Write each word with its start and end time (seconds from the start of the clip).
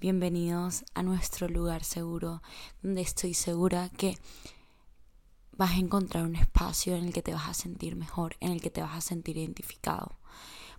Bienvenidos 0.00 0.84
a 0.94 1.02
nuestro 1.02 1.48
lugar 1.48 1.84
seguro, 1.84 2.42
donde 2.82 3.00
estoy 3.00 3.34
segura 3.34 3.88
que 3.90 4.18
vas 5.52 5.72
a 5.72 5.78
encontrar 5.78 6.24
un 6.24 6.36
espacio 6.36 6.96
en 6.96 7.04
el 7.04 7.12
que 7.12 7.22
te 7.22 7.32
vas 7.32 7.48
a 7.48 7.54
sentir 7.54 7.96
mejor, 7.96 8.36
en 8.40 8.52
el 8.52 8.60
que 8.60 8.70
te 8.70 8.82
vas 8.82 8.96
a 8.96 9.00
sentir 9.00 9.36
identificado, 9.36 10.18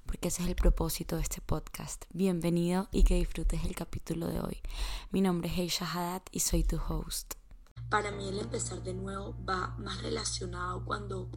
porque 0.05 0.27
ese 0.27 0.43
es 0.43 0.49
el 0.49 0.55
propósito 0.55 1.15
de 1.15 1.23
este 1.23 1.41
podcast. 1.41 2.05
Bienvenido 2.13 2.87
y 2.91 3.03
que 3.03 3.15
disfrutes 3.15 3.63
el 3.65 3.75
capítulo 3.75 4.27
de 4.27 4.39
hoy. 4.39 4.61
Mi 5.11 5.21
nombre 5.21 5.49
es 5.49 5.57
Heisha 5.57 5.85
Haddad 5.85 6.21
y 6.31 6.41
soy 6.41 6.63
tu 6.63 6.77
host. 6.77 7.33
Para 7.89 8.11
mí 8.11 8.27
el 8.27 8.39
empezar 8.39 8.83
de 8.83 8.93
nuevo 8.93 9.35
va 9.45 9.75
más 9.77 10.01
relacionado 10.01 10.83
cuando 10.85 11.29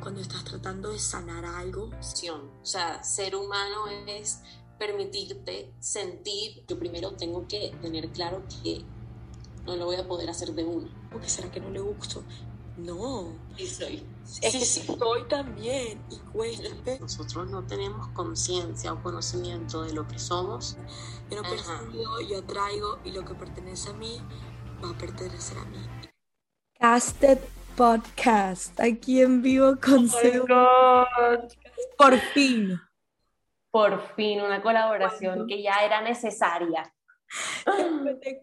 cuando 0.00 0.20
estás 0.20 0.44
tratando 0.44 0.90
de 0.90 0.98
sanar 0.98 1.44
algo. 1.44 1.90
O 1.90 2.64
sea, 2.64 3.02
ser 3.02 3.34
humano 3.34 3.86
es 4.06 4.42
permitirte 4.78 5.72
sentir, 5.80 6.64
yo 6.68 6.78
primero 6.78 7.12
tengo 7.12 7.46
que 7.46 7.74
tener 7.80 8.10
claro 8.10 8.42
que 8.62 8.84
no 9.64 9.76
lo 9.76 9.86
voy 9.86 9.96
a 9.96 10.06
poder 10.06 10.30
hacer 10.30 10.52
de 10.52 10.64
una. 10.64 10.88
Porque 11.10 11.28
será 11.28 11.50
que 11.50 11.60
no 11.60 11.70
le 11.70 11.80
gusto? 11.80 12.22
No. 12.76 13.32
Sí 13.56 13.66
soy. 13.66 14.06
Es 14.42 14.52
que 14.52 14.64
sí. 14.64 14.86
soy 14.86 15.24
también 15.28 16.02
y 16.10 16.16
cuesta. 16.32 16.98
Nosotros 17.00 17.50
no 17.50 17.66
tenemos 17.66 18.08
conciencia 18.08 18.92
o 18.92 19.02
conocimiento 19.02 19.82
de 19.82 19.94
lo 19.94 20.06
que 20.06 20.18
somos. 20.18 20.76
Yo 21.30 21.42
no 21.42 21.48
percibo, 21.48 22.20
yo 22.20 22.44
traigo 22.44 22.98
y 23.04 23.12
lo 23.12 23.24
que 23.24 23.34
pertenece 23.34 23.90
a 23.90 23.94
mí 23.94 24.20
va 24.84 24.90
a 24.90 24.98
pertenecer 24.98 25.58
a 25.58 25.64
mí. 25.64 25.78
Casted 26.78 27.38
Podcast, 27.76 28.78
aquí 28.80 29.20
en 29.20 29.42
vivo 29.42 29.76
con 29.82 30.08
oh 30.50 31.06
Por 31.98 32.18
fin 32.34 32.80
por 33.76 34.00
fin 34.14 34.40
una 34.40 34.62
colaboración 34.62 35.46
que 35.46 35.60
ya 35.62 35.84
era 35.84 36.00
necesaria. 36.00 36.90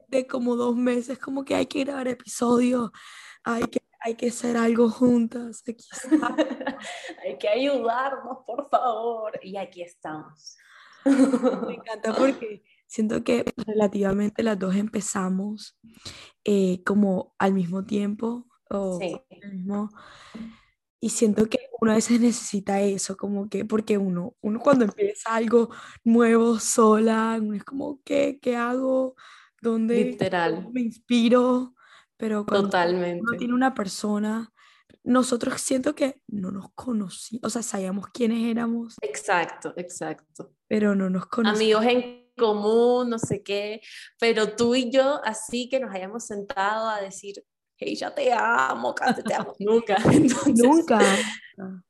de, 0.10 0.28
como 0.28 0.56
dos 0.56 0.76
meses, 0.76 1.18
como 1.18 1.44
que 1.44 1.56
hay 1.56 1.66
que 1.66 1.84
grabar 1.86 2.08
episodios, 2.08 2.92
hay 3.44 3.64
que, 3.64 3.82
hay 4.00 4.14
que 4.14 4.28
hacer 4.28 4.58
algo 4.58 4.92
juntas. 4.92 5.64
hay 7.24 7.40
que 7.40 7.50
ayudarnos, 7.50 8.46
por 8.46 8.70
favor. 8.70 9.40
Y 9.42 9.58
aquí 9.58 9.82
estamos. 9.82 10.56
Me 11.04 11.74
encanta 11.74 12.14
porque 12.14 12.64
siento 12.86 13.24
que 13.24 13.44
relativamente 13.58 14.44
las 14.44 14.60
dos 14.60 14.76
empezamos 14.76 15.80
eh, 16.44 16.84
como 16.84 17.34
al 17.40 17.54
mismo 17.54 17.86
tiempo. 17.86 18.46
O 18.70 19.00
sí. 19.00 19.20
mismo, 19.52 19.90
y 21.04 21.10
siento 21.10 21.50
que 21.50 21.70
uno 21.82 21.92
a 21.92 21.96
veces 21.96 22.22
necesita 22.22 22.80
eso, 22.80 23.18
como 23.18 23.50
que, 23.50 23.66
porque 23.66 23.98
uno, 23.98 24.38
uno 24.40 24.62
cuando 24.62 24.86
empieza 24.86 25.36
algo 25.36 25.70
nuevo 26.06 26.58
sola, 26.60 27.38
uno 27.42 27.56
es 27.56 27.66
como, 27.66 28.00
¿qué, 28.06 28.40
qué 28.42 28.56
hago? 28.56 29.18
¿Dónde 29.62 30.02
Literal. 30.02 30.70
me 30.72 30.80
inspiro? 30.80 31.76
Pero 32.16 32.46
cuando 32.46 32.70
Totalmente. 32.70 33.20
uno 33.20 33.38
tiene 33.38 33.54
una 33.54 33.74
persona, 33.74 34.50
nosotros 35.04 35.60
siento 35.60 35.94
que 35.94 36.22
no 36.28 36.52
nos 36.52 36.72
conocíamos, 36.74 37.48
o 37.48 37.50
sea, 37.50 37.64
sabíamos 37.64 38.08
quiénes 38.08 38.50
éramos. 38.50 38.96
Exacto, 39.02 39.74
exacto. 39.76 40.54
Pero 40.70 40.96
no 40.96 41.10
nos 41.10 41.26
conocíamos. 41.26 41.84
Amigos 41.84 41.86
en 41.86 42.32
común, 42.38 43.10
no 43.10 43.20
sé 43.20 43.44
qué, 43.44 43.82
pero 44.18 44.56
tú 44.56 44.74
y 44.74 44.90
yo, 44.90 45.20
así 45.26 45.68
que 45.68 45.82
nos 45.82 45.94
hayamos 45.94 46.26
sentado 46.26 46.88
a 46.88 47.02
decir, 47.02 47.44
hey, 47.78 47.96
ya 47.96 48.14
te 48.14 48.32
amo, 48.32 48.94
casi 48.94 49.24
te 49.24 49.34
amo. 49.34 49.54
Nunca. 49.60 49.98
Nunca. 50.56 51.00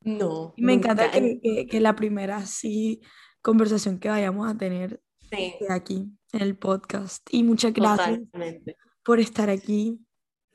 No. 0.02 0.54
Y 0.56 0.62
me 0.62 0.74
encanta 0.74 1.12
que, 1.12 1.68
que, 1.70 1.80
la 1.80 1.96
primera 1.96 2.46
sí 2.46 3.02
conversación 3.42 4.00
que 4.00 4.10
vayamos 4.10 4.50
a 4.50 4.58
tener 4.58 5.02
sí. 5.30 5.54
aquí 5.70 6.10
en 6.32 6.42
el 6.42 6.58
podcast. 6.58 7.28
Y 7.32 7.44
muchas 7.44 7.74
gracias 7.74 8.20
por 9.04 9.20
estar 9.20 9.50
aquí. 9.50 10.00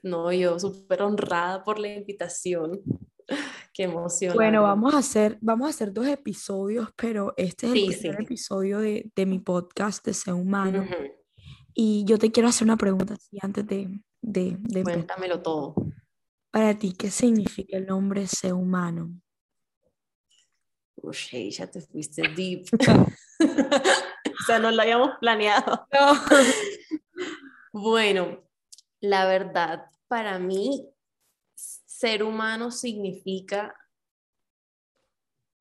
No, 0.02 0.32
yo 0.32 0.58
súper 0.58 1.02
honrada 1.02 1.64
por 1.64 1.78
la 1.78 1.88
invitación. 1.88 2.80
Qué 3.74 3.84
emoción. 3.84 4.34
Bueno, 4.34 4.62
vamos 4.62 4.94
a 4.94 4.98
hacer, 4.98 5.38
vamos 5.40 5.66
a 5.66 5.70
hacer 5.70 5.92
dos 5.92 6.06
episodios, 6.06 6.88
pero 6.96 7.34
este 7.36 7.66
es 7.66 7.72
el 7.74 7.98
primer 7.98 8.22
episodio 8.22 8.78
de, 8.78 9.10
de, 9.14 9.26
mi 9.26 9.38
podcast 9.38 10.04
de 10.04 10.14
Ser 10.14 10.34
Humano. 10.34 10.86
Y 11.80 12.04
yo 12.06 12.18
te 12.18 12.32
quiero 12.32 12.48
hacer 12.48 12.64
una 12.64 12.76
pregunta 12.76 13.14
así 13.14 13.38
antes 13.40 13.64
de, 13.64 14.00
de, 14.20 14.82
Cuéntamelo 14.82 15.40
todo. 15.40 15.76
Para 16.50 16.76
ti, 16.76 16.92
¿qué 16.92 17.08
significa 17.08 17.76
el 17.76 17.86
nombre 17.86 18.26
ser 18.26 18.54
humano? 18.54 19.12
Uy, 20.96 21.52
ya 21.52 21.68
te 21.68 21.80
fuiste 21.80 22.22
deep. 22.34 22.66
o 22.80 24.44
sea, 24.44 24.58
no 24.58 24.72
lo 24.72 24.82
habíamos 24.82 25.10
planeado. 25.20 25.86
bueno, 27.72 28.42
la 28.98 29.26
verdad, 29.26 29.84
para 30.08 30.40
mí, 30.40 30.84
ser 31.54 32.24
humano 32.24 32.72
significa 32.72 33.72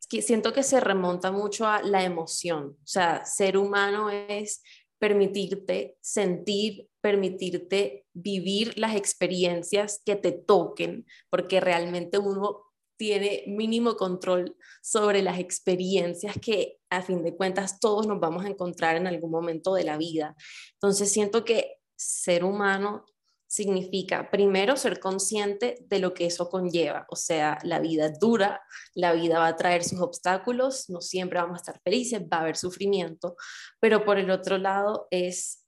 que 0.09 0.23
siento 0.23 0.51
que 0.51 0.63
se 0.63 0.79
remonta 0.79 1.31
mucho 1.31 1.67
a 1.67 1.83
la 1.83 2.03
emoción. 2.03 2.75
O 2.81 2.87
sea, 2.87 3.23
ser 3.23 3.55
humano 3.55 4.09
es 4.09 4.63
permitirte 4.99 5.97
sentir, 6.01 6.89
permitirte 7.01 8.05
vivir 8.13 8.77
las 8.77 8.95
experiencias 8.95 10.01
que 10.05 10.15
te 10.15 10.31
toquen, 10.31 11.05
porque 11.29 11.59
realmente 11.59 12.17
uno 12.17 12.63
tiene 12.97 13.43
mínimo 13.47 13.95
control 13.95 14.57
sobre 14.81 15.21
las 15.21 15.39
experiencias 15.39 16.35
que 16.41 16.79
a 16.89 17.01
fin 17.01 17.23
de 17.23 17.35
cuentas 17.35 17.79
todos 17.79 18.07
nos 18.07 18.19
vamos 18.19 18.43
a 18.43 18.49
encontrar 18.49 18.95
en 18.95 19.07
algún 19.07 19.31
momento 19.31 19.75
de 19.75 19.83
la 19.83 19.97
vida. 19.97 20.35
Entonces 20.73 21.11
siento 21.11 21.45
que 21.45 21.77
ser 21.95 22.43
humano 22.43 23.05
significa 23.47 24.29
primero 24.29 24.75
ser 24.75 24.99
consciente 24.99 25.77
de 25.87 25.99
lo 25.99 26.13
que 26.13 26.25
eso 26.25 26.49
conlleva, 26.49 27.05
o 27.09 27.15
sea, 27.15 27.57
la 27.63 27.79
vida 27.79 28.07
es 28.07 28.19
dura, 28.19 28.61
la 28.93 29.13
vida 29.13 29.39
va 29.39 29.47
a 29.47 29.55
traer 29.55 29.83
sus 29.83 30.01
obstáculos, 30.01 30.89
no 30.89 31.01
siempre 31.01 31.39
vamos 31.39 31.55
a 31.55 31.61
estar 31.61 31.81
felices, 31.81 32.21
va 32.21 32.37
a 32.37 32.41
haber 32.41 32.57
sufrimiento, 32.57 33.37
pero 33.79 34.03
por 34.03 34.17
el 34.17 34.29
otro 34.31 34.57
lado 34.57 35.07
es 35.11 35.63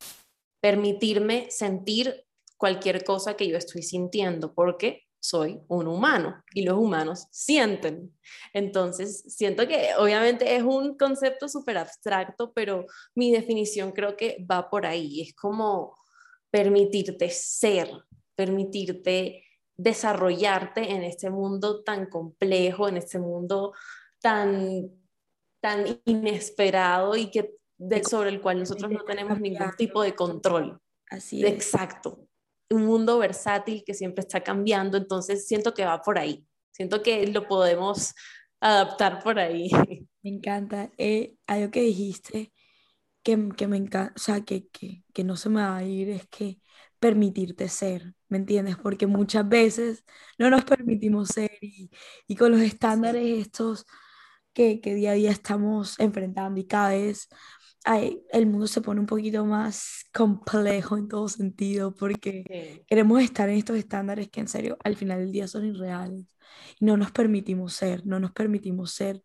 permitirme 0.62 1.48
sentir 1.50 2.26
cualquier 2.58 3.06
cosa 3.06 3.36
que 3.36 3.48
yo 3.48 3.58
estoy 3.58 3.82
sintiendo, 3.82 4.54
porque 4.54 5.04
soy 5.22 5.62
un 5.68 5.88
humano 5.88 6.44
y 6.54 6.64
los 6.64 6.78
humanos 6.78 7.28
sienten. 7.32 8.18
Entonces, 8.54 9.24
siento 9.28 9.68
que 9.68 9.90
obviamente 9.98 10.56
es 10.56 10.64
un 10.64 10.98
concepto 10.98 11.48
súper 11.48 11.78
abstracto, 11.78 12.54
pero 12.54 12.86
mi 13.16 13.32
definición 13.32 13.92
creo 13.92 14.16
que 14.16 14.46
va 14.50 14.70
por 14.70 14.86
ahí. 14.86 15.22
Es 15.22 15.36
como 15.36 15.96
permitirte 16.52 17.30
ser, 17.30 17.90
permitirte 18.36 19.44
desarrollarte 19.78 20.92
en 20.92 21.04
este 21.04 21.30
mundo 21.30 21.84
tan 21.84 22.08
complejo, 22.08 22.90
en 22.90 22.98
este 22.98 23.20
mundo 23.20 23.74
tan, 24.22 24.90
tan 25.62 26.02
inesperado 26.06 27.16
y 27.16 27.32
que 27.32 27.56
sobre 28.04 28.30
el 28.30 28.42
cual 28.42 28.60
nosotros 28.60 28.92
no 28.92 29.04
tenemos 29.06 29.40
ningún 29.40 29.72
tipo 29.78 30.02
de 30.02 30.16
control. 30.16 30.82
Así 31.10 31.44
es. 31.44 31.52
Exacto. 31.52 32.28
Un 32.70 32.86
mundo 32.86 33.18
versátil 33.18 33.84
que 33.86 33.94
siempre 33.94 34.22
está 34.22 34.42
cambiando, 34.42 34.98
entonces 34.98 35.48
siento 35.48 35.74
que 35.74 35.86
va 35.86 36.02
por 36.02 36.20
ahí. 36.20 36.46
Siento 36.72 37.02
que 37.02 37.26
lo 37.28 37.48
podemos 37.48 38.14
adaptar 38.60 39.24
por 39.24 39.40
ahí. 39.40 39.70
Me 40.22 40.30
encanta. 40.30 40.92
Eh, 40.98 41.36
algo 41.48 41.72
que 41.72 41.82
dijiste 41.82 42.52
que, 43.24 43.50
que 43.56 43.68
me 43.68 43.78
encanta, 43.78 44.14
o 44.16 44.20
sea, 44.20 44.42
que, 44.42 44.68
que, 44.70 45.04
que 45.14 45.24
no 45.24 45.36
se 45.36 45.50
me 45.50 45.62
va 45.62 45.78
a 45.78 45.84
ir 45.84 46.10
es 46.10 46.28
que 46.28 46.60
permitirte 47.00 47.70
ser, 47.70 48.14
¿me 48.28 48.38
entiendes? 48.38 48.78
Porque 48.78 49.08
muchas 49.08 49.48
veces 49.48 50.04
no 50.38 50.50
nos 50.50 50.66
permitimos 50.66 51.30
ser 51.30 51.52
y, 51.62 51.90
y 52.28 52.36
con 52.36 52.52
los 52.52 52.62
estándares 52.62 53.40
estos 53.40 53.86
que, 54.54 54.82
que, 54.82 54.96
día 54.96 55.12
a 55.12 55.14
día 55.14 55.32
estamos 55.32 56.00
enfrentando 56.00 56.60
y 56.60 56.68
cada 56.68 56.90
vez 56.92 57.30
ay, 57.86 58.22
el 58.32 58.46
mundo 58.48 58.68
se 58.68 58.82
pone 58.82 59.00
un 59.00 59.06
poquito 59.06 59.46
más 59.46 60.06
complejo 60.14 60.98
en 60.98 61.08
todo 61.08 61.28
sentido 61.30 61.96
porque 61.96 62.84
queremos 62.88 63.22
estar 63.22 63.50
en 63.50 63.58
estos 63.58 63.78
estándares 63.78 64.30
que 64.30 64.42
en 64.42 64.48
serio 64.48 64.78
al 64.84 64.96
final 64.98 65.20
del 65.20 65.32
día 65.32 65.48
son 65.48 65.66
irreales 65.66 66.26
y 66.80 66.86
no 66.86 66.98
nos 66.98 67.12
permitimos 67.12 67.74
ser, 67.74 68.06
no 68.06 68.20
nos 68.20 68.32
permitimos 68.32 68.92
ser 68.92 69.24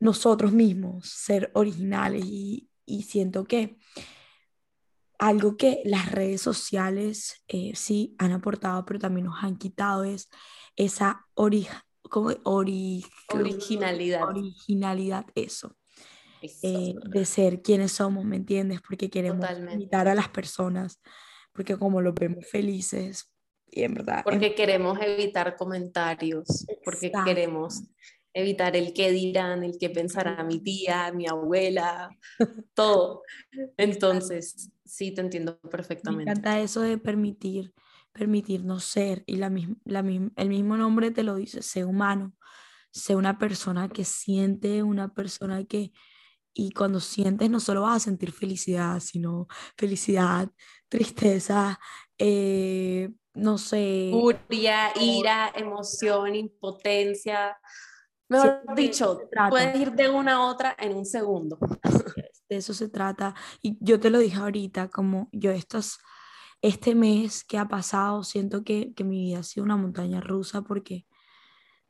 nosotros 0.00 0.52
mismos, 0.52 1.08
ser 1.08 1.50
originales 1.54 2.24
y, 2.26 2.68
y 2.86 3.02
siento 3.02 3.44
que 3.44 3.76
algo 5.18 5.56
que 5.56 5.80
las 5.84 6.10
redes 6.10 6.40
sociales 6.40 7.42
eh, 7.48 7.72
sí 7.74 8.14
han 8.18 8.32
aportado, 8.32 8.84
pero 8.84 8.98
también 8.98 9.26
nos 9.26 9.42
han 9.42 9.56
quitado 9.56 10.04
es 10.04 10.28
esa 10.76 11.26
como 11.34 12.30
originalidad. 12.44 14.22
Originalidad, 14.28 15.26
eso. 15.34 15.76
Eh, 16.62 16.94
de 17.10 17.24
ser 17.24 17.62
quienes 17.62 17.92
somos, 17.92 18.24
¿me 18.24 18.36
entiendes? 18.36 18.80
Porque 18.86 19.08
queremos 19.08 19.46
imitar 19.72 20.08
a 20.08 20.14
las 20.14 20.28
personas, 20.28 21.00
porque 21.52 21.78
como 21.78 22.02
los 22.02 22.14
vemos 22.14 22.46
felices, 22.46 23.34
y 23.70 23.82
en 23.82 23.94
verdad... 23.94 24.22
Porque 24.22 24.54
queremos 24.54 24.98
evitar 25.00 25.56
comentarios, 25.56 26.66
porque 26.84 27.10
queremos 27.24 27.82
evitar 28.34 28.76
el 28.76 28.92
qué 28.92 29.12
dirán, 29.12 29.62
el 29.64 29.78
qué 29.78 29.88
pensará 29.88 30.42
mi 30.44 30.58
tía, 30.62 31.12
mi 31.12 31.26
abuela, 31.26 32.10
todo. 32.74 33.22
Entonces, 33.76 34.70
sí, 34.84 35.12
te 35.12 35.20
entiendo 35.22 35.58
perfectamente. 35.60 36.26
Me 36.26 36.32
encanta 36.32 36.60
eso 36.60 36.80
de 36.80 36.98
permitir, 36.98 37.72
permitirnos 38.12 38.84
ser, 38.84 39.22
y 39.26 39.36
la, 39.36 39.50
la, 39.84 40.00
el 40.00 40.48
mismo 40.48 40.76
nombre 40.76 41.10
te 41.12 41.22
lo 41.22 41.36
dice, 41.36 41.62
sé 41.62 41.84
humano, 41.84 42.34
sé 42.90 43.16
una 43.16 43.38
persona 43.38 43.88
que 43.88 44.04
siente, 44.04 44.82
una 44.82 45.14
persona 45.14 45.64
que, 45.64 45.92
y 46.52 46.72
cuando 46.72 47.00
sientes 47.00 47.50
no 47.50 47.60
solo 47.60 47.82
vas 47.82 47.96
a 47.96 48.00
sentir 48.00 48.32
felicidad, 48.32 49.00
sino 49.00 49.46
felicidad, 49.76 50.48
tristeza, 50.88 51.78
eh, 52.18 53.10
no 53.34 53.58
sé. 53.58 54.10
Furia, 54.12 54.92
ira, 55.00 55.52
emoción, 55.56 56.36
impotencia, 56.36 57.56
Mejor 58.42 58.74
dicho, 58.74 59.20
puedes 59.48 59.76
ir 59.76 59.92
de 59.92 60.08
una 60.08 60.34
a 60.34 60.46
otra 60.46 60.76
en 60.78 60.96
un 60.96 61.04
segundo. 61.04 61.58
De 62.48 62.56
eso 62.56 62.74
se 62.74 62.88
trata. 62.88 63.34
Y 63.62 63.78
yo 63.80 63.98
te 63.98 64.10
lo 64.10 64.18
dije 64.18 64.36
ahorita, 64.36 64.88
como 64.88 65.28
yo 65.32 65.50
estos, 65.50 65.98
este 66.60 66.94
mes 66.94 67.44
que 67.44 67.58
ha 67.58 67.68
pasado, 67.68 68.22
siento 68.22 68.64
que, 68.64 68.92
que 68.94 69.04
mi 69.04 69.18
vida 69.20 69.40
ha 69.40 69.42
sido 69.42 69.64
una 69.64 69.76
montaña 69.76 70.20
rusa 70.20 70.62
porque 70.62 71.06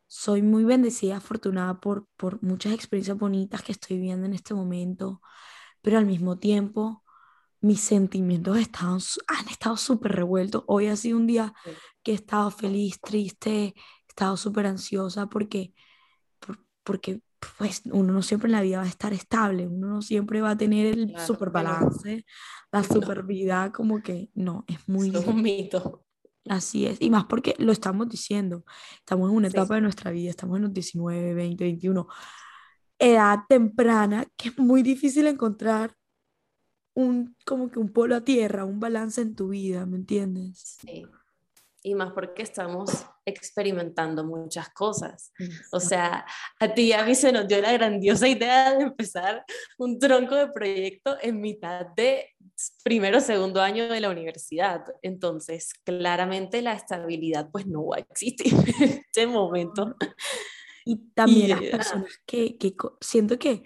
soy 0.06 0.42
muy 0.42 0.64
bendecida, 0.64 1.16
afortunada 1.16 1.80
por, 1.80 2.06
por 2.16 2.42
muchas 2.42 2.72
experiencias 2.72 3.18
bonitas 3.18 3.62
que 3.62 3.72
estoy 3.72 3.96
viviendo 3.96 4.26
en 4.26 4.34
este 4.34 4.54
momento, 4.54 5.20
pero 5.82 5.98
al 5.98 6.06
mismo 6.06 6.38
tiempo 6.38 7.02
mis 7.60 7.80
sentimientos 7.80 8.58
estaban, 8.58 9.00
han 9.26 9.48
estado 9.48 9.76
súper 9.76 10.12
revueltos. 10.12 10.64
Hoy 10.66 10.86
ha 10.88 10.96
sido 10.96 11.16
un 11.16 11.26
día 11.26 11.54
que 12.02 12.12
he 12.12 12.14
estado 12.14 12.50
feliz, 12.50 13.00
triste, 13.00 13.50
he 13.50 13.74
estado 14.06 14.36
súper 14.36 14.66
ansiosa 14.66 15.26
porque 15.28 15.72
porque 16.84 17.20
pues 17.58 17.82
uno 17.86 18.12
no 18.12 18.22
siempre 18.22 18.48
en 18.48 18.52
la 18.52 18.62
vida 18.62 18.78
va 18.78 18.84
a 18.84 18.88
estar 18.88 19.12
estable, 19.12 19.66
uno 19.66 19.88
no 19.88 20.02
siempre 20.02 20.40
va 20.40 20.50
a 20.50 20.56
tener 20.56 20.86
el 20.86 21.18
super 21.18 21.50
balance, 21.50 22.24
la 22.72 22.82
super 22.82 23.24
vida, 23.24 23.72
como 23.72 24.02
que 24.02 24.30
no, 24.34 24.64
es 24.66 24.78
muy... 24.88 25.08
Es 25.14 25.26
un 25.26 25.42
mito. 25.42 26.04
Así 26.46 26.86
es, 26.86 27.00
y 27.00 27.08
más 27.08 27.24
porque 27.24 27.54
lo 27.58 27.72
estamos 27.72 28.08
diciendo, 28.08 28.64
estamos 28.98 29.30
en 29.30 29.36
una 29.36 29.48
etapa 29.48 29.76
de 29.76 29.80
nuestra 29.80 30.10
vida, 30.10 30.28
estamos 30.28 30.58
en 30.58 30.64
los 30.64 30.74
19, 30.74 31.32
20, 31.32 31.64
21, 31.64 32.06
edad 32.98 33.38
temprana, 33.48 34.26
que 34.36 34.50
es 34.50 34.58
muy 34.58 34.82
difícil 34.82 35.26
encontrar 35.26 35.96
un, 36.92 37.34
como 37.46 37.70
que 37.70 37.78
un 37.78 37.88
polo 37.88 38.14
a 38.14 38.20
tierra, 38.20 38.66
un 38.66 38.78
balance 38.78 39.22
en 39.22 39.34
tu 39.34 39.48
vida, 39.48 39.86
¿me 39.86 39.96
entiendes? 39.96 40.76
Sí 40.82 41.06
y 41.86 41.94
más 41.94 42.12
porque 42.12 42.42
estamos 42.42 43.06
experimentando 43.26 44.24
muchas 44.24 44.70
cosas. 44.70 45.32
O 45.70 45.78
sea, 45.78 46.24
a 46.58 46.68
ti 46.74 46.84
y 46.84 46.92
a 46.94 47.04
mí 47.04 47.14
se 47.14 47.30
nos 47.30 47.46
dio 47.46 47.60
la 47.60 47.72
grandiosa 47.74 48.26
idea 48.26 48.74
de 48.74 48.84
empezar 48.84 49.44
un 49.78 49.98
tronco 49.98 50.34
de 50.34 50.48
proyecto 50.48 51.18
en 51.20 51.42
mitad 51.42 51.86
de 51.94 52.30
primero 52.82 53.18
o 53.18 53.20
segundo 53.20 53.60
año 53.60 53.86
de 53.86 54.00
la 54.00 54.08
universidad. 54.08 54.82
Entonces, 55.02 55.74
claramente 55.84 56.62
la 56.62 56.72
estabilidad 56.72 57.50
pues 57.52 57.66
no 57.66 57.86
va 57.86 57.98
a 57.98 58.00
existir 58.00 58.54
en 58.80 59.04
este 59.06 59.26
momento. 59.26 59.94
Y 60.86 60.96
también 61.12 61.50
las 61.50 61.60
personas 61.60 62.18
que, 62.24 62.56
que 62.56 62.74
siento 63.02 63.38
que 63.38 63.62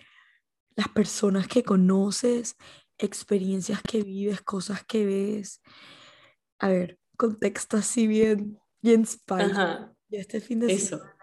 las 0.74 0.88
personas 0.88 1.46
que 1.46 1.62
conoces, 1.62 2.56
experiencias 2.98 3.80
que 3.80 4.02
vives, 4.02 4.42
cosas 4.42 4.84
que 4.84 5.06
ves. 5.06 5.62
A 6.58 6.68
ver, 6.68 6.98
contexto 7.18 7.76
así 7.76 8.06
bien, 8.06 8.58
bien 8.80 9.04
spicy. 9.04 9.50
Y 10.08 10.16
este 10.16 10.40
fin 10.40 10.60
de 10.60 10.78
semana 10.78 11.14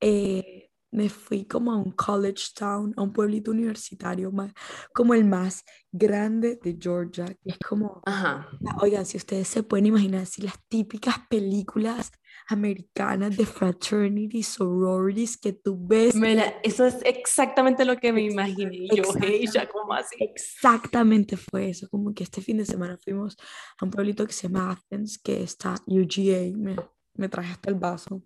eh, 0.00 0.71
me 0.92 1.08
fui 1.08 1.46
como 1.46 1.72
a 1.72 1.76
un 1.76 1.90
college 1.92 2.52
town, 2.54 2.92
a 2.96 3.02
un 3.02 3.12
pueblito 3.12 3.50
universitario, 3.50 4.30
más, 4.30 4.52
como 4.94 5.14
el 5.14 5.24
más 5.24 5.64
grande 5.90 6.60
de 6.62 6.76
Georgia. 6.78 7.24
es 7.44 7.58
como, 7.58 8.02
oigan, 8.80 9.06
si 9.06 9.16
ustedes 9.16 9.48
se 9.48 9.62
pueden 9.62 9.86
imaginar, 9.86 10.26
si 10.26 10.42
las 10.42 10.54
típicas 10.68 11.16
películas 11.28 12.12
americanas 12.48 13.36
de 13.36 13.46
fraternity, 13.46 14.42
sororities 14.42 15.38
que 15.38 15.54
tú 15.54 15.78
ves. 15.80 16.14
eso 16.62 16.86
es 16.86 16.98
exactamente 17.04 17.84
lo 17.84 17.96
que 17.96 18.12
me 18.12 18.22
imaginé 18.22 18.88
yo, 18.94 19.02
ella, 19.22 19.68
como 19.68 19.94
así. 19.94 20.16
Exactamente 20.18 21.36
fue 21.38 21.70
eso, 21.70 21.88
como 21.88 22.12
que 22.12 22.24
este 22.24 22.42
fin 22.42 22.58
de 22.58 22.66
semana 22.66 22.98
fuimos 23.02 23.36
a 23.78 23.84
un 23.86 23.90
pueblito 23.90 24.26
que 24.26 24.32
se 24.34 24.48
llama 24.48 24.72
Athens, 24.72 25.18
que 25.18 25.42
está 25.42 25.74
UGA, 25.86 26.54
me, 26.54 26.76
me 27.14 27.28
traje 27.28 27.52
hasta 27.52 27.70
el 27.70 27.76
vaso, 27.76 28.22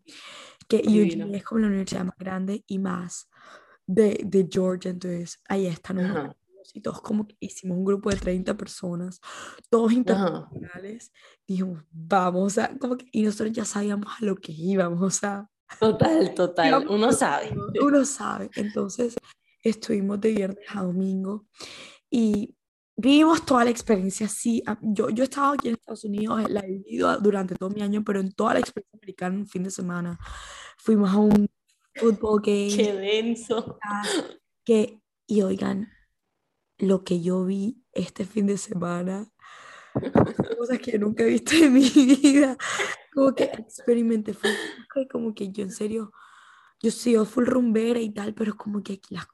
que 0.68 0.78
UGA 0.78 1.36
es 1.36 1.44
como 1.44 1.60
la 1.60 1.68
universidad 1.68 2.04
más 2.04 2.16
grande 2.18 2.64
y 2.66 2.78
más 2.78 3.28
de, 3.86 4.20
de 4.24 4.48
Georgia, 4.50 4.90
entonces 4.90 5.40
ahí 5.48 5.66
están 5.66 5.98
unos 5.98 6.34
y 6.74 6.80
todos 6.80 7.00
como 7.00 7.26
que 7.26 7.36
hicimos 7.40 7.78
un 7.78 7.84
grupo 7.84 8.10
de 8.10 8.16
30 8.16 8.56
personas, 8.56 9.20
todos 9.70 9.92
internacionales, 9.92 11.12
dijimos, 11.46 11.82
vamos 11.90 12.58
a, 12.58 12.76
como 12.78 12.96
que, 12.96 13.06
y 13.12 13.22
nosotros 13.22 13.52
ya 13.52 13.64
sabíamos 13.64 14.12
a 14.20 14.24
lo 14.24 14.36
que 14.36 14.52
íbamos, 14.52 15.00
o 15.00 15.10
sea. 15.10 15.48
Total, 15.80 16.34
total, 16.34 16.86
uno 16.88 17.12
sabe. 17.12 17.54
Uno 17.80 18.04
sabe, 18.04 18.50
entonces 18.56 19.16
estuvimos 19.62 20.20
de 20.20 20.32
viernes 20.32 20.64
a 20.68 20.82
domingo 20.82 21.46
y 22.10 22.55
vivimos 22.96 23.44
toda 23.44 23.64
la 23.64 23.70
experiencia 23.70 24.26
así. 24.26 24.62
Ah, 24.66 24.78
yo, 24.80 25.10
yo 25.10 25.22
he 25.22 25.26
estado 25.26 25.52
aquí 25.52 25.68
en 25.68 25.74
Estados 25.74 26.04
Unidos, 26.04 26.50
la 26.50 26.60
he 26.60 26.68
vivido 26.68 27.16
durante 27.18 27.54
todo 27.54 27.70
mi 27.70 27.82
año, 27.82 28.02
pero 28.04 28.20
en 28.20 28.32
toda 28.32 28.54
la 28.54 28.60
experiencia 28.60 28.98
americana, 28.98 29.36
un 29.36 29.46
fin 29.46 29.62
de 29.62 29.70
semana, 29.70 30.18
fuimos 30.78 31.10
a 31.10 31.18
un 31.18 31.48
fútbol 31.94 32.40
game. 32.42 32.74
Qué 32.74 32.94
denso. 32.94 33.78
Que, 34.64 35.00
y 35.26 35.42
oigan, 35.42 35.92
lo 36.78 37.04
que 37.04 37.20
yo 37.20 37.44
vi 37.44 37.84
este 37.92 38.24
fin 38.24 38.46
de 38.46 38.58
semana, 38.58 39.30
cosas 40.58 40.78
que 40.78 40.98
nunca 40.98 41.24
he 41.24 41.28
visto 41.28 41.54
en 41.54 41.72
mi 41.72 41.88
vida, 41.88 42.56
como 43.12 43.34
que 43.34 43.44
experimenté, 43.44 44.34
fue 44.34 44.50
como 45.10 45.34
que 45.34 45.50
yo 45.50 45.62
en 45.62 45.70
serio, 45.70 46.12
yo 46.82 46.90
soy 46.90 47.16
full 47.24 47.46
rumbera 47.46 48.00
y 48.00 48.12
tal, 48.12 48.34
pero 48.34 48.56
como 48.56 48.82
que 48.82 48.94
aquí 48.94 49.14
las, 49.14 49.26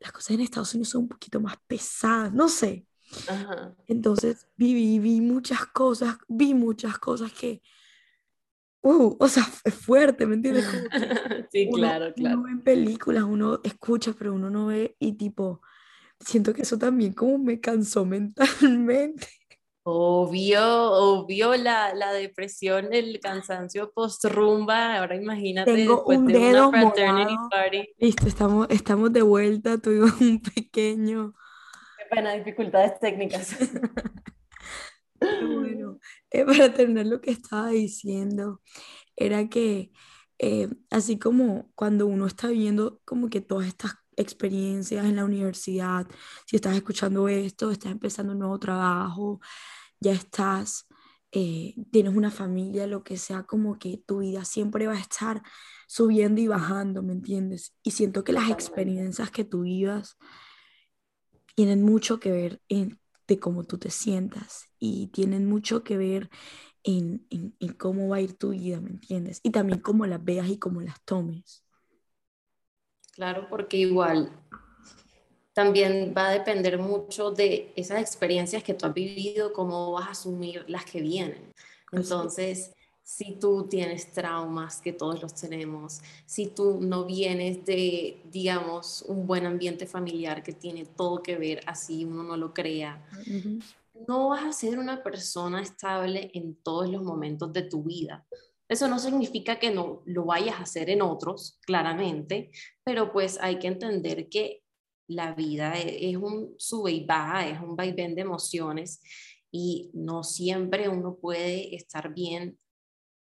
las 0.00 0.12
cosas 0.12 0.32
en 0.32 0.40
Estados 0.40 0.74
Unidos 0.74 0.88
son 0.88 1.02
un 1.02 1.08
poquito 1.08 1.40
más 1.40 1.56
pesadas, 1.66 2.32
no 2.32 2.48
sé. 2.48 2.86
Entonces 3.86 4.48
viví, 4.56 4.98
vi 4.98 5.20
muchas 5.20 5.66
cosas, 5.66 6.16
vi 6.28 6.54
muchas 6.54 6.98
cosas 6.98 7.32
que, 7.32 7.62
uh, 8.82 9.16
o 9.18 9.28
sea, 9.28 9.46
es 9.64 9.74
fuerte, 9.74 10.26
¿me 10.26 10.34
entiendes? 10.34 10.66
sí, 11.52 11.68
claro, 11.72 12.12
claro. 12.14 12.38
Uno 12.38 12.46
ve 12.46 12.52
en 12.52 12.62
películas, 12.62 13.24
uno 13.24 13.60
escucha, 13.62 14.14
pero 14.18 14.34
uno 14.34 14.50
no 14.50 14.66
ve 14.66 14.96
y 14.98 15.12
tipo, 15.12 15.60
siento 16.20 16.54
que 16.54 16.62
eso 16.62 16.78
también 16.78 17.12
como 17.12 17.38
me 17.38 17.60
cansó 17.60 18.04
mentalmente. 18.06 19.28
Obvio, 19.84 20.92
obvio 20.92 21.56
la, 21.56 21.92
la 21.92 22.12
depresión, 22.12 22.92
el 22.92 23.18
cansancio 23.18 23.90
post-rumba, 23.92 24.98
ahora 24.98 25.16
imagínate 25.16 25.74
Tengo 25.74 25.96
después 25.96 26.18
un 26.18 26.26
de 26.28 26.38
dedo 26.38 26.68
una 26.68 26.82
fraternity 26.82 27.34
party. 27.50 27.88
Listo, 27.98 28.28
estamos, 28.28 28.68
estamos 28.70 29.12
de 29.12 29.22
vuelta, 29.22 29.78
tuvimos 29.82 30.20
un 30.20 30.40
pequeño... 30.40 31.34
Pena, 32.12 32.34
dificultades 32.34 33.00
técnicas. 33.00 33.56
bueno, 35.18 35.98
eh, 36.30 36.44
para 36.44 36.74
terminar 36.74 37.06
lo 37.06 37.22
que 37.22 37.30
estaba 37.30 37.68
diciendo, 37.68 38.60
era 39.16 39.48
que 39.48 39.92
eh, 40.38 40.68
así 40.90 41.18
como 41.18 41.72
cuando 41.74 42.06
uno 42.06 42.26
está 42.26 42.48
viendo 42.48 43.00
como 43.06 43.30
que 43.30 43.40
todas 43.40 43.66
estas 43.66 43.94
experiencias 44.14 45.06
en 45.06 45.16
la 45.16 45.24
universidad, 45.24 46.06
si 46.44 46.56
estás 46.56 46.76
escuchando 46.76 47.28
esto, 47.28 47.70
estás 47.70 47.92
empezando 47.92 48.34
un 48.34 48.40
nuevo 48.40 48.58
trabajo, 48.58 49.40
ya 49.98 50.12
estás, 50.12 50.86
eh, 51.30 51.74
tienes 51.90 52.14
una 52.14 52.30
familia, 52.30 52.86
lo 52.86 53.04
que 53.04 53.16
sea, 53.16 53.44
como 53.44 53.78
que 53.78 54.02
tu 54.06 54.18
vida 54.18 54.44
siempre 54.44 54.86
va 54.86 54.96
a 54.96 55.00
estar 55.00 55.40
subiendo 55.88 56.42
y 56.42 56.46
bajando, 56.46 57.02
¿me 57.02 57.14
entiendes? 57.14 57.74
Y 57.82 57.92
siento 57.92 58.22
que 58.22 58.34
las 58.34 58.50
experiencias 58.50 59.30
que 59.30 59.44
tú 59.44 59.62
vivas 59.62 60.18
tienen 61.54 61.82
mucho 61.82 62.20
que 62.20 62.30
ver 62.32 62.60
en, 62.68 63.00
de 63.28 63.38
cómo 63.40 63.64
tú 63.64 63.78
te 63.78 63.90
sientas 63.90 64.66
y 64.78 65.08
tienen 65.08 65.46
mucho 65.46 65.84
que 65.84 65.96
ver 65.96 66.30
en, 66.84 67.26
en, 67.30 67.56
en 67.60 67.72
cómo 67.74 68.08
va 68.08 68.16
a 68.18 68.20
ir 68.22 68.36
tu 68.38 68.50
vida, 68.50 68.80
¿me 68.80 68.90
entiendes? 68.90 69.40
Y 69.42 69.50
también 69.52 69.80
cómo 69.80 70.06
las 70.06 70.24
veas 70.24 70.48
y 70.50 70.58
cómo 70.58 70.80
las 70.82 71.02
tomes. 71.04 71.64
Claro, 73.14 73.46
porque 73.48 73.78
igual 73.78 74.30
también 75.52 76.14
va 76.16 76.28
a 76.28 76.32
depender 76.32 76.78
mucho 76.78 77.30
de 77.30 77.72
esas 77.76 78.00
experiencias 78.00 78.62
que 78.62 78.74
tú 78.74 78.86
has 78.86 78.94
vivido, 78.94 79.52
cómo 79.52 79.92
vas 79.92 80.08
a 80.08 80.10
asumir 80.12 80.64
las 80.68 80.84
que 80.84 81.00
vienen. 81.00 81.52
Entonces, 81.90 82.72
si 83.02 83.36
tú 83.36 83.66
tienes 83.68 84.12
traumas, 84.12 84.80
que 84.80 84.92
todos 84.92 85.20
los 85.20 85.34
tenemos, 85.34 86.00
si 86.24 86.46
tú 86.46 86.78
no 86.80 87.04
vienes 87.04 87.64
de, 87.64 88.22
digamos, 88.30 89.02
un 89.02 89.26
buen 89.26 89.44
ambiente 89.44 89.86
familiar 89.86 90.42
que 90.42 90.52
tiene 90.52 90.86
todo 90.86 91.22
que 91.22 91.36
ver, 91.36 91.60
así 91.66 92.04
uno 92.04 92.22
no 92.22 92.36
lo 92.36 92.54
crea, 92.54 93.04
no 94.06 94.28
vas 94.28 94.44
a 94.44 94.52
ser 94.52 94.78
una 94.78 95.02
persona 95.02 95.60
estable 95.60 96.30
en 96.34 96.54
todos 96.56 96.88
los 96.88 97.02
momentos 97.02 97.52
de 97.52 97.62
tu 97.62 97.82
vida. 97.82 98.26
Eso 98.68 98.88
no 98.88 98.98
significa 98.98 99.58
que 99.58 99.70
no 99.70 100.02
lo 100.06 100.24
vayas 100.24 100.56
a 100.56 100.62
hacer 100.62 100.88
en 100.88 101.02
otros, 101.02 101.58
claramente, 101.66 102.50
pero 102.84 103.12
pues 103.12 103.38
hay 103.40 103.58
que 103.58 103.66
entender 103.66 104.28
que 104.28 104.62
la 105.08 105.34
vida 105.34 105.78
e, 105.78 106.10
es 106.10 106.16
un 106.16 106.54
sube 106.56 106.92
y 106.92 107.04
baja, 107.04 107.48
es 107.48 107.60
un 107.60 107.76
vaivén 107.76 108.14
de 108.14 108.22
emociones 108.22 109.02
y 109.50 109.90
no 109.92 110.24
siempre 110.24 110.88
uno 110.88 111.16
puede 111.16 111.74
estar 111.76 112.14
bien 112.14 112.58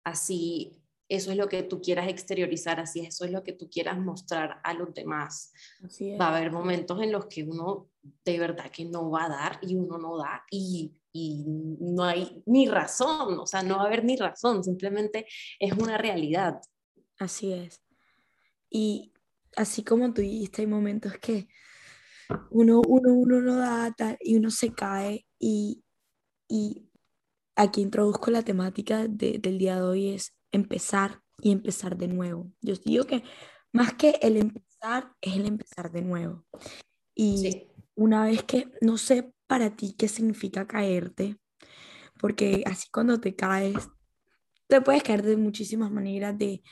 así 0.03 0.81
eso 1.11 1.31
es 1.31 1.37
lo 1.37 1.49
que 1.49 1.63
tú 1.63 1.81
quieras 1.81 2.07
exteriorizar, 2.07 2.79
así 2.79 3.01
eso 3.01 3.25
es 3.25 3.31
lo 3.31 3.43
que 3.43 3.51
tú 3.51 3.69
quieras 3.69 3.99
mostrar 3.99 4.61
a 4.63 4.73
los 4.73 4.93
demás. 4.93 5.51
Va 6.17 6.27
a 6.27 6.37
haber 6.37 6.53
momentos 6.53 7.01
en 7.01 7.11
los 7.11 7.25
que 7.25 7.43
uno 7.43 7.89
de 8.23 8.39
verdad 8.39 8.71
que 8.71 8.85
no 8.85 9.11
va 9.11 9.25
a 9.25 9.29
dar 9.29 9.59
y 9.61 9.75
uno 9.75 9.97
no 9.97 10.17
da 10.17 10.45
y, 10.49 10.93
y 11.11 11.43
no 11.45 12.05
hay 12.05 12.41
ni 12.45 12.65
razón, 12.65 13.37
o 13.37 13.45
sea, 13.45 13.61
no 13.61 13.75
va 13.75 13.83
a 13.83 13.85
haber 13.87 14.05
ni 14.05 14.15
razón, 14.15 14.63
simplemente 14.63 15.27
es 15.59 15.73
una 15.73 15.97
realidad. 15.97 16.61
Así 17.19 17.51
es. 17.51 17.81
Y 18.69 19.11
así 19.57 19.83
como 19.83 20.13
tú 20.13 20.21
dijiste, 20.21 20.61
hay 20.61 20.67
momentos 20.67 21.17
que 21.17 21.49
uno, 22.51 22.81
uno, 22.87 23.13
uno 23.13 23.41
no 23.41 23.57
da 23.57 23.93
y 24.21 24.37
uno 24.37 24.49
se 24.49 24.73
cae 24.73 25.27
y, 25.37 25.83
y 26.47 26.87
aquí 27.55 27.81
introduzco 27.81 28.31
la 28.31 28.43
temática 28.43 29.07
del 29.07 29.57
día 29.57 29.75
de 29.75 29.81
hoy 29.81 30.09
es 30.09 30.35
empezar 30.51 31.21
y 31.41 31.51
empezar 31.51 31.97
de 31.97 32.07
nuevo. 32.07 32.51
Yo 32.61 32.75
digo 32.75 33.05
que 33.05 33.23
más 33.71 33.93
que 33.93 34.19
el 34.21 34.37
empezar 34.37 35.13
es 35.21 35.35
el 35.35 35.45
empezar 35.45 35.91
de 35.91 36.01
nuevo. 36.01 36.45
Y 37.15 37.67
una 37.95 38.25
vez 38.25 38.43
que, 38.43 38.71
no 38.81 38.97
sé 38.97 39.33
para 39.47 39.75
ti 39.75 39.95
qué 39.97 40.07
significa 40.07 40.67
caerte, 40.67 41.37
porque 42.19 42.63
así 42.65 42.87
cuando 42.91 43.19
te 43.19 43.35
caes, 43.35 43.89
te 44.67 44.81
puedes 44.81 45.03
caer 45.03 45.23
de 45.23 45.37
muchísimas 45.37 45.91
maneras 45.91 46.37
de, 46.37 46.63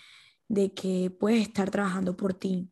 de 0.47 0.73
que 0.73 1.11
puedes 1.11 1.41
estar 1.41 1.69
trabajando 1.69 2.15
por 2.15 2.33
ti. 2.33 2.69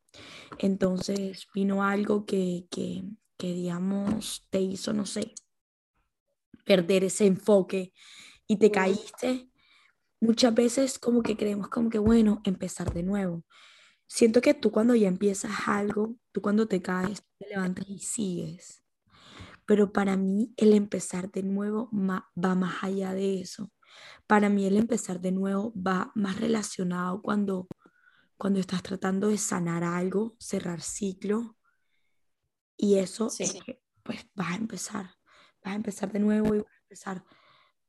Entonces 0.60 1.48
vino 1.54 1.84
algo 1.84 2.26
que, 2.26 2.68
que, 2.70 3.04
que 3.38 3.54
digamos, 3.54 4.48
te 4.50 4.62
hizo, 4.62 4.94
no 4.94 5.06
sé, 5.06 5.34
perder 6.68 7.06
ese 7.06 7.26
enfoque 7.26 7.94
y 8.46 8.58
te 8.58 8.70
caíste, 8.70 9.50
muchas 10.20 10.54
veces 10.54 11.00
como 11.00 11.24
que 11.24 11.38
creemos 11.38 11.70
como 11.70 11.90
que, 11.90 11.98
bueno, 11.98 12.42
empezar 12.44 12.94
de 12.94 13.04
nuevo. 13.04 13.44
Siento 14.06 14.42
que 14.42 14.54
tú 14.54 14.72
cuando 14.72 14.94
ya 14.94 15.08
empiezas 15.08 15.52
algo, 15.68 16.16
tú 16.32 16.42
cuando 16.42 16.68
te 16.68 16.82
caes, 16.82 17.24
te 17.40 17.48
levantas 17.48 17.86
y 17.90 18.00
sigues. 18.00 18.84
Pero 19.66 19.92
para 19.92 20.16
mí 20.18 20.54
el 20.58 20.74
empezar 20.74 21.32
de 21.32 21.44
nuevo 21.44 21.90
va 21.94 22.56
más 22.56 22.84
allá 22.84 23.14
de 23.14 23.42
eso. 23.42 23.72
Para 24.28 24.50
mí 24.50 24.66
el 24.66 24.78
empezar 24.78 25.20
de 25.20 25.32
nuevo 25.32 25.74
va 25.76 26.12
más 26.16 26.40
relacionado 26.40 27.22
cuando, 27.22 27.68
cuando 28.38 28.60
estás 28.60 28.84
tratando 28.84 29.30
de 29.30 29.38
sanar 29.38 29.84
algo, 29.84 30.36
cerrar 30.40 30.82
ciclo. 30.82 31.58
Y 32.78 32.98
eso 33.00 33.30
es 33.40 33.54
que 33.66 33.82
pues 34.04 34.26
vas 34.36 34.54
a 34.54 34.56
empezar 34.56 35.17
vas 35.68 35.74
a 35.74 35.76
empezar 35.76 36.12
de 36.12 36.20
nuevo 36.20 36.56
y 36.56 36.60
vas 36.60 36.74
a 36.74 36.82
empezar, 36.84 37.24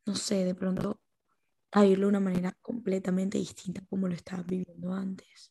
no 0.05 0.15
sé, 0.17 0.45
de 0.45 0.55
pronto 0.55 1.01
a 1.71 1.83
vivirlo 1.83 2.07
de 2.07 2.09
una 2.09 2.21
manera 2.21 2.53
completamente 2.61 3.39
distinta 3.39 3.83
como 3.89 4.09
lo 4.09 4.15
estabas 4.15 4.47
viviendo 4.47 4.93
antes. 4.93 5.49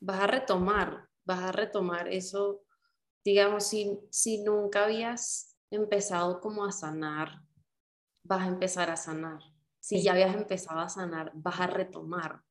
Vas 0.00 0.20
a 0.20 0.26
retomar, 0.26 1.08
vas 1.24 1.40
a 1.40 1.52
retomar 1.52 2.08
eso, 2.08 2.64
digamos, 3.24 3.68
si, 3.68 4.00
si 4.10 4.42
nunca 4.42 4.84
habías 4.84 5.56
empezado 5.70 6.40
como 6.40 6.64
a 6.64 6.72
sanar, 6.72 7.42
vas 8.24 8.42
a 8.42 8.48
empezar 8.48 8.90
a 8.90 8.96
sanar. 8.96 9.40
Si 9.80 10.02
ya 10.02 10.12
habías 10.12 10.34
empezado 10.34 10.80
a 10.80 10.88
sanar, 10.88 11.30
vas 11.34 11.60
a 11.60 11.66
retomar. 11.68 12.42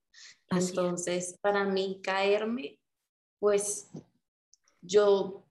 Entonces, 0.50 1.38
para 1.42 1.66
mí 1.66 2.00
caerme, 2.02 2.80
pues 3.40 3.92
yo 4.82 5.47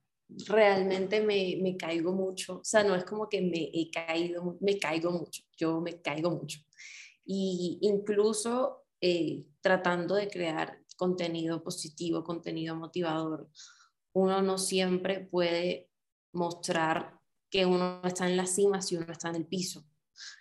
realmente 0.47 1.21
me, 1.21 1.57
me, 1.61 1.77
caigo 1.77 2.11
mucho, 2.11 2.59
o 2.59 2.63
sea, 2.63 2.83
no 2.83 2.95
es 2.95 3.05
como 3.05 3.29
que 3.29 3.41
me 3.41 3.69
he 3.73 3.89
caído, 3.89 4.57
me 4.59 4.77
caigo 4.77 5.11
mucho, 5.11 5.43
yo 5.57 5.79
me 5.81 6.01
caigo 6.01 6.31
mucho. 6.31 6.59
Y 7.25 7.79
incluso 7.81 8.85
eh, 9.01 9.45
tratando 9.61 10.15
de 10.15 10.27
crear 10.27 10.79
contenido 10.95 11.63
positivo, 11.63 12.23
contenido 12.23 12.75
motivador, 12.75 13.49
uno 14.13 14.41
no 14.41 14.57
siempre 14.57 15.19
puede 15.19 15.89
mostrar 16.33 17.19
que 17.49 17.65
uno 17.65 18.01
está 18.03 18.27
en 18.27 18.37
la 18.37 18.45
cima 18.45 18.81
si 18.81 18.95
uno 18.95 19.11
está 19.11 19.29
en 19.29 19.35
el 19.35 19.45
piso. 19.45 19.85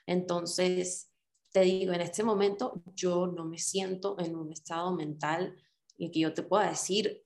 Entonces, 0.06 1.10
te 1.52 1.60
digo, 1.60 1.92
en 1.92 2.00
este 2.00 2.22
momento 2.22 2.82
yo 2.94 3.26
no 3.26 3.44
me 3.44 3.58
siento 3.58 4.16
en 4.18 4.34
un 4.34 4.52
estado 4.52 4.92
mental 4.92 5.56
en 5.98 6.10
que 6.10 6.20
yo 6.20 6.32
te 6.32 6.42
pueda 6.42 6.70
decir, 6.70 7.24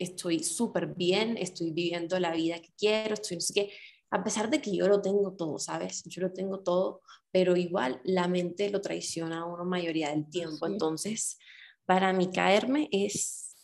estoy 0.00 0.42
súper 0.42 0.94
bien, 0.94 1.36
estoy 1.36 1.70
viviendo 1.70 2.18
la 2.18 2.32
vida 2.32 2.60
que 2.60 2.72
quiero, 2.76 3.14
estoy 3.14 3.36
no 3.36 3.42
sé 3.42 3.52
qué, 3.54 3.72
a 4.10 4.24
pesar 4.24 4.50
de 4.50 4.60
que 4.60 4.74
yo 4.74 4.88
lo 4.88 5.00
tengo 5.00 5.34
todo, 5.34 5.58
¿sabes? 5.58 6.02
Yo 6.06 6.22
lo 6.22 6.32
tengo 6.32 6.60
todo, 6.60 7.02
pero 7.30 7.54
igual 7.54 8.00
la 8.02 8.26
mente 8.26 8.70
lo 8.70 8.80
traiciona 8.80 9.40
a 9.40 9.44
uno 9.44 9.64
mayoría 9.64 10.10
del 10.10 10.28
tiempo. 10.28 10.66
Entonces, 10.66 11.38
para 11.84 12.12
mí 12.12 12.30
caerme 12.32 12.88
es, 12.90 13.54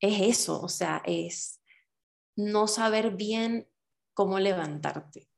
es 0.00 0.20
eso, 0.20 0.60
o 0.60 0.68
sea, 0.68 1.02
es 1.06 1.60
no 2.36 2.68
saber 2.68 3.16
bien 3.16 3.66
cómo 4.14 4.38
levantarte, 4.38 5.28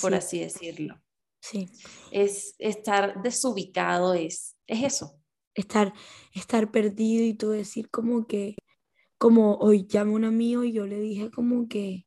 por 0.00 0.14
así 0.14 0.40
decirlo. 0.40 1.00
Sí. 1.40 1.68
Es 2.10 2.54
estar 2.58 3.22
desubicado, 3.22 4.14
es, 4.14 4.56
es 4.66 4.82
eso. 4.82 5.20
Estar, 5.54 5.92
estar 6.32 6.72
perdido 6.72 7.22
y 7.22 7.34
tú 7.34 7.50
decir 7.50 7.90
como 7.90 8.26
que 8.26 8.56
como 9.24 9.54
hoy 9.54 9.86
llamé 9.86 10.12
a 10.12 10.16
un 10.16 10.24
amigo 10.26 10.64
y 10.64 10.72
yo 10.72 10.86
le 10.86 11.00
dije 11.00 11.30
como 11.30 11.66
que 11.66 12.06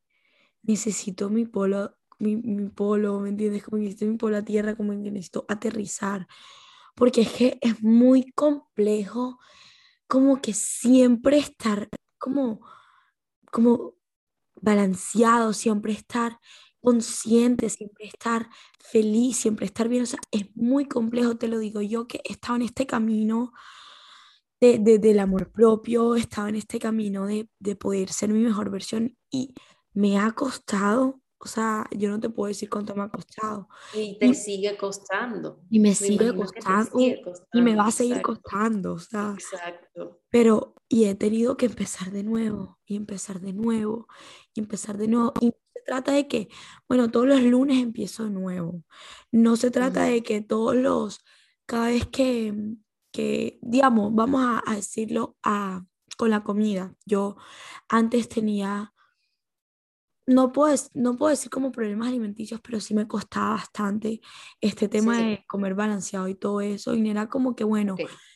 necesito 0.62 1.32
mi 1.32 1.46
polo, 1.48 1.98
mi, 2.20 2.38
polo, 2.70 3.20
¿me 3.22 3.30
entiendes? 3.30 3.64
Como 3.64 3.78
que 3.78 3.86
necesito 3.86 4.06
mi 4.06 4.18
polo 4.20 4.38
a 4.38 4.44
tierra, 4.44 4.76
como 4.76 4.92
que 4.92 5.10
necesito 5.10 5.44
aterrizar, 5.48 6.28
porque 6.94 7.22
es 7.22 7.32
que 7.32 7.58
es 7.62 7.82
muy 7.82 8.32
complejo 8.34 9.40
como 10.08 10.44
que 10.44 10.54
siempre 10.54 11.40
estar 11.40 11.90
como, 12.20 12.62
como 13.52 13.96
balanceado, 14.62 15.54
siempre 15.54 15.94
estar 15.94 16.40
consciente, 16.82 17.72
siempre 17.72 18.06
estar 18.06 18.48
feliz, 18.80 19.38
siempre 19.38 19.66
estar 19.66 19.90
bien. 19.90 20.04
O 20.04 20.06
sea, 20.06 20.20
es 20.30 20.56
muy 20.56 20.86
complejo, 20.88 21.36
te 21.36 21.48
lo 21.48 21.58
digo 21.58 21.82
yo, 21.82 22.08
que 22.08 22.22
he 22.26 22.34
estado 22.34 22.58
en 22.58 22.62
este 22.62 22.86
camino 22.86 23.54
de, 24.60 25.00
del 25.00 25.20
amor 25.20 25.52
propio, 25.52 26.16
estaba 26.16 26.50
en 26.50 26.56
este 26.56 26.80
camino 26.80 27.26
de, 27.26 27.50
de 27.60 27.76
poder 27.76 28.10
ser 28.10 28.30
mi 28.30 28.40
mejor 28.40 28.70
versión 28.70 29.16
y 29.30 29.54
me 29.94 30.20
ha 30.20 30.32
costado, 30.32 31.22
o 31.40 31.48
sea, 31.48 31.88
yo 31.92 32.10
no 32.10 32.20
te 32.20 32.30
puedo 32.30 32.48
decir 32.48 32.70
cuánto 32.70 32.96
me 32.96 33.02
ha 33.04 33.10
costado. 33.10 33.68
Y 33.96 34.18
te 34.20 34.34
sigue 34.36 34.78
costando. 34.78 35.62
Y 35.70 35.80
me, 35.80 35.96
sigue 35.96 36.36
costando, 36.36 37.00
y 37.00 37.62
me 37.62 37.76
va 37.76 37.88
a 37.88 37.92
seguir 37.92 38.22
costando, 38.22 38.94
o 38.94 39.00
sea. 39.00 39.34
Exacto. 39.34 40.22
Pero, 40.30 40.76
y 40.88 41.06
he 41.06 41.16
tenido 41.16 41.58
que 41.58 41.66
empezar 41.66 42.12
de 42.12 42.24
nuevo, 42.24 42.78
y 42.86 42.96
empezar 42.96 43.40
de 43.40 43.54
nuevo, 43.54 44.08
y 44.54 44.60
empezar 44.60 44.98
de 44.98 45.08
nuevo. 45.08 45.34
Y 45.42 45.48
se 45.48 45.82
trata 45.84 46.12
de 46.12 46.28
que, 46.28 46.48
bueno, 46.88 47.10
todos 47.10 47.26
los 47.26 47.42
lunes 47.42 47.82
empiezo 47.82 48.24
de 48.26 48.32
nuevo. 48.32 48.84
No 49.32 49.56
se 49.56 49.72
trata 49.72 50.04
de 50.04 50.22
que 50.22 50.42
todos 50.42 50.76
los, 50.76 51.26
cada 51.66 51.88
vez 51.88 52.06
que, 52.06 52.54
que, 53.18 53.58
digamos, 53.64 54.14
vamos 54.14 54.62
a, 54.64 54.76
decirlo 54.76 55.38
a, 55.42 55.84
con 56.18 56.30
la 56.30 56.44
comida. 56.44 56.96
Yo 57.04 57.36
antes 57.90 58.30
tenía, 58.30 58.94
no 60.28 60.52
puedo, 60.52 60.76
no 60.94 61.18
puedo 61.18 61.32
decir 61.32 61.50
como 61.50 61.72
problemas 61.72 62.10
alimenticios, 62.10 62.62
pero 62.62 62.80
sí 62.80 62.94
me 62.94 63.08
costaba 63.08 63.56
bastante 63.56 64.22
este 64.62 64.88
tema 64.88 65.18
de 65.18 65.44
comer 65.48 65.74
balanceado 65.74 66.28
y 66.28 66.36
todo 66.36 66.62
eso. 66.62 66.94
Y 66.94 67.10
era 67.10 67.28
como 67.28 67.56
que, 67.56 67.64
bueno, 67.64 67.96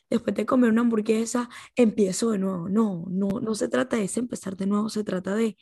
después 0.09 0.35
de 0.35 0.47
comer 0.47 0.71
una 0.71 0.81
hamburguesa, 0.81 1.47
empiezo 1.75 2.31
de 2.31 2.39
nuevo. 2.39 2.67
No, 2.67 3.05
no, 3.07 3.39
no 3.39 3.53
se 3.53 3.67
trata 3.67 3.97
de 3.97 4.09
empezar 4.15 4.57
de 4.57 4.65
nuevo, 4.65 4.89
se 4.89 5.03
trata 5.03 5.35
de 5.35 5.57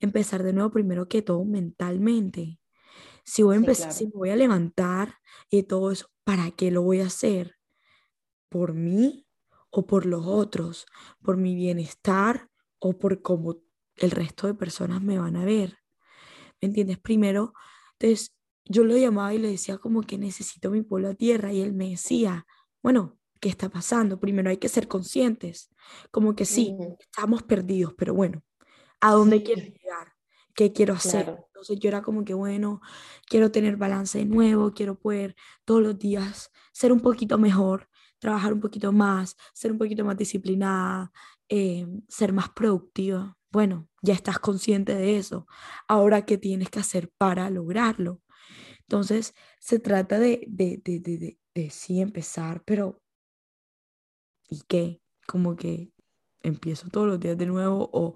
empezar 0.00 0.42
de 0.42 0.52
nuevo 0.52 0.72
primero 0.72 1.06
que 1.06 1.22
todo 1.22 1.44
mentalmente. 1.44 2.58
Si 3.24 3.44
voy 3.44 3.54
a 3.54 3.58
empezar, 3.58 3.92
si 3.92 4.06
me 4.06 4.14
voy 4.14 4.30
a 4.30 4.36
levantar 4.36 5.14
y 5.48 5.62
todo 5.62 5.92
eso, 5.92 6.08
¿para 6.24 6.50
qué 6.50 6.72
lo 6.72 6.82
voy 6.82 7.02
a 7.02 7.06
hacer? 7.06 7.54
Por 8.54 8.72
mí 8.72 9.26
o 9.70 9.84
por 9.84 10.06
los 10.06 10.24
otros, 10.26 10.86
por 11.24 11.36
mi 11.36 11.56
bienestar 11.56 12.48
o 12.78 12.96
por 12.96 13.20
cómo 13.20 13.56
el 13.96 14.12
resto 14.12 14.46
de 14.46 14.54
personas 14.54 15.02
me 15.02 15.18
van 15.18 15.34
a 15.34 15.44
ver. 15.44 15.78
¿Me 16.60 16.68
entiendes? 16.68 17.00
Primero, 17.00 17.52
entonces 17.98 18.32
yo 18.64 18.84
lo 18.84 18.96
llamaba 18.96 19.34
y 19.34 19.38
le 19.38 19.50
decía 19.50 19.78
como 19.78 20.02
que 20.02 20.18
necesito 20.18 20.70
mi 20.70 20.82
pueblo 20.82 21.08
a 21.08 21.14
tierra 21.14 21.52
y 21.52 21.62
él 21.62 21.72
me 21.72 21.90
decía, 21.90 22.46
bueno, 22.80 23.18
¿qué 23.40 23.48
está 23.48 23.68
pasando? 23.68 24.20
Primero 24.20 24.50
hay 24.50 24.58
que 24.58 24.68
ser 24.68 24.86
conscientes, 24.86 25.68
como 26.12 26.36
que 26.36 26.44
sí, 26.44 26.76
estamos 27.00 27.42
perdidos, 27.42 27.92
pero 27.98 28.14
bueno, 28.14 28.44
¿a 29.00 29.10
dónde 29.10 29.42
quiero 29.42 29.62
llegar? 29.62 30.12
¿Qué 30.54 30.72
quiero 30.72 30.94
hacer? 30.94 31.44
Entonces 31.48 31.80
yo 31.80 31.88
era 31.88 32.02
como 32.02 32.24
que, 32.24 32.34
bueno, 32.34 32.80
quiero 33.26 33.50
tener 33.50 33.76
balance 33.76 34.18
de 34.18 34.26
nuevo, 34.26 34.74
quiero 34.74 34.96
poder 34.96 35.34
todos 35.64 35.82
los 35.82 35.98
días 35.98 36.52
ser 36.72 36.92
un 36.92 37.00
poquito 37.00 37.36
mejor, 37.36 37.88
trabajar 38.24 38.54
un 38.54 38.60
poquito 38.60 38.90
más, 38.92 39.36
ser 39.52 39.70
un 39.72 39.78
poquito 39.78 40.02
más 40.04 40.16
disciplinada, 40.16 41.12
eh, 41.50 41.86
ser 42.08 42.32
más 42.32 42.48
productiva. 42.50 43.36
Bueno, 43.52 43.88
ya 44.02 44.14
estás 44.14 44.38
consciente 44.38 44.94
de 44.94 45.18
eso. 45.18 45.46
Ahora, 45.88 46.24
¿qué 46.24 46.38
tienes 46.38 46.70
que 46.70 46.80
hacer 46.80 47.12
para 47.18 47.50
lograrlo? 47.50 48.22
Entonces, 48.82 49.34
se 49.60 49.78
trata 49.78 50.18
de, 50.18 50.44
de, 50.48 50.80
de, 50.84 51.00
de, 51.00 51.38
de 51.54 51.70
sí 51.70 52.00
empezar, 52.00 52.62
pero 52.64 53.02
¿y 54.48 54.62
qué? 54.68 55.02
Como 55.26 55.56
que 55.56 55.92
empiezo 56.42 56.88
todos 56.90 57.06
los 57.06 57.20
días 57.20 57.36
de 57.38 57.46
nuevo 57.46 57.90
o 57.92 58.14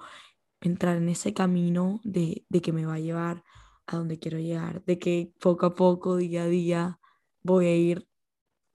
entrar 0.60 0.96
en 0.96 1.08
ese 1.08 1.34
camino 1.34 2.00
de, 2.04 2.46
de 2.48 2.62
que 2.62 2.72
me 2.72 2.86
va 2.86 2.94
a 2.94 3.00
llevar 3.00 3.44
a 3.86 3.96
donde 3.96 4.18
quiero 4.18 4.38
llegar, 4.38 4.84
de 4.84 4.98
que 4.98 5.32
poco 5.40 5.66
a 5.66 5.74
poco, 5.74 6.16
día 6.16 6.44
a 6.44 6.46
día, 6.48 7.00
voy 7.42 7.66
a 7.66 7.76
ir, 7.76 8.08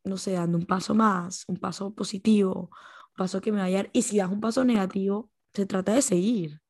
no 0.04 0.18
sé, 0.18 0.34
dando 0.34 0.58
un 0.58 0.66
paso 0.66 0.94
más, 0.94 1.46
un 1.48 1.58
paso 1.58 1.94
positivo, 1.94 2.70
un 3.10 3.16
paso 3.18 3.42
que 3.42 3.52
me 3.52 3.60
va 3.60 3.66
a 3.66 3.70
llevar. 3.70 3.90
Y 3.94 4.02
si 4.02 4.18
das 4.18 4.30
un 4.30 4.42
paso 4.42 4.64
negativo, 4.66 5.30
se 5.54 5.66
trata 5.66 5.94
de 5.94 6.02
seguir. 6.02 6.62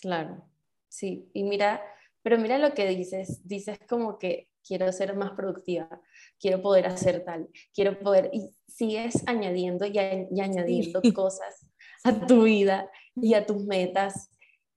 Claro, 0.00 0.44
sí. 0.88 1.30
Y 1.32 1.44
mira, 1.44 1.82
pero 2.22 2.38
mira 2.38 2.58
lo 2.58 2.74
que 2.74 2.88
dices, 2.88 3.46
dices 3.46 3.78
como 3.88 4.18
que 4.18 4.48
quiero 4.64 4.90
ser 4.92 5.16
más 5.16 5.32
productiva, 5.32 5.88
quiero 6.40 6.62
poder 6.62 6.86
hacer 6.86 7.24
tal, 7.24 7.48
quiero 7.74 7.98
poder, 7.98 8.30
y 8.32 8.50
sigues 8.66 9.22
añadiendo 9.26 9.86
y, 9.86 9.98
añadiendo 9.98 11.00
cosas 11.14 11.68
a 12.04 12.26
tu 12.26 12.44
vida 12.44 12.90
y 13.16 13.34
a 13.34 13.46
tus 13.46 13.64
metas. 13.64 14.30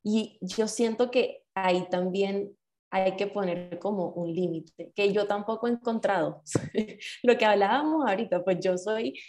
Y 0.03 0.37
yo 0.41 0.67
siento 0.67 1.11
que 1.11 1.43
ahí 1.53 1.87
también 1.89 2.55
hay 2.95 3.15
que 3.17 3.27
poner 3.27 3.77
como 3.79 4.09
un 4.11 4.33
límite, 4.33 4.93
que 4.95 5.11
yo 5.11 5.27
tampoco 5.27 5.67
he 5.67 5.71
encontrado. 5.71 6.41
Lo 7.23 7.37
que 7.37 7.45
hablábamos 7.45 8.07
ahorita, 8.07 8.43
pues 8.43 8.59
yo 8.61 8.77
soy 8.77 9.19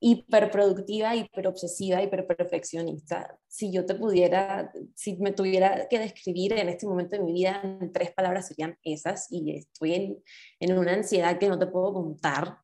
hiperproductiva, 0.00 1.14
hiperobsesiva, 1.14 2.02
hiperperfeccionista. 2.02 3.38
Si 3.46 3.72
yo 3.72 3.86
te 3.86 3.94
pudiera, 3.94 4.72
si 4.96 5.16
me 5.18 5.30
tuviera 5.30 5.86
que 5.88 6.00
describir 6.00 6.54
en 6.54 6.68
este 6.68 6.88
momento 6.88 7.16
de 7.16 7.22
mi 7.22 7.32
vida 7.32 7.60
en 7.62 7.92
tres 7.92 8.12
palabras 8.12 8.48
serían 8.48 8.76
esas 8.82 9.30
y 9.30 9.56
estoy 9.56 9.94
en, 9.94 10.22
en 10.58 10.76
una 10.76 10.94
ansiedad 10.94 11.38
que 11.38 11.48
no 11.48 11.56
te 11.56 11.68
puedo 11.68 11.92
contar, 11.92 12.58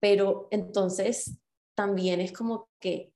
pero 0.00 0.48
entonces 0.50 1.38
también 1.74 2.22
es 2.22 2.32
como 2.32 2.70
que 2.80 3.12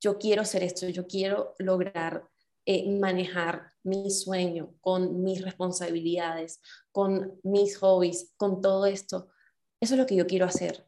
yo 0.00 0.16
quiero 0.16 0.40
hacer 0.40 0.62
esto, 0.62 0.88
yo 0.88 1.06
quiero 1.06 1.54
lograr 1.58 2.29
eh, 2.66 2.90
manejar 2.98 3.72
mi 3.82 4.10
sueño 4.10 4.74
con 4.80 5.22
mis 5.22 5.42
responsabilidades, 5.42 6.60
con 6.92 7.40
mis 7.42 7.76
hobbies, 7.78 8.32
con 8.36 8.60
todo 8.60 8.86
esto. 8.86 9.28
Eso 9.80 9.94
es 9.94 10.00
lo 10.00 10.06
que 10.06 10.16
yo 10.16 10.26
quiero 10.26 10.46
hacer. 10.46 10.86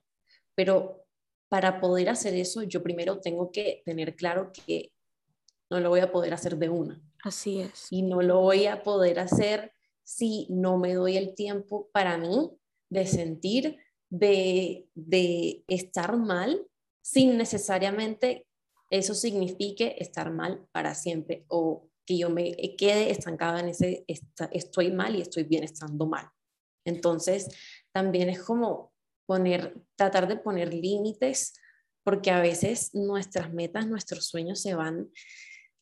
Pero 0.54 1.06
para 1.48 1.80
poder 1.80 2.08
hacer 2.08 2.34
eso, 2.34 2.62
yo 2.62 2.82
primero 2.82 3.20
tengo 3.20 3.50
que 3.50 3.82
tener 3.84 4.16
claro 4.16 4.52
que 4.52 4.92
no 5.70 5.80
lo 5.80 5.88
voy 5.88 6.00
a 6.00 6.12
poder 6.12 6.34
hacer 6.34 6.56
de 6.56 6.68
una. 6.68 7.02
Así 7.24 7.60
es. 7.60 7.86
Y 7.90 8.02
no 8.02 8.20
lo 8.20 8.40
voy 8.40 8.66
a 8.66 8.82
poder 8.82 9.18
hacer 9.18 9.72
si 10.02 10.46
no 10.50 10.78
me 10.78 10.94
doy 10.94 11.16
el 11.16 11.34
tiempo 11.34 11.88
para 11.92 12.18
mí 12.18 12.50
de 12.90 13.06
sentir, 13.06 13.78
de, 14.10 14.88
de 14.94 15.64
estar 15.68 16.16
mal, 16.16 16.66
sin 17.00 17.38
necesariamente 17.38 18.46
eso 18.92 19.14
signifique 19.14 19.96
estar 19.98 20.31
mal 20.31 20.68
para 20.70 20.94
siempre 20.94 21.44
o 21.48 21.88
que 22.05 22.18
yo 22.18 22.28
me 22.28 22.55
quede 22.76 23.11
estancada 23.11 23.61
en 23.61 23.68
ese 23.68 24.05
estoy 24.07 24.92
mal 24.92 25.16
y 25.16 25.22
estoy 25.22 25.44
bien 25.44 25.64
estando 25.64 26.07
mal. 26.07 26.28
Entonces, 26.85 27.48
también 27.92 28.28
es 28.28 28.42
como 28.42 28.92
poner, 29.26 29.83
tratar 29.96 30.28
de 30.28 30.37
poner 30.37 30.74
límites, 30.74 31.55
porque 32.05 32.31
a 32.31 32.40
veces 32.40 32.94
nuestras 32.94 33.52
metas, 33.52 33.87
nuestros 33.87 34.26
sueños 34.26 34.61
se 34.61 34.74
van 34.74 35.11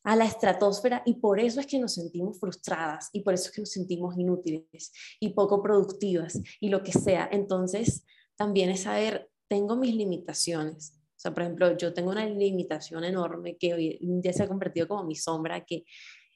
a 0.03 0.15
la 0.15 0.25
estratosfera 0.25 1.03
y 1.05 1.15
por 1.15 1.39
eso 1.39 1.59
es 1.59 1.67
que 1.67 1.79
nos 1.79 1.95
sentimos 1.95 2.39
frustradas 2.39 3.09
y 3.11 3.21
por 3.21 3.33
eso 3.33 3.49
es 3.49 3.51
que 3.51 3.61
nos 3.61 3.71
sentimos 3.71 4.17
inútiles 4.17 4.91
y 5.19 5.29
poco 5.29 5.61
productivas 5.61 6.39
y 6.59 6.69
lo 6.69 6.81
que 6.81 6.93
sea. 6.93 7.27
Entonces, 7.31 8.05
también 8.37 8.69
es 8.69 8.81
saber, 8.81 9.29
tengo 9.49 9.75
mis 9.75 9.93
limitaciones, 9.95 11.00
sea, 11.21 11.33
por 11.33 11.43
ejemplo, 11.43 11.77
yo 11.77 11.93
tengo 11.93 12.09
una 12.09 12.25
limitación 12.25 13.03
enorme 13.03 13.57
que 13.57 13.73
hoy 13.73 13.99
día 14.01 14.33
se 14.33 14.43
ha 14.43 14.47
convertido 14.47 14.87
como 14.87 15.03
mi 15.03 15.15
sombra, 15.15 15.63
que 15.63 15.85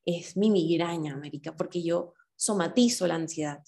es 0.05 0.37
mi 0.37 0.51
migraña, 0.51 1.13
América, 1.13 1.55
porque 1.55 1.81
yo 1.81 2.13
somatizo 2.35 3.07
la 3.07 3.15
ansiedad. 3.15 3.63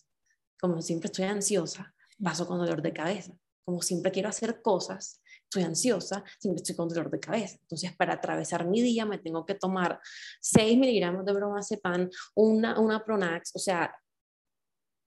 Como 0.60 0.82
siempre 0.82 1.08
estoy 1.08 1.25
ansiosa, 1.25 1.93
paso 2.23 2.47
con 2.47 2.60
dolor 2.60 2.82
de 2.82 2.93
cabeza. 2.93 3.34
Como 3.65 3.82
siempre 3.82 4.12
quiero 4.12 4.30
hacer 4.30 4.62
cosas, 4.62 5.21
estoy 5.43 5.63
ansiosa, 5.63 6.23
siempre 6.39 6.62
estoy 6.62 6.75
con 6.75 6.88
dolor 6.88 7.10
de 7.10 7.19
cabeza. 7.19 7.58
Entonces, 7.62 7.95
para 7.95 8.13
atravesar 8.13 8.67
mi 8.67 8.82
día 8.82 9.06
me 9.06 9.17
tengo 9.17 9.45
que 9.45 9.56
tomar 9.56 9.99
6 10.41 10.77
miligramos 10.77 11.25
de 11.25 11.34
bromazepam, 11.34 12.10
una, 12.36 12.80
una 12.80 13.03
Pronax, 13.03 13.56
o 13.56 13.60
sea, 13.60 13.93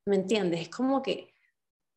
¿me 0.06 0.16
entiendes? 0.16 0.62
Es 0.62 0.68
como 0.68 1.02
que 1.02 1.29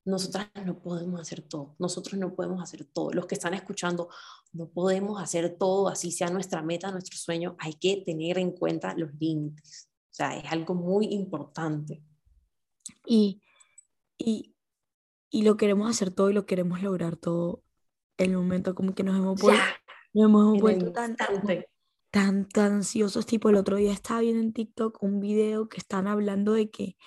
nosotras 0.05 0.49
no 0.65 0.79
podemos 0.79 1.21
hacer 1.21 1.41
todo, 1.41 1.75
nosotros 1.79 2.19
no 2.19 2.35
podemos 2.35 2.61
hacer 2.61 2.85
todo. 2.85 3.11
Los 3.11 3.25
que 3.25 3.35
están 3.35 3.53
escuchando, 3.53 4.09
no 4.51 4.67
podemos 4.67 5.21
hacer 5.21 5.55
todo, 5.57 5.87
así 5.87 6.11
sea 6.11 6.29
nuestra 6.29 6.61
meta, 6.61 6.91
nuestro 6.91 7.17
sueño, 7.17 7.55
hay 7.59 7.73
que 7.73 8.03
tener 8.05 8.37
en 8.37 8.51
cuenta 8.51 8.95
los 8.95 9.13
límites. 9.19 9.89
O 10.11 10.13
sea, 10.13 10.37
es 10.37 10.51
algo 10.51 10.75
muy 10.75 11.07
importante. 11.07 12.03
Y, 13.05 13.41
y, 14.17 14.55
y 15.29 15.43
lo 15.43 15.57
queremos 15.57 15.89
hacer 15.89 16.11
todo 16.11 16.29
y 16.29 16.33
lo 16.33 16.45
queremos 16.45 16.81
lograr 16.81 17.15
todo 17.15 17.63
el 18.17 18.35
momento 18.35 18.75
como 18.75 18.93
que 18.93 19.03
nos 19.03 19.17
hemos 19.17 19.41
vuelto, 19.41 19.63
nos 20.13 20.25
hemos 20.25 20.61
vuelto 20.61 20.91
tan, 20.91 21.15
tan, 22.11 22.47
tan 22.47 22.71
ansiosos. 22.73 23.25
Tipo, 23.25 23.49
el 23.49 23.55
otro 23.55 23.77
día 23.77 23.91
estaba 23.91 24.19
viendo 24.19 24.41
en 24.41 24.53
TikTok 24.53 25.01
un 25.01 25.19
video 25.19 25.69
que 25.69 25.77
están 25.77 26.07
hablando 26.07 26.53
de 26.53 26.69
que 26.69 26.97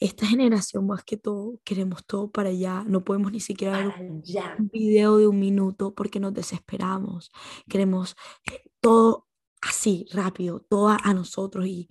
esta 0.00 0.26
generación 0.26 0.86
más 0.86 1.04
que 1.04 1.16
todo 1.16 1.60
queremos 1.62 2.04
todo 2.06 2.30
para 2.30 2.48
allá, 2.48 2.84
no 2.86 3.04
podemos 3.04 3.32
ni 3.32 3.40
siquiera 3.40 3.78
ver 3.78 4.10
un 4.58 4.68
video 4.72 5.18
de 5.18 5.26
un 5.28 5.38
minuto 5.38 5.94
porque 5.94 6.18
nos 6.18 6.32
desesperamos, 6.32 7.30
queremos 7.68 8.16
eh, 8.50 8.62
todo 8.80 9.28
así, 9.60 10.06
rápido, 10.12 10.60
todo 10.60 10.88
a, 10.88 11.14
nosotros 11.14 11.66
y, 11.66 11.88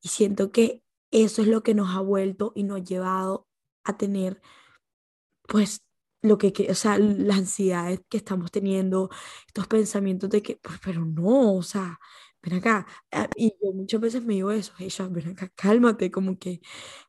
y, 0.00 0.08
siento 0.08 0.50
que 0.50 0.82
eso 1.12 1.42
es 1.42 1.48
lo 1.48 1.62
que 1.62 1.74
nos 1.74 1.94
ha 1.94 2.00
vuelto 2.00 2.52
y 2.56 2.64
nos 2.64 2.80
ha 2.80 2.84
llevado 2.84 3.46
a 3.84 3.96
tener 3.96 4.42
pues 5.46 5.82
lo 6.22 6.38
que, 6.38 6.52
o 6.70 6.74
sea, 6.74 6.98
las 6.98 7.38
ansiedades 7.38 8.00
que 8.08 8.16
estamos 8.16 8.50
teniendo, 8.50 9.10
estos 9.46 9.66
pensamientos 9.66 10.30
de 10.30 10.42
que, 10.42 10.56
pues, 10.56 10.78
pero 10.82 11.04
no, 11.04 11.56
o 11.56 11.62
sea, 11.62 11.98
ven 12.42 12.54
acá. 12.54 12.86
Ah, 13.10 13.28
y 13.36 13.54
yo 13.62 13.72
muchas 13.72 14.00
veces 14.00 14.24
me 14.24 14.34
digo 14.34 14.50
eso, 14.50 14.72
ella, 14.78 15.08
ven 15.08 15.28
acá, 15.28 15.48
cálmate, 15.54 16.10
como 16.10 16.38
que 16.38 16.60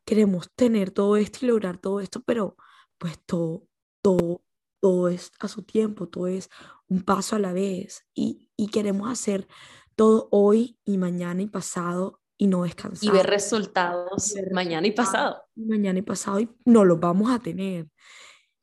queremos 0.06 0.50
tener 0.56 0.92
todo 0.92 1.18
esto 1.18 1.40
y 1.42 1.48
lograr 1.50 1.78
todo 1.78 2.00
esto, 2.00 2.22
pero 2.24 2.56
pues 2.98 3.20
todo, 3.26 3.68
todo, 4.02 4.44
todo 4.80 5.10
es 5.10 5.32
a 5.40 5.48
su 5.48 5.64
tiempo, 5.64 6.08
todo 6.08 6.28
es 6.28 6.50
un 6.88 7.02
paso 7.04 7.36
a 7.36 7.40
la 7.40 7.54
vez 7.54 8.06
y, 8.14 8.52
y 8.56 8.68
queremos 8.68 9.10
hacer 9.10 9.48
todo 9.96 10.28
hoy 10.32 10.78
y 10.86 10.98
mañana 10.98 11.42
y 11.42 11.48
pasado 11.48 12.22
y 12.38 12.48
no 12.48 12.64
descansar. 12.64 13.08
Y 13.08 13.12
ver 13.12 13.28
resultados 13.28 14.34
mañana 14.52 14.88
y 14.88 14.92
pasado. 14.92 15.44
Mañana 15.56 16.00
y 16.00 16.02
pasado 16.02 16.40
y 16.40 16.50
no 16.66 16.86
los 16.86 17.00
vamos 17.00 17.32
a 17.32 17.40
tener. 17.40 17.88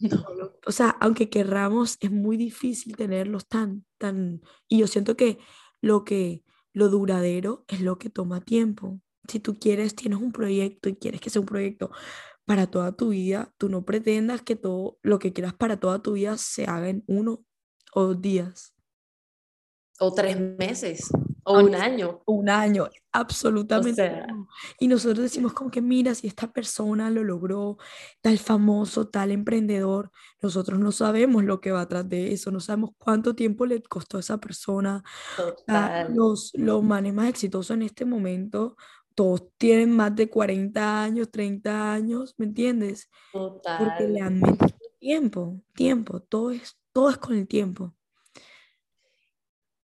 No. 0.00 0.24
O 0.64 0.72
sea, 0.72 0.96
aunque 0.98 1.28
querramos, 1.28 1.98
es 2.00 2.10
muy 2.10 2.38
difícil 2.38 2.96
tenerlos 2.96 3.46
tan, 3.46 3.84
tan... 3.98 4.40
Y 4.66 4.78
yo 4.78 4.86
siento 4.86 5.14
que 5.14 5.38
lo 5.82 6.04
que 6.04 6.42
lo 6.72 6.88
duradero 6.88 7.64
es 7.68 7.80
lo 7.80 7.98
que 7.98 8.10
toma 8.10 8.40
tiempo. 8.40 9.00
Si 9.28 9.40
tú 9.40 9.54
quieres, 9.54 9.94
tienes 9.94 10.20
un 10.20 10.32
proyecto 10.32 10.88
y 10.88 10.96
quieres 10.96 11.20
que 11.20 11.30
sea 11.30 11.40
un 11.40 11.46
proyecto 11.46 11.90
para 12.44 12.66
toda 12.66 12.92
tu 12.92 13.10
vida, 13.10 13.52
tú 13.58 13.68
no 13.68 13.84
pretendas 13.84 14.42
que 14.42 14.56
todo 14.56 14.98
lo 15.02 15.18
que 15.18 15.32
quieras 15.32 15.54
para 15.54 15.78
toda 15.78 16.02
tu 16.02 16.14
vida 16.14 16.36
se 16.36 16.64
haga 16.64 16.88
en 16.88 17.04
uno 17.06 17.44
o 17.94 18.02
dos 18.02 18.20
días. 18.20 18.74
O 19.98 20.12
tres 20.12 20.38
meses. 20.58 21.10
O 21.44 21.58
un 21.58 21.74
año. 21.74 22.22
Un 22.26 22.48
año, 22.48 22.88
absolutamente. 23.12 24.26
Y 24.78 24.88
nosotros 24.88 25.18
decimos 25.18 25.52
como 25.52 25.70
que 25.70 25.80
mira, 25.80 26.14
si 26.14 26.26
esta 26.26 26.52
persona 26.52 27.10
lo 27.10 27.24
logró, 27.24 27.78
tal 28.20 28.38
famoso, 28.38 29.08
tal 29.08 29.30
emprendedor, 29.30 30.10
nosotros 30.42 30.78
no 30.78 30.92
sabemos 30.92 31.44
lo 31.44 31.60
que 31.60 31.72
va 31.72 31.82
atrás 31.82 32.08
de 32.08 32.32
eso, 32.32 32.50
no 32.50 32.60
sabemos 32.60 32.90
cuánto 32.98 33.34
tiempo 33.34 33.66
le 33.66 33.82
costó 33.82 34.16
a 34.16 34.20
esa 34.20 34.38
persona. 34.38 35.02
los, 36.10 36.52
los 36.54 36.82
manes 36.82 37.14
más 37.14 37.28
exitosos 37.28 37.74
en 37.74 37.82
este 37.82 38.04
momento, 38.04 38.76
todos 39.14 39.48
tienen 39.58 39.94
más 39.94 40.14
de 40.14 40.30
40 40.30 41.02
años, 41.02 41.30
30 41.30 41.92
años, 41.92 42.34
¿me 42.38 42.46
entiendes? 42.46 43.10
Total. 43.32 43.78
Porque 43.78 44.08
le 44.08 44.20
han 44.20 44.40
metido 44.40 44.78
tiempo, 44.98 45.60
tiempo, 45.74 46.20
todo 46.20 46.50
es, 46.50 46.78
todo 46.92 47.10
es 47.10 47.18
con 47.18 47.36
el 47.36 47.46
tiempo. 47.46 47.94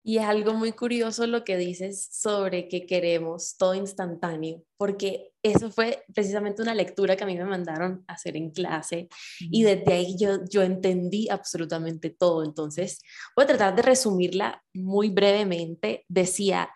Y 0.05 0.19
es 0.19 0.25
algo 0.25 0.55
muy 0.55 0.73
curioso 0.73 1.27
lo 1.29 1.45
que 1.45 1.57
dices 1.57 2.09
sobre 2.11 2.69
que 2.69 2.87
queremos 2.87 3.57
todo 3.57 3.75
instantáneo, 3.75 4.65
porque 4.77 5.33
eso 5.45 5.71
fue 5.71 6.05
precisamente 6.13 6.61
una 6.61 6.75
lectura 6.75 7.17
que 7.17 7.23
a 7.23 7.27
mí 7.27 7.37
me 7.37 7.45
mandaron 7.45 8.05
a 8.09 8.15
hacer 8.15 8.37
en 8.37 8.51
clase 8.51 9.09
y 9.39 9.63
desde 9.63 9.93
ahí 9.93 10.17
yo, 10.19 10.45
yo 10.51 10.63
entendí 10.63 11.29
absolutamente 11.29 12.11
todo. 12.11 12.43
Entonces, 12.45 13.01
voy 13.37 13.45
a 13.45 13.49
tratar 13.49 13.77
de 13.77 13.83
resumirla 13.83 14.63
muy 14.75 15.11
brevemente. 15.11 16.05
Decía, 16.09 16.69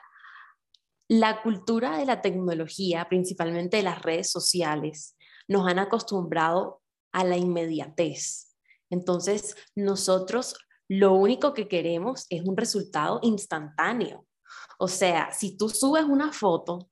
la 1.09 1.43
cultura 1.43 1.99
de 1.99 2.07
la 2.07 2.21
tecnología, 2.21 3.09
principalmente 3.09 3.77
de 3.77 3.83
las 3.83 4.03
redes 4.03 4.31
sociales, 4.31 5.17
nos 5.49 5.67
han 5.69 5.79
acostumbrado 5.81 6.81
a 7.13 7.25
la 7.25 7.37
inmediatez. 7.37 8.57
Entonces, 8.91 9.57
nosotros 9.75 10.57
lo 10.89 11.15
único 11.15 11.55
que 11.55 11.69
queremos 11.69 12.27
es 12.31 12.43
un 12.45 12.57
resultado 12.57 13.19
instantáneo. 13.23 14.27
O 14.79 14.89
sea, 14.89 15.33
si 15.33 15.57
tú 15.57 15.69
subes 15.69 16.05
una 16.05 16.33
foto, 16.33 16.91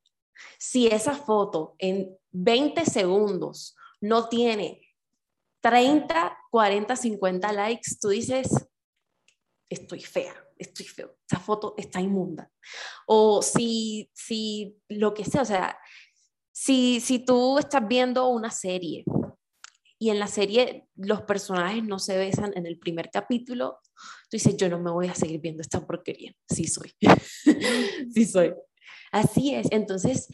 si 0.59 0.87
esa 0.87 1.15
foto 1.15 1.75
en 1.79 2.17
20 2.33 2.85
segundos 2.87 3.77
no 4.01 4.29
tiene 4.29 4.81
30, 5.61 6.37
40, 6.51 6.97
50 6.97 7.53
likes, 7.53 7.97
tú 8.01 8.09
dices, 8.09 8.49
estoy 9.69 10.01
fea, 10.01 10.35
estoy 10.59 10.87
feo, 10.87 11.17
esa 11.29 11.41
foto 11.41 11.75
está 11.77 12.01
inmunda. 12.01 12.51
O 13.07 13.43
si, 13.43 14.11
si 14.13 14.77
lo 14.89 15.15
que 15.15 15.25
sea, 15.25 15.43
o 15.43 15.47
sea, 15.47 15.79
si, 16.53 17.01
si 17.01 17.25
tú 17.25 17.59
estás 17.59 17.87
viendo 17.87 18.29
una 18.29 18.51
serie 18.51 19.05
y 20.05 20.11
en 20.11 20.19
la 20.19 20.27
serie 20.27 20.87
los 20.97 21.23
personajes 21.23 21.83
no 21.83 21.99
se 21.99 22.19
besan 22.19 22.53
en 22.57 22.67
el 22.67 22.79
primer 22.79 23.09
capítulo, 23.11 23.79
tú 24.29 24.33
dices, 24.37 24.55
yo 24.59 24.69
no 24.69 24.79
me 24.79 24.91
voy 24.91 25.09
a 25.09 25.15
seguir 25.15 25.41
viendo 25.41 25.63
esta 25.63 25.87
porquería. 25.87 26.35
Sí 26.47 26.67
soy. 26.67 26.93
sí 28.13 28.27
soy. 28.27 28.53
Así 29.13 29.55
es. 29.55 29.67
Entonces, 29.71 30.29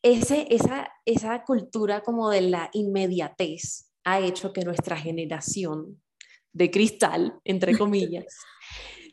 ese, 0.00 0.46
esa, 0.48 0.92
esa 1.06 1.42
cultura 1.42 2.04
como 2.04 2.30
de 2.30 2.42
la 2.42 2.70
inmediatez 2.72 3.90
ha 4.04 4.20
hecho 4.20 4.52
que 4.52 4.62
nuestra 4.62 4.96
generación 4.96 6.00
de 6.52 6.70
cristal, 6.70 7.40
entre 7.42 7.76
comillas, 7.78 8.26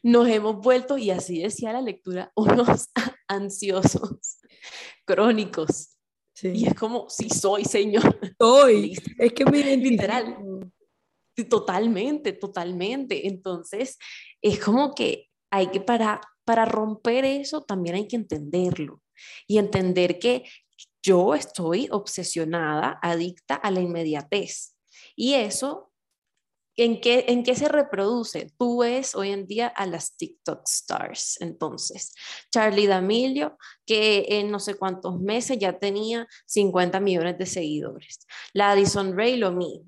nos 0.03 0.27
hemos 0.27 0.57
vuelto, 0.57 0.99
y 0.99 1.09
así 1.09 1.41
decía 1.41 1.73
la 1.73 1.81
lectura, 1.81 2.31
unos 2.35 2.91
ansiosos, 3.27 4.37
crónicos, 5.05 5.97
y 6.43 6.67
es 6.67 6.73
como, 6.75 7.09
sí 7.09 7.29
soy, 7.29 7.65
Señor. 7.65 8.01
Soy. 8.39 8.97
es 9.17 9.33
que 9.33 9.45
me 9.45 9.77
Literal. 9.77 10.37
Totalmente, 11.49 12.33
totalmente. 12.33 13.27
Entonces, 13.27 13.97
es 14.41 14.59
como 14.59 14.93
que 14.93 15.29
hay 15.51 15.67
que, 15.67 15.81
para, 15.81 16.21
para 16.43 16.65
romper 16.65 17.25
eso, 17.25 17.61
también 17.61 17.95
hay 17.95 18.07
que 18.07 18.15
entenderlo. 18.15 19.01
Y 19.47 19.57
entender 19.57 20.19
que 20.19 20.43
yo 21.03 21.35
estoy 21.35 21.87
obsesionada, 21.91 22.99
adicta 23.01 23.55
a 23.55 23.71
la 23.71 23.81
inmediatez. 23.81 24.75
Y 25.15 25.33
eso 25.33 25.90
¿En 26.81 26.99
qué, 26.99 27.25
¿En 27.27 27.43
qué 27.43 27.53
se 27.53 27.67
reproduce? 27.67 28.51
Tú 28.57 28.79
ves 28.79 29.13
hoy 29.13 29.29
en 29.29 29.45
día 29.45 29.67
a 29.67 29.85
las 29.85 30.17
TikTok 30.17 30.63
stars, 30.65 31.39
entonces. 31.39 32.15
Charlie 32.49 32.87
D'Amelio, 32.87 33.55
que 33.85 34.25
en 34.27 34.49
no 34.49 34.59
sé 34.59 34.73
cuántos 34.73 35.19
meses 35.19 35.59
ya 35.59 35.77
tenía 35.77 36.27
50 36.47 36.99
millones 36.99 37.37
de 37.37 37.45
seguidores. 37.45 38.25
La 38.53 38.71
Addison 38.71 39.15
Ray, 39.15 39.37
lo 39.37 39.51
mismo. 39.51 39.85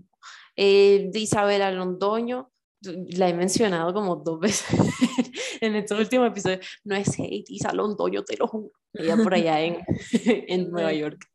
Eh, 0.56 1.10
Isabela 1.16 1.72
Londoño, 1.72 2.52
la 2.82 3.28
he 3.28 3.34
mencionado 3.34 3.92
como 3.92 4.18
dos 4.18 4.40
veces 4.40 4.68
en 5.62 5.76
estos 5.76 6.00
últimos 6.00 6.28
episodios. 6.28 6.64
No 6.84 6.96
es 6.96 7.18
hate, 7.18 7.50
Isa 7.50 7.74
Londoño, 7.74 8.24
te 8.24 8.38
lo 8.38 8.48
juro. 8.48 8.72
Ella 8.94 9.18
por 9.18 9.34
allá 9.34 9.60
en, 9.62 9.80
en 10.26 10.70
Nueva 10.70 10.94
York. 10.94 11.28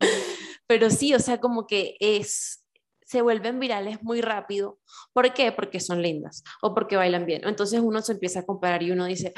Pero 0.67 0.89
sí, 0.89 1.13
o 1.13 1.19
sea, 1.19 1.41
como 1.41 1.67
que 1.67 1.97
es 1.99 2.63
se 3.09 3.23
vuelven 3.23 3.59
virales 3.59 4.03
muy 4.03 4.21
rápido. 4.21 4.79
¿Por 5.13 5.33
qué? 5.33 5.51
Porque 5.51 5.79
son 5.79 6.03
lindas 6.03 6.43
o 6.61 6.75
porque 6.75 6.95
bailan 6.95 7.25
bien. 7.25 7.41
Entonces 7.43 7.79
uno 7.79 8.03
se 8.03 8.11
empieza 8.11 8.41
a 8.41 8.45
comparar 8.45 8.83
y 8.83 8.91
uno 8.91 9.05
dice, 9.05 9.33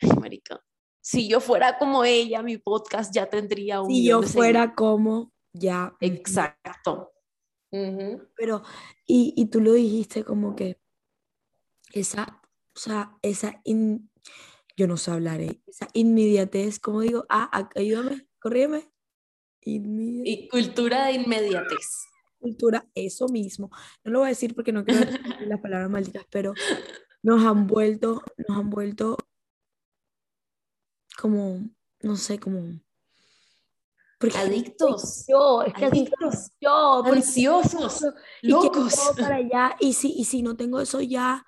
ay, 0.00 0.10
marica, 0.20 0.60
si 1.00 1.28
yo 1.28 1.38
fuera 1.38 1.78
como 1.78 2.04
ella, 2.04 2.42
mi 2.42 2.58
podcast 2.58 3.14
ya 3.14 3.26
tendría 3.30 3.82
un... 3.82 3.88
Si 3.88 4.04
yo 4.04 4.20
fuera 4.22 4.74
como, 4.74 5.32
ya. 5.52 5.96
Exacto. 6.00 7.12
Pero, 7.70 8.62
y, 9.06 9.32
y, 9.36 9.46
tú 9.46 9.60
lo 9.60 9.74
dijiste 9.74 10.24
como 10.24 10.56
que 10.56 10.80
esa, 11.92 12.40
o 12.74 12.78
sea, 12.78 13.16
esa, 13.22 13.62
yo 14.76 14.86
no 14.88 14.96
sé 14.96 15.10
hablar, 15.12 15.40
¿eh? 15.40 15.60
esa 15.68 15.86
inmediatez, 15.92 16.80
como 16.80 17.00
digo, 17.00 17.26
ah, 17.28 17.68
ayúdame, 17.76 18.26
corrígeme. 18.40 18.90
Y 19.60 20.48
cultura 20.48 21.06
de 21.06 21.12
inmediatez 21.12 22.13
cultura, 22.44 22.86
eso 22.94 23.26
mismo. 23.28 23.70
No 24.04 24.12
lo 24.12 24.18
voy 24.20 24.26
a 24.26 24.28
decir 24.28 24.54
porque 24.54 24.70
no 24.70 24.84
quiero 24.84 25.06
decir 25.06 25.20
las 25.46 25.60
palabras 25.60 25.90
malditas, 25.90 26.26
pero 26.30 26.52
nos 27.22 27.42
han 27.44 27.66
vuelto, 27.66 28.22
nos 28.36 28.58
han 28.58 28.68
vuelto 28.68 29.16
como, 31.18 31.60
no 32.02 32.16
sé, 32.16 32.38
como... 32.38 32.60
Porque 34.18 34.36
adictos. 34.38 35.24
Yo, 35.26 35.62
es 35.62 35.72
que 35.74 35.86
adictos. 35.86 36.50
Yo, 36.60 37.04
ansiosos, 37.04 38.04
locos. 38.42 38.94
Y 39.16 39.20
para 39.20 39.36
allá, 39.36 39.76
y 39.80 39.92
si, 39.92 40.12
y 40.12 40.24
si 40.24 40.42
no 40.42 40.56
tengo 40.56 40.80
eso 40.80 41.00
ya, 41.00 41.44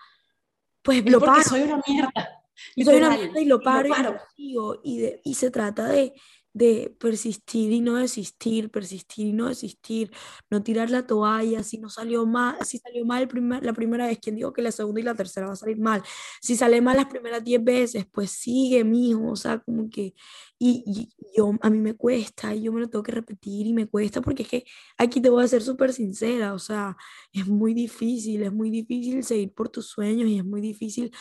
pues 0.83 1.05
lo 1.09 1.21
paro. 1.21 1.43
soy 1.43 1.63
una 1.63 1.81
mierda. 1.87 2.43
Soy 2.75 2.97
una 2.97 3.11
mierda 3.11 3.41
y 3.41 3.45
lo 3.45 3.61
paro, 3.61 3.89
y, 4.37 4.53
lo 4.53 4.81
y, 4.83 5.21
y 5.25 5.35
se 5.35 5.51
trata 5.51 5.89
de, 5.89 6.15
de 6.57 6.97
persistir 6.99 7.71
y 7.71 7.81
no 7.83 7.97
desistir, 7.97 8.71
persistir 8.71 9.27
y 9.27 9.33
no 9.35 9.49
desistir, 9.49 10.11
no 10.49 10.63
tirar 10.63 10.89
la 10.89 11.07
toalla, 11.07 11.63
si 11.63 11.77
no 11.77 11.91
salió 11.91 12.25
mal, 12.25 12.57
si 12.65 12.79
salió 12.79 13.05
mal 13.05 13.29
la 13.61 13.75
primera 13.75 14.07
vez, 14.07 14.19
quien 14.19 14.37
dijo 14.37 14.55
que 14.55 14.63
la 14.63 14.73
segunda 14.73 15.01
y 15.01 15.05
la 15.05 15.15
tercera 15.15 15.49
va 15.49 15.53
a 15.53 15.57
salir 15.57 15.79
mal? 15.79 16.03
Si 16.41 16.57
sale 16.57 16.81
mal 16.81 16.97
las 16.97 17.07
primeras 17.07 17.45
10 17.45 17.63
veces, 17.63 18.07
pues 18.11 18.31
sigue, 18.31 18.85
mijo, 18.85 19.33
o 19.33 19.37
sea, 19.37 19.59
como 19.59 19.91
que, 19.91 20.15
y, 20.59 21.11
yo, 21.37 21.53
a 21.61 21.69
mí 21.69 21.79
me 21.79 21.95
cuesta, 21.95 22.55
y 22.55 22.63
yo 22.63 22.73
me 22.73 22.81
lo 22.81 22.89
tengo 22.89 23.03
que 23.03 23.13
repetir 23.13 23.67
y 23.67 23.75
me 23.75 23.87
cuesta, 23.87 24.23
porque 24.23 24.45
es 24.45 24.49
que 24.49 24.65
aquí 24.97 25.21
te 25.21 25.29
voy 25.29 25.45
a 25.45 25.49
ser 25.49 25.63
súper 25.63 25.93
sincera, 25.93 26.55
o 26.55 26.59
sea, 26.59 26.97
es 27.33 27.47
muy 27.47 27.75
difícil, 27.75 28.43
es 28.43 28.53
muy 28.53 28.71
difícil 28.71 29.23
seguir 29.25 29.53
por 29.53 29.69
tus 29.69 29.89
sueños 29.89 30.27
y 30.29 30.39
es 30.39 30.45
muy 30.45 30.63
difícil 30.63 31.13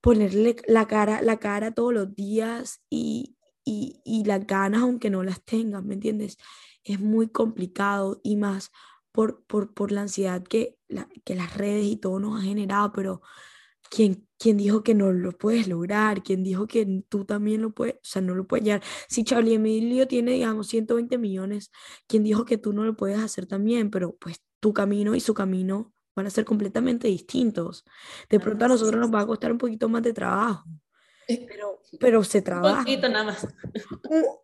ponerle 0.00 0.56
la 0.66 0.88
cara, 0.88 1.22
la 1.22 1.38
cara 1.38 1.72
todos 1.72 1.94
los 1.94 2.14
días 2.16 2.82
y, 2.90 3.36
y, 3.64 4.00
y 4.04 4.24
las 4.24 4.46
ganas 4.46 4.82
aunque 4.82 5.10
no 5.10 5.22
las 5.22 5.42
tengas, 5.44 5.84
¿me 5.84 5.94
entiendes? 5.94 6.36
Es 6.84 7.00
muy 7.00 7.28
complicado 7.28 8.20
y 8.22 8.36
más 8.36 8.70
por, 9.12 9.44
por, 9.44 9.74
por 9.74 9.92
la 9.92 10.02
ansiedad 10.02 10.42
que, 10.42 10.78
la, 10.88 11.08
que 11.24 11.34
las 11.34 11.56
redes 11.56 11.86
y 11.86 11.96
todo 11.96 12.18
nos 12.18 12.40
ha 12.40 12.42
generado, 12.44 12.92
pero 12.92 13.22
¿quién, 13.90 14.26
¿quién 14.38 14.56
dijo 14.56 14.82
que 14.82 14.94
no 14.94 15.12
lo 15.12 15.32
puedes 15.32 15.68
lograr? 15.68 16.22
¿Quién 16.22 16.42
dijo 16.42 16.66
que 16.66 17.04
tú 17.08 17.24
también 17.24 17.62
lo 17.62 17.70
puedes? 17.72 17.96
O 17.96 17.98
sea, 18.02 18.22
no 18.22 18.34
lo 18.34 18.46
puedes 18.46 18.64
llegar. 18.64 18.82
Si 19.08 19.24
Charlie 19.24 19.54
Emilio 19.54 20.08
tiene, 20.08 20.32
digamos, 20.32 20.68
120 20.68 21.18
millones, 21.18 21.70
¿quién 22.08 22.24
dijo 22.24 22.44
que 22.44 22.58
tú 22.58 22.72
no 22.72 22.84
lo 22.84 22.96
puedes 22.96 23.18
hacer 23.18 23.46
también? 23.46 23.90
Pero 23.90 24.16
pues 24.16 24.40
tu 24.60 24.72
camino 24.72 25.14
y 25.14 25.20
su 25.20 25.34
camino 25.34 25.92
van 26.14 26.26
a 26.26 26.30
ser 26.30 26.44
completamente 26.44 27.08
distintos. 27.08 27.84
De 28.30 28.40
pronto 28.40 28.64
a 28.64 28.68
nosotros 28.68 29.00
nos 29.00 29.12
va 29.12 29.20
a 29.20 29.26
costar 29.26 29.52
un 29.52 29.58
poquito 29.58 29.88
más 29.88 30.02
de 30.02 30.12
trabajo, 30.12 30.64
pero, 31.26 31.80
pero 32.00 32.24
se 32.24 32.42
trabaja. 32.42 32.78
Un 32.78 32.84
poquito 32.84 33.08
nada 33.08 33.24
más. 33.24 33.46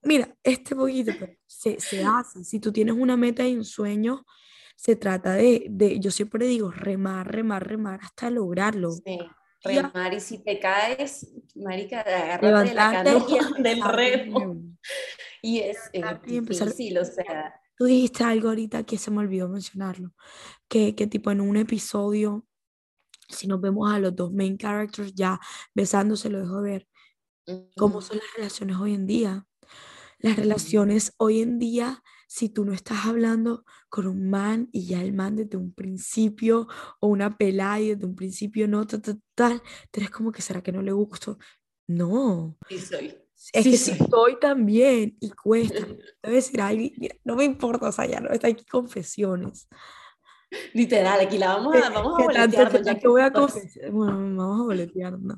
Mira, 0.02 0.36
este 0.42 0.74
poquito 0.74 1.12
se, 1.46 1.80
se 1.80 2.04
hace. 2.04 2.44
Si 2.44 2.60
tú 2.60 2.72
tienes 2.72 2.94
una 2.96 3.16
meta 3.16 3.46
y 3.46 3.54
un 3.54 3.64
sueño, 3.64 4.24
se 4.78 4.94
trata 4.94 5.34
de, 5.34 5.66
de, 5.68 5.98
yo 5.98 6.10
siempre 6.10 6.46
digo, 6.46 6.70
remar, 6.70 7.30
remar, 7.32 7.66
remar 7.66 8.00
hasta 8.02 8.30
lograrlo. 8.30 8.92
Sí, 8.92 9.18
remar 9.64 10.14
y 10.14 10.20
si 10.20 10.38
te 10.38 10.60
caes, 10.60 11.32
marica, 11.56 12.00
agárrate 12.00 12.68
de 12.68 12.74
la 12.74 12.92
canoa 12.92 13.50
del 13.58 13.82
remo. 13.82 14.56
Y 15.42 15.58
es, 15.60 15.78
es 15.92 16.04
difícil, 16.24 16.98
o 16.98 17.04
sea... 17.04 17.60
Tú 17.76 17.84
dijiste 17.84 18.24
algo 18.24 18.48
ahorita 18.48 18.84
que 18.84 18.98
se 18.98 19.10
me 19.10 19.18
olvidó 19.18 19.48
mencionarlo, 19.48 20.12
que, 20.68 20.94
que 20.94 21.06
tipo 21.06 21.30
en 21.30 21.40
un 21.40 21.56
episodio 21.56 22.47
si 23.28 23.46
nos 23.46 23.60
vemos 23.60 23.92
a 23.92 23.98
los 23.98 24.14
dos 24.14 24.32
main 24.32 24.56
characters 24.56 25.14
ya 25.14 25.40
besándose, 25.74 26.30
lo 26.30 26.40
dejo 26.40 26.60
ver. 26.62 26.86
cómo 27.76 28.02
son 28.02 28.18
las 28.18 28.26
relaciones 28.36 28.76
hoy 28.76 28.94
en 28.94 29.06
día. 29.06 29.46
Las 30.18 30.36
relaciones 30.36 31.14
hoy 31.18 31.40
en 31.40 31.58
día, 31.58 32.02
si 32.26 32.48
tú 32.48 32.64
no 32.64 32.72
estás 32.72 33.06
hablando 33.06 33.64
con 33.88 34.06
un 34.06 34.28
man 34.28 34.68
y 34.72 34.86
ya 34.86 35.00
el 35.00 35.12
man 35.12 35.36
desde 35.36 35.56
un 35.56 35.72
principio, 35.72 36.66
o 37.00 37.06
una 37.06 37.38
pelada 37.38 37.80
y 37.80 37.94
desde 37.94 38.06
un 38.06 38.16
principio 38.16 38.66
no, 38.68 38.86
tal, 38.86 39.00
tal, 39.00 39.22
tal, 39.34 39.62
tú 39.90 40.00
eres 40.00 40.10
como 40.10 40.32
que 40.32 40.42
será 40.42 40.62
que 40.62 40.72
no 40.72 40.82
le 40.82 40.92
gusto. 40.92 41.38
No. 41.86 42.58
Sí, 42.68 42.78
soy. 42.78 43.16
Es 43.52 43.64
que 43.64 43.76
sí 43.76 43.92
soy 44.10 44.38
también 44.40 45.16
y 45.20 45.30
cuesta. 45.30 45.78
Te 46.20 46.30
decir, 46.30 46.60
ay, 46.60 46.92
mira, 46.98 47.14
no 47.24 47.36
me 47.36 47.44
importa, 47.44 47.88
o 47.88 47.92
sea, 47.92 48.06
ya 48.06 48.20
no 48.20 48.30
está 48.30 48.48
aquí 48.48 48.64
confesiones. 48.64 49.68
Literal, 50.72 51.20
aquí 51.20 51.38
la 51.38 51.56
vamos 51.56 51.76
a, 51.76 51.90
vamos 51.90 52.18
a 52.18 52.24
boletear. 52.24 52.82
Ya 52.82 52.98
que 52.98 53.08
voy 53.08 53.22
a 53.22 53.32
confesar, 53.32 53.90
bueno, 53.90 54.14
vamos 54.14 54.61
a 54.61 54.64
boletear, 54.64 55.18
¿no? 55.18 55.37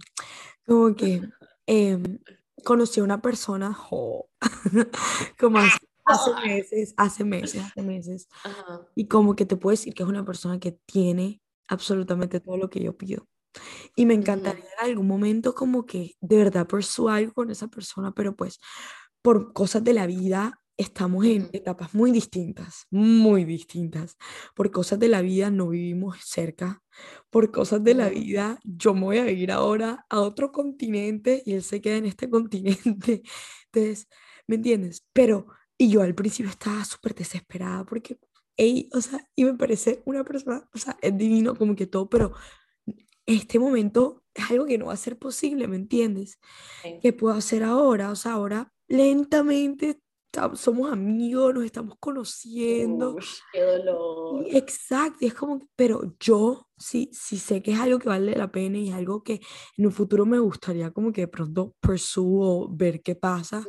Como 0.66 0.94
que 0.94 1.22
eh, 1.66 1.98
conocí 2.64 3.00
a 3.00 3.04
una 3.04 3.20
persona, 3.20 3.76
como 5.38 5.58
hace, 5.58 5.78
hace, 6.04 6.34
meses, 6.46 6.94
hace 6.96 7.24
meses, 7.24 7.62
hace 7.62 7.82
meses, 7.82 8.28
y 8.94 9.08
como 9.08 9.34
que 9.34 9.46
te 9.46 9.56
puedo 9.56 9.72
decir 9.72 9.94
que 9.94 10.02
es 10.02 10.08
una 10.08 10.24
persona 10.24 10.60
que 10.60 10.78
tiene 10.86 11.40
absolutamente 11.68 12.40
todo 12.40 12.56
lo 12.56 12.70
que 12.70 12.80
yo 12.80 12.96
pido. 12.96 13.26
Y 13.96 14.06
me 14.06 14.14
encantaría 14.14 14.64
en 14.80 14.90
algún 14.90 15.08
momento 15.08 15.54
como 15.54 15.84
que 15.84 16.14
de 16.20 16.36
verdad 16.36 16.68
persuadir 16.68 17.24
algo 17.24 17.34
con 17.34 17.50
esa 17.50 17.66
persona, 17.66 18.12
pero 18.12 18.36
pues 18.36 18.60
por 19.22 19.52
cosas 19.52 19.82
de 19.82 19.92
la 19.92 20.06
vida 20.06 20.59
estamos 20.80 21.26
en 21.26 21.50
etapas 21.52 21.94
muy 21.94 22.10
distintas, 22.10 22.86
muy 22.90 23.44
distintas. 23.44 24.16
Por 24.54 24.70
cosas 24.70 24.98
de 24.98 25.08
la 25.08 25.20
vida 25.20 25.50
no 25.50 25.68
vivimos 25.68 26.16
cerca. 26.24 26.82
Por 27.28 27.52
cosas 27.52 27.84
de 27.84 27.94
la 27.94 28.08
vida 28.08 28.58
yo 28.64 28.94
me 28.94 29.02
voy 29.02 29.18
a 29.18 29.30
ir 29.30 29.52
ahora 29.52 30.06
a 30.08 30.20
otro 30.20 30.52
continente 30.52 31.42
y 31.44 31.52
él 31.52 31.62
se 31.62 31.82
queda 31.82 31.96
en 31.96 32.06
este 32.06 32.30
continente. 32.30 33.22
Entonces, 33.66 34.08
¿me 34.46 34.56
entiendes? 34.56 35.06
Pero, 35.12 35.48
y 35.76 35.90
yo 35.90 36.00
al 36.00 36.14
principio 36.14 36.50
estaba 36.50 36.82
súper 36.86 37.14
desesperada 37.14 37.84
porque, 37.84 38.18
ey, 38.56 38.88
o 38.94 39.02
sea, 39.02 39.28
y 39.36 39.44
me 39.44 39.54
parece 39.54 40.02
una 40.06 40.24
persona, 40.24 40.66
o 40.72 40.78
sea, 40.78 40.96
es 41.02 41.16
divino 41.16 41.54
como 41.56 41.76
que 41.76 41.86
todo, 41.86 42.08
pero 42.08 42.32
este 43.26 43.58
momento 43.58 44.24
es 44.32 44.50
algo 44.50 44.64
que 44.64 44.78
no 44.78 44.86
va 44.86 44.94
a 44.94 44.96
ser 44.96 45.18
posible, 45.18 45.68
¿me 45.68 45.76
entiendes? 45.76 46.38
¿Qué 47.02 47.12
puedo 47.12 47.34
hacer 47.34 47.64
ahora? 47.64 48.10
O 48.10 48.16
sea, 48.16 48.32
ahora 48.32 48.72
lentamente 48.88 50.00
somos 50.54 50.92
amigos, 50.92 51.54
nos 51.54 51.64
estamos 51.64 51.96
conociendo. 51.98 53.16
qué 53.52 53.62
dolor. 53.62 54.46
Exacto, 54.48 55.18
y 55.20 55.26
es 55.26 55.34
como, 55.34 55.68
pero 55.76 56.14
yo 56.18 56.68
sí, 56.76 57.10
sí 57.12 57.38
sé 57.38 57.62
que 57.62 57.72
es 57.72 57.78
algo 57.78 57.98
que 57.98 58.08
vale 58.08 58.34
la 58.34 58.50
pena 58.50 58.78
y 58.78 58.88
es 58.88 58.94
algo 58.94 59.22
que 59.22 59.40
en 59.76 59.86
un 59.86 59.92
futuro 59.92 60.26
me 60.26 60.38
gustaría 60.38 60.90
como 60.90 61.12
que 61.12 61.22
de 61.22 61.28
pronto 61.28 61.74
pursue 61.80 62.68
ver 62.70 63.02
qué 63.02 63.14
pasa. 63.14 63.64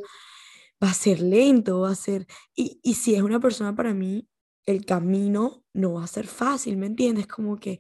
Va 0.84 0.90
a 0.90 0.94
ser 0.94 1.22
lento, 1.22 1.82
va 1.82 1.92
a 1.92 1.96
ser, 1.96 2.26
y, 2.56 2.80
y 2.82 2.96
si 2.96 3.14
es 3.14 3.22
una 3.22 3.40
persona 3.40 3.76
para 3.76 3.94
mí, 3.94 4.28
el 4.66 4.86
camino 4.86 5.64
no 5.74 5.94
va 5.94 6.04
a 6.04 6.08
ser 6.08 6.28
fácil, 6.28 6.78
¿me 6.78 6.88
entiendes? 6.88 7.28
Como 7.28 7.58
que 7.58 7.80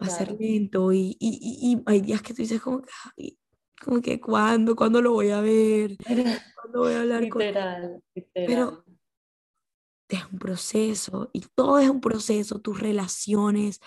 va 0.00 0.06
a 0.06 0.10
ser 0.10 0.36
lento 0.38 0.92
y, 0.92 1.16
y, 1.18 1.38
y, 1.72 1.82
hay 1.86 2.00
días 2.00 2.22
que 2.22 2.34
tú 2.34 2.42
dices 2.42 2.60
como 2.60 2.82
que, 2.82 3.36
como 3.82 4.00
que 4.00 4.20
¿cuándo? 4.20 4.76
¿Cuándo 4.76 5.02
lo 5.02 5.12
voy 5.12 5.30
a 5.30 5.40
ver? 5.40 5.96
¿Cuándo 6.60 6.80
voy 6.80 6.94
a 6.94 7.00
hablar 7.00 7.22
literal, 7.22 8.02
con 8.14 8.24
Pero 8.34 8.84
es 10.08 10.24
un 10.32 10.38
proceso 10.38 11.30
y 11.32 11.40
todo 11.54 11.78
es 11.78 11.90
un 11.90 12.00
proceso, 12.00 12.60
tus 12.60 12.80
relaciones, 12.80 13.80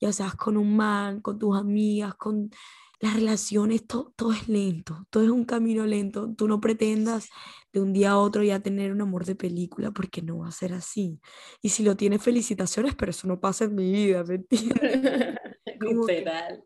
ya 0.00 0.12
seas 0.12 0.34
con 0.34 0.56
un 0.56 0.76
man, 0.76 1.20
con 1.20 1.38
tus 1.38 1.56
amigas, 1.56 2.14
con 2.14 2.50
las 2.98 3.14
relaciones, 3.14 3.86
todo, 3.86 4.14
todo 4.16 4.32
es 4.32 4.48
lento, 4.48 5.06
todo 5.10 5.22
es 5.22 5.30
un 5.30 5.44
camino 5.44 5.84
lento. 5.84 6.32
Tú 6.34 6.48
no 6.48 6.60
pretendas 6.60 7.28
de 7.72 7.82
un 7.82 7.92
día 7.92 8.12
a 8.12 8.18
otro 8.18 8.42
ya 8.42 8.60
tener 8.60 8.90
un 8.90 9.02
amor 9.02 9.26
de 9.26 9.34
película 9.34 9.90
porque 9.90 10.22
no 10.22 10.38
va 10.38 10.48
a 10.48 10.52
ser 10.52 10.72
así. 10.72 11.20
Y 11.60 11.68
si 11.68 11.82
lo 11.82 11.94
tienes, 11.94 12.22
felicitaciones, 12.22 12.94
pero 12.94 13.10
eso 13.10 13.28
no 13.28 13.38
pasa 13.38 13.64
en 13.64 13.74
mi 13.74 13.92
vida, 13.92 14.24
¿me 14.24 14.36
entiendes? 14.36 14.80
Literal 15.80 16.64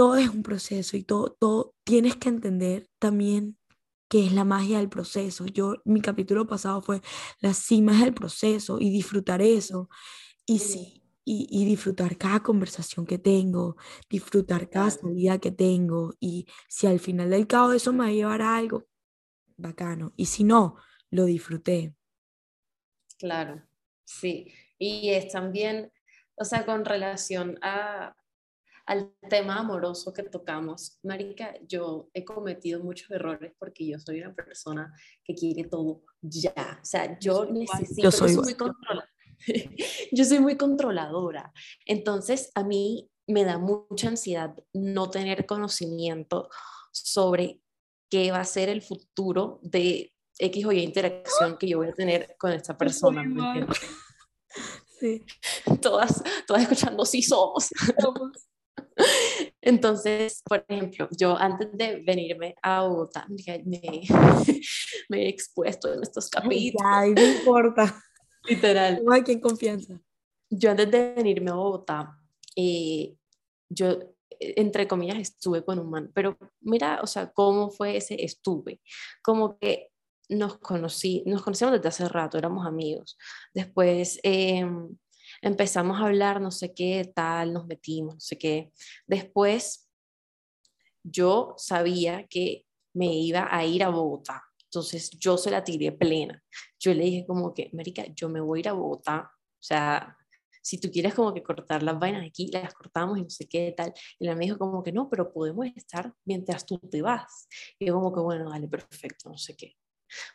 todo 0.00 0.16
es 0.16 0.30
un 0.30 0.42
proceso 0.42 0.96
y 0.96 1.02
todo, 1.02 1.36
todo 1.38 1.74
tienes 1.84 2.16
que 2.16 2.30
entender 2.30 2.88
también 2.98 3.58
que 4.08 4.24
es 4.24 4.32
la 4.32 4.44
magia 4.44 4.78
del 4.78 4.88
proceso. 4.88 5.44
Yo, 5.44 5.74
mi 5.84 6.00
capítulo 6.00 6.46
pasado 6.46 6.80
fue 6.80 7.02
la 7.40 7.52
cima 7.52 8.02
del 8.02 8.14
proceso 8.14 8.78
y 8.80 8.88
disfrutar 8.88 9.42
eso. 9.42 9.90
Y 10.46 10.60
sí, 10.60 11.02
y, 11.22 11.66
disfrutar 11.66 12.16
cada 12.16 12.40
conversación 12.40 13.04
que 13.04 13.18
tengo, 13.18 13.76
disfrutar 14.08 14.70
cada 14.70 14.90
salida 14.90 15.36
que 15.36 15.50
tengo. 15.50 16.14
Y 16.18 16.46
si 16.66 16.86
al 16.86 16.98
final 16.98 17.28
del 17.28 17.46
cabo 17.46 17.72
eso 17.72 17.92
me 17.92 17.98
va 17.98 18.06
a 18.06 18.12
llevar 18.12 18.40
a 18.40 18.56
algo, 18.56 18.86
bacano. 19.58 20.14
Y 20.16 20.24
si 20.24 20.44
no, 20.44 20.76
lo 21.10 21.26
disfruté. 21.26 21.94
Claro, 23.18 23.62
sí. 24.06 24.50
Y 24.78 25.10
es 25.10 25.30
también, 25.30 25.92
o 26.36 26.46
sea, 26.46 26.64
con 26.64 26.86
relación 26.86 27.58
a, 27.60 28.16
al 28.90 29.14
tema 29.28 29.60
amoroso 29.60 30.12
que 30.12 30.24
tocamos, 30.24 30.98
Marica, 31.04 31.54
yo 31.64 32.10
he 32.12 32.24
cometido 32.24 32.82
muchos 32.82 33.08
errores 33.12 33.52
porque 33.56 33.86
yo 33.86 34.00
soy 34.00 34.20
una 34.20 34.34
persona 34.34 34.92
que 35.22 35.32
quiere 35.32 35.62
todo 35.62 36.02
ya. 36.20 36.80
O 36.82 36.84
sea, 36.84 37.16
yo 37.20 37.44
necesito, 37.44 38.02
yo 38.02 38.10
soy, 38.10 38.34
muy 38.34 38.56
yo 40.12 40.24
soy 40.24 40.40
muy 40.40 40.56
controladora. 40.56 41.52
Entonces, 41.86 42.50
a 42.56 42.64
mí 42.64 43.08
me 43.28 43.44
da 43.44 43.58
mucha 43.58 44.08
ansiedad 44.08 44.56
no 44.72 45.08
tener 45.08 45.46
conocimiento 45.46 46.48
sobre 46.90 47.62
qué 48.10 48.32
va 48.32 48.40
a 48.40 48.44
ser 48.44 48.68
el 48.68 48.82
futuro 48.82 49.60
de 49.62 50.12
X 50.36 50.66
o 50.66 50.72
Y 50.72 50.80
interacción 50.80 51.56
que 51.58 51.68
yo 51.68 51.78
voy 51.78 51.90
a 51.90 51.92
tener 51.92 52.34
con 52.40 52.50
esta 52.50 52.76
persona. 52.76 53.22
Sí. 55.00 55.24
Todas, 55.80 56.22
todas 56.46 56.62
escuchando, 56.64 57.06
sí 57.06 57.22
somos. 57.22 57.70
Entonces, 59.60 60.42
por 60.44 60.64
ejemplo, 60.68 61.08
yo 61.16 61.36
antes 61.36 61.68
de 61.72 62.02
venirme 62.02 62.54
a 62.62 62.82
Bogotá, 62.82 63.26
me, 63.28 64.02
me 65.08 65.22
he 65.22 65.28
expuesto 65.28 65.92
en 65.92 66.02
estos 66.02 66.28
capítulos. 66.30 66.82
Ay, 66.84 67.12
no 67.12 67.22
importa. 67.22 68.02
Literal. 68.48 69.02
No 69.04 69.12
hay 69.12 69.22
quien 69.22 69.40
confianza. 69.40 70.00
Yo 70.48 70.70
antes 70.70 70.90
de 70.90 71.14
venirme 71.14 71.50
a 71.50 71.54
Bogotá, 71.54 72.18
eh, 72.56 73.14
yo, 73.68 73.98
entre 74.38 74.88
comillas, 74.88 75.18
estuve 75.18 75.64
con 75.64 75.78
un 75.78 75.90
man, 75.90 76.10
pero 76.14 76.36
mira, 76.60 77.00
o 77.02 77.06
sea, 77.06 77.30
cómo 77.30 77.70
fue 77.70 77.96
ese 77.96 78.24
estuve. 78.24 78.80
Como 79.22 79.58
que 79.58 79.90
nos 80.28 80.58
conocí, 80.58 81.22
nos 81.26 81.42
conocíamos 81.42 81.76
desde 81.76 81.88
hace 81.88 82.08
rato, 82.08 82.38
éramos 82.38 82.66
amigos. 82.66 83.16
Después... 83.54 84.18
Eh, 84.22 84.66
empezamos 85.42 86.00
a 86.00 86.06
hablar, 86.06 86.40
no 86.40 86.50
sé 86.50 86.74
qué, 86.74 87.10
tal, 87.14 87.52
nos 87.52 87.66
metimos, 87.66 88.14
no 88.14 88.20
sé 88.20 88.38
qué. 88.38 88.72
Después, 89.06 89.88
yo 91.02 91.54
sabía 91.56 92.26
que 92.28 92.66
me 92.94 93.06
iba 93.06 93.48
a 93.50 93.64
ir 93.64 93.82
a 93.84 93.88
Bogotá. 93.88 94.42
Entonces 94.64 95.10
yo 95.10 95.36
se 95.36 95.50
la 95.50 95.64
tiré 95.64 95.92
plena. 95.92 96.42
Yo 96.78 96.94
le 96.94 97.04
dije 97.04 97.26
como 97.26 97.52
que, 97.54 97.70
Marica, 97.72 98.04
yo 98.14 98.28
me 98.28 98.40
voy 98.40 98.58
a 98.58 98.60
ir 98.60 98.68
a 98.68 98.72
Bogotá. 98.72 99.30
O 99.34 99.62
sea, 99.62 100.16
si 100.62 100.78
tú 100.78 100.90
quieres 100.90 101.14
como 101.14 101.34
que 101.34 101.42
cortar 101.42 101.82
las 101.82 101.98
vainas 101.98 102.26
aquí, 102.26 102.50
las 102.52 102.74
cortamos 102.74 103.18
y 103.18 103.22
no 103.22 103.30
sé 103.30 103.48
qué 103.48 103.74
tal. 103.76 103.92
Y 104.18 104.28
él 104.28 104.36
me 104.36 104.44
dijo 104.44 104.58
como 104.58 104.82
que 104.82 104.92
no, 104.92 105.08
pero 105.08 105.32
podemos 105.32 105.66
estar 105.74 106.14
mientras 106.24 106.66
tú 106.66 106.78
te 106.78 107.02
vas. 107.02 107.48
Y 107.78 107.86
yo 107.86 107.94
como 107.94 108.12
que 108.12 108.20
bueno, 108.20 108.50
dale, 108.50 108.68
perfecto, 108.68 109.30
no 109.30 109.38
sé 109.38 109.56
qué. 109.56 109.76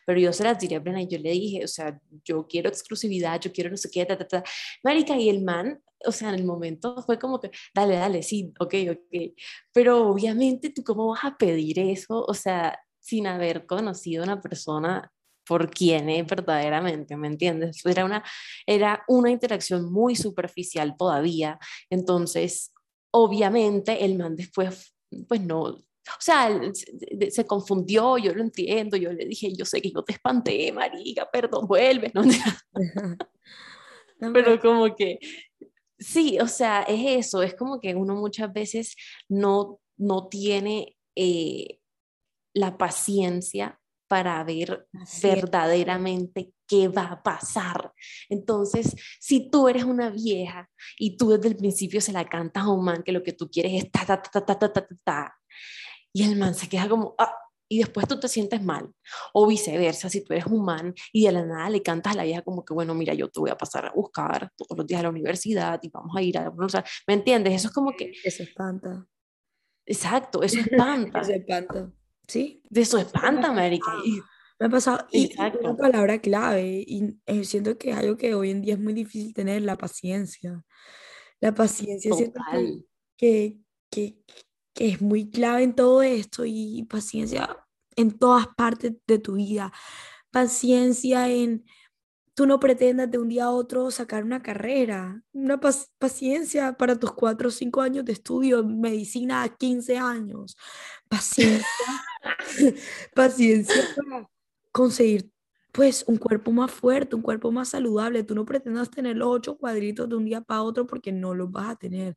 Pero 0.04 0.20
yo 0.20 0.32
se 0.32 0.44
la 0.44 0.56
tiré 0.56 0.76
a 0.76 0.82
plena 0.82 1.02
y 1.02 1.08
yo 1.08 1.18
le 1.18 1.30
dije, 1.30 1.64
o 1.64 1.68
sea, 1.68 1.98
yo 2.24 2.46
quiero 2.46 2.68
exclusividad, 2.68 3.40
yo 3.40 3.52
quiero 3.52 3.70
no 3.70 3.76
sé 3.76 3.90
qué, 3.90 4.04
ta, 4.06 4.16
ta, 4.18 4.26
ta. 4.26 4.44
Marica, 4.82 5.16
y 5.16 5.28
el 5.28 5.42
man, 5.42 5.82
o 6.04 6.12
sea, 6.12 6.30
en 6.30 6.36
el 6.36 6.44
momento 6.44 7.02
fue 7.02 7.18
como 7.18 7.40
que, 7.40 7.50
dale, 7.74 7.96
dale, 7.96 8.22
sí, 8.22 8.52
ok, 8.58 8.74
ok. 8.90 9.34
Pero 9.72 10.08
obviamente, 10.08 10.70
¿tú 10.70 10.82
cómo 10.84 11.08
vas 11.08 11.24
a 11.24 11.36
pedir 11.36 11.78
eso? 11.78 12.24
O 12.26 12.34
sea, 12.34 12.78
sin 13.00 13.26
haber 13.26 13.66
conocido 13.66 14.22
a 14.22 14.26
una 14.26 14.40
persona 14.40 15.12
por 15.46 15.70
quién 15.70 16.10
es 16.10 16.26
verdaderamente, 16.26 17.16
¿me 17.16 17.28
entiendes? 17.28 17.84
Era 17.86 18.04
una, 18.04 18.24
era 18.66 19.04
una 19.08 19.30
interacción 19.30 19.92
muy 19.92 20.16
superficial 20.16 20.96
todavía. 20.96 21.58
Entonces, 21.88 22.72
obviamente, 23.12 24.04
el 24.04 24.18
man 24.18 24.34
después, 24.36 24.94
pues 25.28 25.40
no, 25.40 25.78
o 26.08 26.20
sea, 26.20 26.60
se 27.30 27.46
confundió, 27.46 28.18
yo 28.18 28.34
lo 28.34 28.42
entiendo, 28.42 28.96
yo 28.96 29.12
le 29.12 29.26
dije, 29.26 29.52
yo 29.56 29.64
sé 29.64 29.80
que 29.80 29.90
yo 29.90 30.02
te 30.02 30.12
espanté, 30.12 30.72
marica, 30.72 31.28
perdón, 31.30 31.66
vuelve, 31.66 32.10
¿no? 32.14 32.22
Pero 34.32 34.60
como 34.60 34.94
que, 34.94 35.18
sí, 35.98 36.38
o 36.40 36.48
sea, 36.48 36.82
es 36.82 37.26
eso, 37.26 37.42
es 37.42 37.54
como 37.54 37.80
que 37.80 37.94
uno 37.94 38.14
muchas 38.14 38.52
veces 38.52 38.96
no, 39.28 39.80
no 39.96 40.28
tiene 40.28 40.96
eh, 41.16 41.80
la 42.54 42.78
paciencia 42.78 43.78
para 44.08 44.42
ver 44.44 44.86
verdaderamente 45.22 46.52
qué 46.66 46.88
va 46.88 47.04
a 47.04 47.22
pasar. 47.22 47.92
Entonces, 48.28 48.94
si 49.20 49.50
tú 49.50 49.68
eres 49.68 49.84
una 49.84 50.10
vieja 50.10 50.68
y 50.98 51.16
tú 51.16 51.30
desde 51.30 51.48
el 51.48 51.56
principio 51.56 52.00
se 52.00 52.12
la 52.12 52.24
cantas 52.24 52.64
a 52.64 52.70
un 52.70 52.84
man 52.84 53.02
que 53.02 53.12
lo 53.12 53.22
que 53.22 53.32
tú 53.32 53.50
quieres 53.50 53.84
es 53.84 53.90
ta, 53.90 54.06
ta, 54.06 54.22
ta, 54.22 54.30
ta, 54.30 54.58
ta, 54.58 54.72
ta, 54.72 54.72
ta, 54.72 54.96
ta 55.04 55.36
y 56.16 56.22
el 56.22 56.34
man 56.36 56.54
se 56.54 56.66
queda 56.66 56.88
como, 56.88 57.14
ah, 57.18 57.36
y 57.68 57.80
después 57.80 58.08
tú 58.08 58.18
te 58.18 58.26
sientes 58.26 58.62
mal. 58.62 58.90
O 59.34 59.46
viceversa, 59.46 60.08
si 60.08 60.24
tú 60.24 60.32
eres 60.32 60.46
un 60.46 60.64
man 60.64 60.94
y 61.12 61.26
de 61.26 61.32
la 61.32 61.44
nada 61.44 61.68
le 61.68 61.82
cantas 61.82 62.14
a 62.14 62.16
la 62.16 62.24
vieja 62.24 62.40
como 62.40 62.64
que, 62.64 62.72
bueno, 62.72 62.94
mira, 62.94 63.12
yo 63.12 63.28
te 63.28 63.38
voy 63.38 63.50
a 63.50 63.58
pasar 63.58 63.84
a 63.84 63.92
buscar 63.92 64.50
todos 64.56 64.78
los 64.78 64.86
días 64.86 65.00
a 65.00 65.02
la 65.02 65.10
universidad 65.10 65.78
y 65.82 65.90
vamos 65.90 66.16
a 66.16 66.22
ir 66.22 66.38
a... 66.38 66.50
¿Me 67.06 67.12
entiendes? 67.12 67.52
Eso 67.52 67.68
es 67.68 67.74
como 67.74 67.92
que... 67.92 68.12
Eso 68.24 68.42
espanta. 68.42 69.06
Exacto, 69.84 70.42
eso 70.42 70.58
espanta. 70.60 71.20
eso 71.20 71.32
espanta. 71.32 71.92
Sí. 72.26 72.62
De 72.70 72.80
eso 72.80 72.96
espanta, 72.96 73.48
América. 73.48 73.92
Me 74.58 74.66
ha 74.66 74.70
pasado, 74.70 75.06
y 75.12 75.30
una 75.60 75.76
palabra 75.76 76.18
clave, 76.18 76.82
y 76.86 77.20
eh, 77.26 77.44
siento 77.44 77.76
que 77.76 77.90
es 77.90 77.96
algo 77.98 78.16
que 78.16 78.34
hoy 78.34 78.52
en 78.52 78.62
día 78.62 78.72
es 78.72 78.80
muy 78.80 78.94
difícil 78.94 79.34
tener, 79.34 79.60
la 79.60 79.76
paciencia. 79.76 80.64
La 81.40 81.54
paciencia 81.54 82.14
siento 82.14 82.40
que, 83.18 83.58
que, 83.90 84.16
que, 84.24 84.24
es 84.78 85.00
muy 85.00 85.30
clave 85.30 85.62
en 85.62 85.74
todo 85.74 86.02
esto 86.02 86.44
y 86.44 86.84
paciencia 86.84 87.58
en 87.96 88.18
todas 88.18 88.46
partes 88.48 88.92
de 89.06 89.18
tu 89.18 89.34
vida. 89.34 89.72
Paciencia 90.30 91.28
en, 91.30 91.64
tú 92.34 92.46
no 92.46 92.60
pretendas 92.60 93.10
de 93.10 93.18
un 93.18 93.28
día 93.28 93.44
a 93.44 93.50
otro 93.50 93.90
sacar 93.90 94.24
una 94.24 94.42
carrera, 94.42 95.22
una 95.32 95.58
paciencia 95.98 96.74
para 96.74 96.98
tus 96.98 97.12
cuatro 97.12 97.48
o 97.48 97.52
cinco 97.52 97.80
años 97.80 98.04
de 98.04 98.12
estudio, 98.12 98.62
medicina 98.64 99.42
a 99.42 99.48
15 99.48 99.96
años, 99.98 100.56
paciencia, 101.08 101.66
paciencia 103.14 103.74
conseguir 104.72 105.30
pues 105.72 106.04
un 106.06 106.16
cuerpo 106.16 106.52
más 106.52 106.70
fuerte, 106.70 107.16
un 107.16 107.22
cuerpo 107.22 107.52
más 107.52 107.70
saludable. 107.70 108.24
Tú 108.24 108.34
no 108.34 108.44
pretendas 108.46 108.90
tener 108.90 109.16
los 109.16 109.28
ocho 109.28 109.58
cuadritos 109.58 110.08
de 110.08 110.16
un 110.16 110.24
día 110.24 110.40
para 110.40 110.62
otro 110.62 110.86
porque 110.86 111.12
no 111.12 111.34
los 111.34 111.50
vas 111.50 111.70
a 111.70 111.76
tener. 111.76 112.16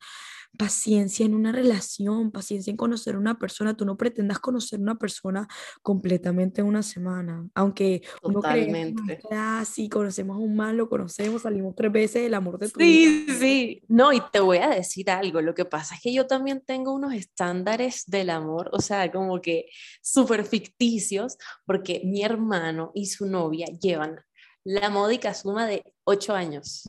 Paciencia 0.58 1.26
en 1.26 1.36
una 1.36 1.52
relación, 1.52 2.32
paciencia 2.32 2.72
en 2.72 2.78
conocer 2.78 3.16
a 3.16 3.20
una 3.20 3.40
persona. 3.40 3.78
Tú 3.78 3.86
no 3.86 3.98
pretendas 3.98 4.40
conocer 4.40 4.80
a 4.80 4.82
una 4.82 4.96
persona 4.96 5.48
completamente 5.82 6.62
en 6.62 6.68
una 6.68 6.84
semana. 6.84 7.48
Aunque 7.54 8.02
uno 8.24 8.42
cree, 8.42 8.94
ah, 9.32 9.64
sí, 9.66 9.88
conocemos 9.90 10.36
a 10.36 10.40
un 10.40 10.56
mal, 10.56 10.76
lo 10.76 10.90
conocemos, 10.90 11.44
salimos 11.44 11.76
tres 11.76 11.92
veces, 11.92 12.24
el 12.24 12.34
amor 12.34 12.60
de 12.60 12.70
tu 12.70 12.80
Sí, 12.80 13.26
sí. 13.40 13.84
No, 13.88 14.12
y 14.12 14.22
te 14.32 14.40
voy 14.40 14.58
a 14.58 14.70
decir 14.70 15.10
algo. 15.10 15.42
Lo 15.42 15.56
que 15.56 15.66
pasa 15.66 15.96
es 15.96 16.02
que 16.02 16.14
yo 16.14 16.28
también 16.28 16.62
tengo 16.66 16.94
unos 16.94 17.14
estándares 17.14 18.04
del 18.08 18.30
amor, 18.30 18.70
o 18.74 18.82
sea, 18.82 19.12
como 19.12 19.42
que 19.42 19.68
súper 20.02 20.46
ficticios, 20.46 21.38
porque 21.66 22.02
mi 22.04 22.24
hermano 22.24 22.92
y 22.94 23.06
su 23.06 23.26
novia 23.26 23.68
llevan 23.68 24.20
la 24.64 24.90
módica 24.90 25.34
suma 25.34 25.66
de 25.66 25.84
8 26.04 26.36
años, 26.36 26.88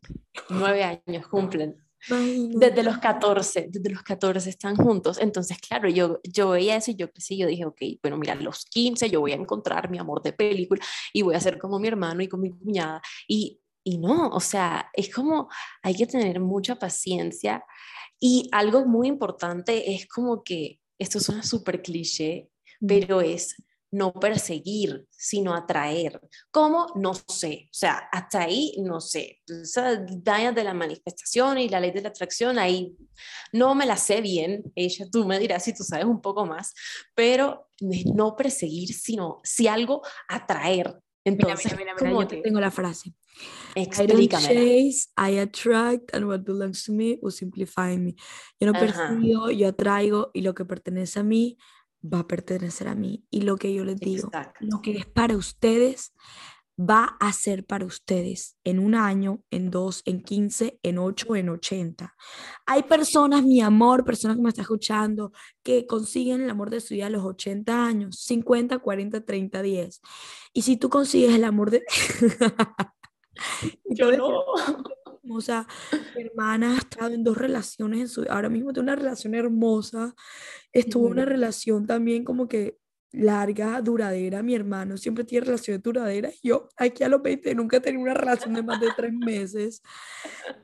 9 0.49 1.03
años 1.07 1.27
cumplen. 1.29 1.77
Desde 2.09 2.83
los 2.83 2.99
14, 2.99 3.69
desde 3.71 3.91
los 3.91 4.03
14 4.03 4.49
están 4.49 4.77
juntos. 4.77 5.19
Entonces, 5.19 5.59
claro, 5.59 5.89
yo, 5.89 6.21
yo 6.25 6.51
veía 6.51 6.77
eso 6.77 6.91
y 6.91 6.97
yo 6.97 7.09
sí, 7.17 7.37
yo 7.37 7.47
dije, 7.47 7.65
ok, 7.65 7.81
bueno, 8.03 8.17
mira, 8.17 8.35
los 8.35 8.65
15 8.65 9.11
yo 9.11 9.21
voy 9.21 9.33
a 9.33 9.37
encontrar 9.37 9.91
mi 9.91 9.99
amor 9.99 10.23
de 10.23 10.33
película 10.33 10.83
y 11.13 11.23
voy 11.23 11.35
a 11.35 11.41
ser 11.41 11.59
como 11.59 11.79
mi 11.79 11.89
hermano 11.89 12.23
y 12.23 12.29
con 12.29 12.41
mi 12.41 12.51
cuñada. 12.51 13.03
Y, 13.29 13.61
y 13.85 13.99
no, 13.99 14.29
o 14.29 14.41
sea, 14.41 14.91
es 14.95 15.13
como 15.13 15.49
hay 15.83 15.95
que 15.95 16.07
tener 16.07 16.41
mucha 16.41 16.77
paciencia. 16.77 17.65
Y 18.19 18.49
algo 18.53 18.85
muy 18.87 19.09
importante 19.09 19.95
es 19.95 20.07
como 20.07 20.43
que, 20.43 20.81
esto 20.99 21.19
suena 21.19 21.43
súper 21.43 21.81
cliché, 21.81 22.51
pero 22.87 23.23
es 23.23 23.57
no 23.93 24.13
perseguir, 24.13 25.07
sino 25.11 25.55
atraer. 25.55 26.21
¿Cómo? 26.51 26.93
No 26.95 27.15
sé. 27.15 27.67
O 27.67 27.75
sea, 27.75 28.09
hasta 28.13 28.43
ahí 28.43 28.75
no 28.79 29.01
sé. 29.01 29.41
Esa 29.47 29.97
dañas 29.97 30.55
de 30.55 30.65
la 30.65 30.75
manifestación 30.75 31.59
y 31.59 31.69
la 31.69 31.81
ley 31.81 31.91
de 31.91 32.03
la 32.03 32.11
atracción, 32.11 32.59
ahí 32.59 32.97
no 33.53 33.75
me 33.75 33.87
la 33.87 33.97
sé 33.97 34.21
bien. 34.21 34.63
Ella, 34.75 35.07
tú 35.11 35.27
me 35.27 35.39
dirás 35.39 35.65
si 35.65 35.75
tú 35.75 35.83
sabes 35.83 36.07
un 36.07 36.21
poco 36.21 36.47
más, 36.47 36.73
pero 37.15 37.69
no 38.15 38.37
perseguir, 38.37 38.95
sino 38.95 39.41
si 39.43 39.67
algo 39.67 40.03
atraer. 40.29 40.97
Entonces, 41.25 41.77
mira, 41.77 41.95
mira, 42.01 42.13
mira, 42.13 42.29
yo 42.29 42.43
tengo 42.43 42.61
la 42.61 42.71
frase. 42.71 43.13
Explícame. 43.75 44.43
I 44.43 44.91
chase, 44.91 45.09
I 45.17 45.39
attract, 45.39 46.15
and 46.15 46.27
what 46.27 46.41
belongs 46.41 46.85
to 46.85 46.93
me 46.93 47.19
will 47.21 47.33
simplify 47.33 47.97
me. 47.97 48.15
Yo 48.59 48.73
no 48.73 48.73
persigo, 48.73 49.51
yo 49.51 49.69
atraigo, 49.69 50.31
y 50.33 50.41
lo 50.41 50.55
que 50.55 50.65
pertenece 50.65 51.21
a 51.21 51.23
mí 51.23 51.59
va 52.03 52.21
a 52.21 52.27
pertenecer 52.27 52.89
a 52.89 52.95
mí. 52.95 53.25
Y 53.31 53.43
lo 53.43 53.57
que 53.57 53.73
yo 53.73 53.85
les 53.85 53.97
digo, 53.97 54.31
lo 54.61 54.81
que 54.81 54.97
es 54.97 55.07
para 55.07 55.37
ustedes, 55.37 56.13
va 56.81 57.17
a 57.21 57.33
ser 57.33 57.67
para 57.67 57.85
ustedes 57.85 58.57
en 58.65 58.79
un 58.79 58.95
año, 58.95 59.43
en 59.51 59.71
dos, 59.71 60.03
en 60.07 60.23
quince, 60.23 60.79
en 60.83 60.99
ocho, 60.99 61.37
en 61.37 61.51
ochenta. 61.51 62.15
Hay 62.65 62.85
personas, 62.85 63.45
mi 63.45 63.61
amor, 63.61 64.05
personas 64.05 64.37
que 64.37 64.43
me 64.43 64.49
están 64.49 64.63
escuchando, 64.63 65.33
que 65.63 65.87
consiguen 65.87 66.43
el 66.43 66.51
amor 66.51 66.71
de 66.71 66.81
su 66.81 66.95
vida 66.95 67.07
a 67.07 67.11
los 67.11 67.25
80 67.25 67.87
años, 67.87 68.17
50, 68.21 68.79
40, 68.79 69.25
30, 69.25 69.63
10. 69.63 70.01
Y 70.55 70.63
si 70.63 70.77
tú 70.77 70.89
consigues 70.89 71.35
el 71.35 71.45
amor 71.45 71.71
de... 71.71 71.83
yo 73.85 74.13
no. 74.17 74.43
O 75.37 75.41
sea, 75.41 75.67
mi 76.17 76.23
hermana 76.23 76.75
ha 76.75 76.79
estado 76.79 77.15
en 77.15 77.25
dos 77.25 77.37
relaciones 77.37 78.01
en 78.01 78.09
su 78.09 78.27
ahora 78.29 78.49
mismo 78.49 78.73
tiene 78.73 78.93
una 78.93 78.97
relación 78.97 79.35
hermosa. 79.35 80.15
Estuvo 80.73 81.07
en 81.07 81.13
una 81.13 81.25
relación 81.25 81.87
también 81.87 82.25
como 82.25 82.49
que 82.49 82.79
larga, 83.13 83.81
duradera. 83.83 84.43
Mi 84.43 84.55
hermano 84.55 84.97
siempre 84.97 85.25
tiene 85.25 85.47
relaciones 85.47 85.83
duraderas. 85.83 86.35
Yo 86.43 86.69
aquí 86.77 87.03
a 87.03 87.09
los 87.09 87.23
20 87.23 87.55
nunca 87.55 87.79
he 87.79 87.81
tenido 87.81 88.03
una 88.03 88.15
relación 88.15 88.55
de 88.55 88.63
más 88.63 88.81
de 88.81 88.89
tres 88.97 89.13
meses. 89.13 89.83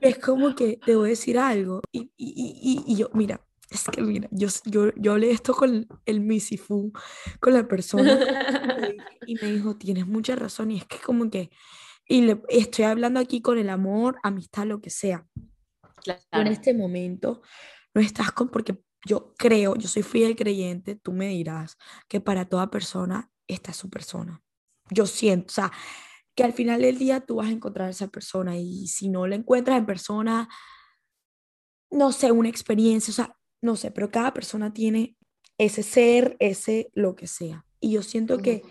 Es 0.00 0.18
como 0.18 0.55
que 0.55 0.79
te 0.85 0.94
voy 0.96 1.09
a 1.09 1.11
decir 1.11 1.38
algo. 1.38 1.81
Y, 1.92 2.11
y, 2.16 2.85
y, 2.87 2.92
y 2.92 2.96
yo, 2.96 3.11
mira, 3.14 3.40
es 3.70 3.85
que 3.85 4.00
mira, 4.00 4.29
yo, 4.31 4.48
yo, 4.64 4.92
yo 4.96 5.12
hablé 5.12 5.31
esto 5.31 5.55
con 5.55 5.88
el 6.05 6.20
Misifu, 6.20 6.92
con 7.40 7.52
la 7.52 7.66
persona, 7.66 8.18
y 9.26 9.35
me 9.35 9.52
dijo, 9.52 9.76
tienes 9.76 10.07
mucha 10.07 10.37
razón. 10.37 10.70
Y 10.70 10.79
es 10.79 10.85
que 10.85 10.98
como 10.98 11.31
que 11.31 11.50
y 12.08 12.22
le, 12.22 12.42
estoy 12.48 12.84
hablando 12.84 13.20
aquí 13.20 13.40
con 13.40 13.58
el 13.58 13.68
amor, 13.68 14.18
amistad, 14.22 14.66
lo 14.66 14.80
que 14.80 14.90
sea. 14.90 15.26
en 16.32 16.46
este 16.46 16.72
momento 16.72 17.42
no 17.94 18.00
estás 18.00 18.32
con, 18.32 18.48
porque 18.48 18.78
yo 19.04 19.34
creo, 19.36 19.76
yo 19.76 19.88
soy 19.88 20.02
fiel 20.02 20.36
creyente, 20.36 20.96
tú 20.96 21.12
me 21.12 21.28
dirás 21.28 21.76
que 22.08 22.20
para 22.20 22.44
toda 22.44 22.70
persona 22.70 23.30
esta 23.46 23.70
es 23.70 23.76
su 23.76 23.88
persona. 23.88 24.42
Yo 24.90 25.06
siento, 25.06 25.46
o 25.48 25.54
sea, 25.54 25.72
que 26.34 26.44
al 26.44 26.52
final 26.52 26.82
del 26.82 26.98
día 26.98 27.20
tú 27.20 27.36
vas 27.36 27.48
a 27.48 27.52
encontrar 27.52 27.88
a 27.88 27.90
esa 27.90 28.08
persona 28.08 28.56
y 28.56 28.86
si 28.88 29.08
no 29.08 29.26
la 29.26 29.36
encuentras 29.36 29.78
en 29.78 29.86
persona, 29.86 30.48
no 31.90 32.12
sé, 32.12 32.30
una 32.30 32.48
experiencia, 32.48 33.10
o 33.10 33.14
sea, 33.14 33.36
no 33.62 33.76
sé, 33.76 33.90
pero 33.90 34.10
cada 34.10 34.34
persona 34.34 34.72
tiene 34.72 35.16
ese 35.58 35.82
ser, 35.82 36.36
ese 36.38 36.90
lo 36.92 37.16
que 37.16 37.26
sea. 37.26 37.64
Y 37.80 37.92
yo 37.92 38.02
siento 38.02 38.38
que 38.38 38.62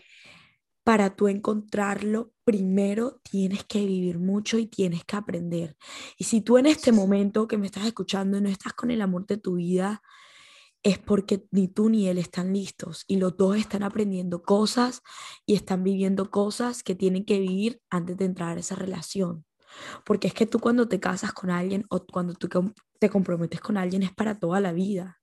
para 0.85 1.15
tú 1.15 1.27
encontrarlo, 1.27 2.31
primero 2.43 3.19
tienes 3.23 3.63
que 3.65 3.83
vivir 3.83 4.19
mucho 4.19 4.59
y 4.59 4.67
tienes 4.67 5.03
que 5.03 5.15
aprender. 5.15 5.75
Y 6.15 6.25
si 6.25 6.41
tú 6.41 6.59
en 6.59 6.67
este 6.67 6.91
momento 6.91 7.47
que 7.47 7.57
me 7.57 7.65
estás 7.65 7.87
escuchando 7.87 8.39
no 8.39 8.49
estás 8.49 8.73
con 8.73 8.91
el 8.91 9.01
amor 9.01 9.25
de 9.25 9.37
tu 9.37 9.55
vida, 9.55 10.03
es 10.83 10.99
porque 10.99 11.47
ni 11.49 11.67
tú 11.67 11.89
ni 11.89 12.07
él 12.07 12.19
están 12.19 12.53
listos 12.53 13.03
y 13.07 13.17
los 13.17 13.35
dos 13.35 13.57
están 13.57 13.81
aprendiendo 13.81 14.43
cosas 14.43 15.01
y 15.47 15.55
están 15.55 15.83
viviendo 15.83 16.29
cosas 16.29 16.83
que 16.83 16.93
tienen 16.93 17.25
que 17.25 17.39
vivir 17.39 17.81
antes 17.89 18.15
de 18.17 18.25
entrar 18.25 18.55
a 18.55 18.59
esa 18.59 18.75
relación. 18.75 19.43
Porque 20.05 20.27
es 20.27 20.35
que 20.35 20.45
tú 20.45 20.59
cuando 20.59 20.87
te 20.87 20.99
casas 20.99 21.33
con 21.33 21.49
alguien 21.49 21.83
o 21.89 22.05
cuando 22.05 22.35
tú 22.35 22.47
te 22.99 23.09
comprometes 23.09 23.59
con 23.59 23.75
alguien 23.75 24.03
es 24.03 24.13
para 24.13 24.37
toda 24.37 24.59
la 24.59 24.71
vida. 24.71 25.19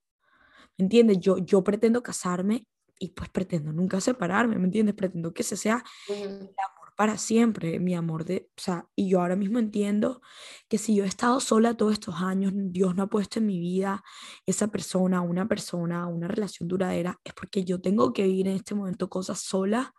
¿Me 0.77 0.87
entiendes? 0.87 1.20
Yo, 1.20 1.38
yo 1.38 1.62
pretendo 1.62 2.03
casarme 2.03 2.66
y 3.03 3.09
pues 3.09 3.29
pretendo 3.31 3.73
nunca 3.73 4.01
separarme, 4.01 4.57
¿me 4.59 4.67
entiendes? 4.67 4.95
Pretendo 4.95 5.35
que 5.35 5.43
ese 5.43 5.57
sea 5.57 5.83
el 6.09 6.25
amor 6.25 6.95
para 6.97 7.19
siempre, 7.19 7.81
mi 7.81 7.97
amor 7.97 8.25
de, 8.25 8.49
o 8.57 8.61
sea, 8.61 8.87
y 8.95 9.09
yo 9.09 9.21
ahora 9.21 9.35
mismo 9.35 9.59
entiendo 9.59 10.23
que 10.69 10.79
si 10.79 10.95
yo 10.95 11.03
he 11.03 11.09
estado 11.09 11.41
sola 11.41 11.77
todos 11.77 11.95
estos 11.95 12.15
años, 12.21 12.53
Dios 12.55 12.95
no 12.95 13.03
ha 13.03 13.07
puesto 13.09 13.41
en 13.41 13.47
mi 13.47 13.59
vida 13.59 14.05
esa 14.47 14.69
persona, 14.69 15.21
una 15.21 15.49
persona, 15.49 16.07
una 16.07 16.29
relación 16.29 16.69
duradera, 16.69 17.19
es 17.25 17.35
porque 17.35 17.65
yo 17.65 17.81
tengo 17.81 18.12
que 18.12 18.23
vivir 18.23 18.47
en 18.47 18.55
este 18.55 18.77
momento 18.77 19.09
cosas 19.11 19.41
sola 19.41 19.93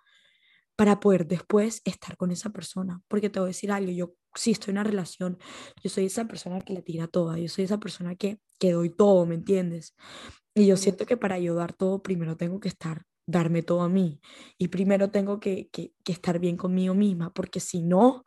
para 0.77 1.01
poder 1.01 1.27
después 1.27 1.81
estar 1.83 2.15
con 2.15 2.31
esa 2.31 2.51
persona, 2.51 3.01
porque 3.09 3.29
te 3.29 3.39
voy 3.39 3.47
a 3.47 3.49
decir 3.49 3.69
algo, 3.69 3.91
yo 3.91 4.13
si 4.33 4.51
estoy 4.51 4.71
en 4.71 4.77
una 4.77 4.85
relación, 4.85 5.37
yo 5.83 5.89
soy 5.89 6.05
esa 6.05 6.25
persona 6.25 6.61
que 6.61 6.73
la 6.73 6.81
tira 6.81 7.07
toda, 7.07 7.37
yo 7.37 7.49
soy 7.49 7.65
esa 7.65 7.79
persona 7.79 8.15
que, 8.15 8.39
que 8.59 8.71
doy 8.71 8.89
todo, 8.89 9.25
¿me 9.25 9.35
entiendes? 9.35 9.93
Y 10.55 10.67
yo 10.67 10.77
siento 10.77 11.05
que 11.05 11.17
para 11.17 11.35
ayudar 11.35 11.73
todo, 11.73 12.03
primero 12.03 12.37
tengo 12.37 12.59
que 12.59 12.67
estar, 12.67 13.03
darme 13.25 13.63
todo 13.63 13.81
a 13.81 13.89
mí. 13.89 14.21
Y 14.57 14.67
primero 14.67 15.09
tengo 15.09 15.39
que, 15.39 15.69
que, 15.71 15.93
estar 16.05 16.39
bien 16.39 16.57
conmigo 16.57 16.93
misma, 16.93 17.33
porque 17.33 17.59
si 17.59 17.81
no, 17.81 18.25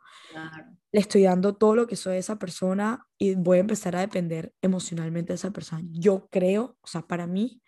le 0.91 0.99
estoy 0.99 1.23
dando 1.23 1.55
todo 1.55 1.75
lo 1.75 1.87
que 1.87 1.95
soy 1.95 2.15
a 2.15 2.19
esa 2.19 2.37
persona 2.37 3.05
y 3.17 3.35
voy 3.35 3.57
a 3.57 3.61
empezar 3.61 3.95
a 3.95 4.01
depender 4.01 4.53
emocionalmente 4.61 5.33
de 5.33 5.35
esa 5.35 5.51
persona. 5.51 5.83
Yo 5.91 6.27
creo, 6.29 6.77
o 6.81 6.87
sea, 6.87 7.01
para 7.01 7.27
mí, 7.27 7.61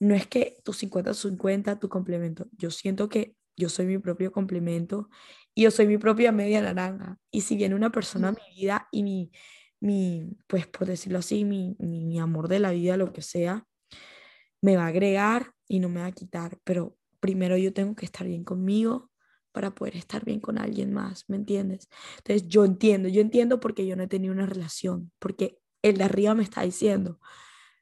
no 0.00 0.16
es 0.16 0.26
que 0.26 0.56
tu 0.64 0.72
50-50, 0.72 1.78
tu 1.78 1.88
complemento. 1.88 2.48
Yo 2.58 2.72
siento 2.72 3.08
que 3.08 3.36
yo 3.56 3.68
soy 3.68 3.86
mi 3.86 3.98
propio 3.98 4.32
complemento 4.32 5.08
y 5.54 5.62
yo 5.62 5.70
soy 5.70 5.86
mi 5.86 5.98
propia 5.98 6.32
media 6.32 6.60
naranja. 6.60 7.18
Y 7.30 7.42
si 7.42 7.56
viene 7.56 7.76
una 7.76 7.92
persona 7.92 8.28
a 8.28 8.32
mi 8.32 8.56
vida 8.56 8.88
y 8.90 9.04
mi, 9.04 9.30
mi 9.78 10.36
pues 10.48 10.66
por 10.66 10.88
decirlo 10.88 11.20
así, 11.20 11.44
mi, 11.44 11.76
mi 11.78 12.18
amor 12.18 12.48
de 12.48 12.58
la 12.58 12.72
vida, 12.72 12.96
lo 12.96 13.12
que 13.12 13.22
sea, 13.22 13.64
me 14.62 14.76
va 14.76 14.84
a 14.84 14.88
agregar 14.88 15.52
y 15.68 15.80
no 15.80 15.88
me 15.90 16.00
va 16.00 16.06
a 16.06 16.12
quitar, 16.12 16.58
pero 16.64 16.96
primero 17.20 17.56
yo 17.56 17.72
tengo 17.72 17.94
que 17.94 18.06
estar 18.06 18.26
bien 18.26 18.44
conmigo 18.44 19.10
para 19.52 19.74
poder 19.74 19.96
estar 19.96 20.24
bien 20.24 20.40
con 20.40 20.58
alguien 20.58 20.92
más, 20.92 21.28
¿me 21.28 21.36
entiendes? 21.36 21.88
Entonces 22.18 22.48
yo 22.48 22.64
entiendo, 22.64 23.08
yo 23.08 23.20
entiendo 23.20 23.60
porque 23.60 23.86
yo 23.86 23.96
no 23.96 24.04
he 24.04 24.08
tenido 24.08 24.32
una 24.32 24.46
relación, 24.46 25.12
porque 25.18 25.58
el 25.82 25.98
de 25.98 26.04
arriba 26.04 26.34
me 26.34 26.42
está 26.42 26.62
diciendo, 26.62 27.20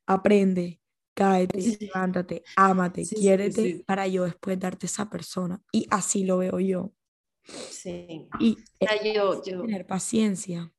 aprende, 0.06 0.80
cáete, 1.14 1.78
levántate, 1.80 2.42
ámate, 2.56 3.06
quiérete 3.06 3.84
para 3.86 4.08
yo 4.08 4.24
después 4.24 4.58
darte 4.58 4.86
esa 4.86 5.08
persona. 5.10 5.62
Y 5.70 5.86
así 5.90 6.24
lo 6.24 6.38
veo 6.38 6.58
yo. 6.60 6.92
Sí. 7.44 8.28
Y 8.38 8.58
yo, 9.14 9.42
yo, 9.44 9.62
tener 9.62 9.86
paciencia. 9.86 10.72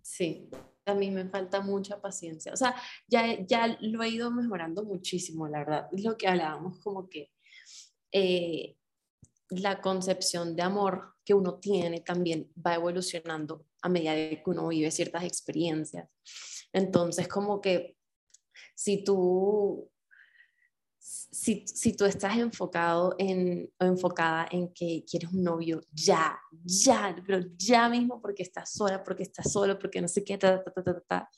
Sí, 0.00 0.48
a 0.90 0.94
mí 0.94 1.10
me 1.10 1.28
falta 1.28 1.60
mucha 1.60 2.00
paciencia. 2.00 2.52
O 2.52 2.56
sea, 2.56 2.74
ya, 3.06 3.44
ya 3.46 3.78
lo 3.80 4.02
he 4.02 4.08
ido 4.08 4.30
mejorando 4.30 4.84
muchísimo, 4.84 5.48
la 5.48 5.58
verdad. 5.60 5.88
Es 5.92 6.04
lo 6.04 6.16
que 6.16 6.28
hablábamos 6.28 6.78
como 6.78 7.08
que 7.08 7.30
eh, 8.12 8.76
la 9.50 9.80
concepción 9.80 10.54
de 10.56 10.62
amor 10.62 11.14
que 11.24 11.34
uno 11.34 11.58
tiene 11.58 12.00
también 12.00 12.50
va 12.64 12.74
evolucionando 12.74 13.66
a 13.82 13.88
medida 13.88 14.14
que 14.14 14.42
uno 14.46 14.68
vive 14.68 14.90
ciertas 14.90 15.24
experiencias. 15.24 16.08
Entonces, 16.72 17.28
como 17.28 17.60
que 17.60 17.96
si 18.74 19.04
tú, 19.04 19.90
si, 21.30 21.64
si 21.66 21.94
tú 21.94 22.04
estás 22.04 22.36
enfocado 22.36 23.14
en, 23.18 23.70
o 23.78 23.84
enfocada 23.84 24.46
en 24.50 24.72
que 24.72 25.04
quieres 25.08 25.32
un 25.32 25.42
novio 25.42 25.80
ya, 25.92 26.38
ya, 26.64 27.14
pero 27.26 27.46
ya 27.56 27.88
mismo 27.88 28.20
porque 28.20 28.42
estás 28.42 28.72
sola, 28.72 29.02
porque 29.02 29.24
estás 29.24 29.52
solo, 29.52 29.78
porque 29.78 30.00
no 30.00 30.08
sé 30.08 30.24
qué, 30.24 30.38
ta, 30.38 30.62
ta, 30.62 31.00
ta, 31.06 31.30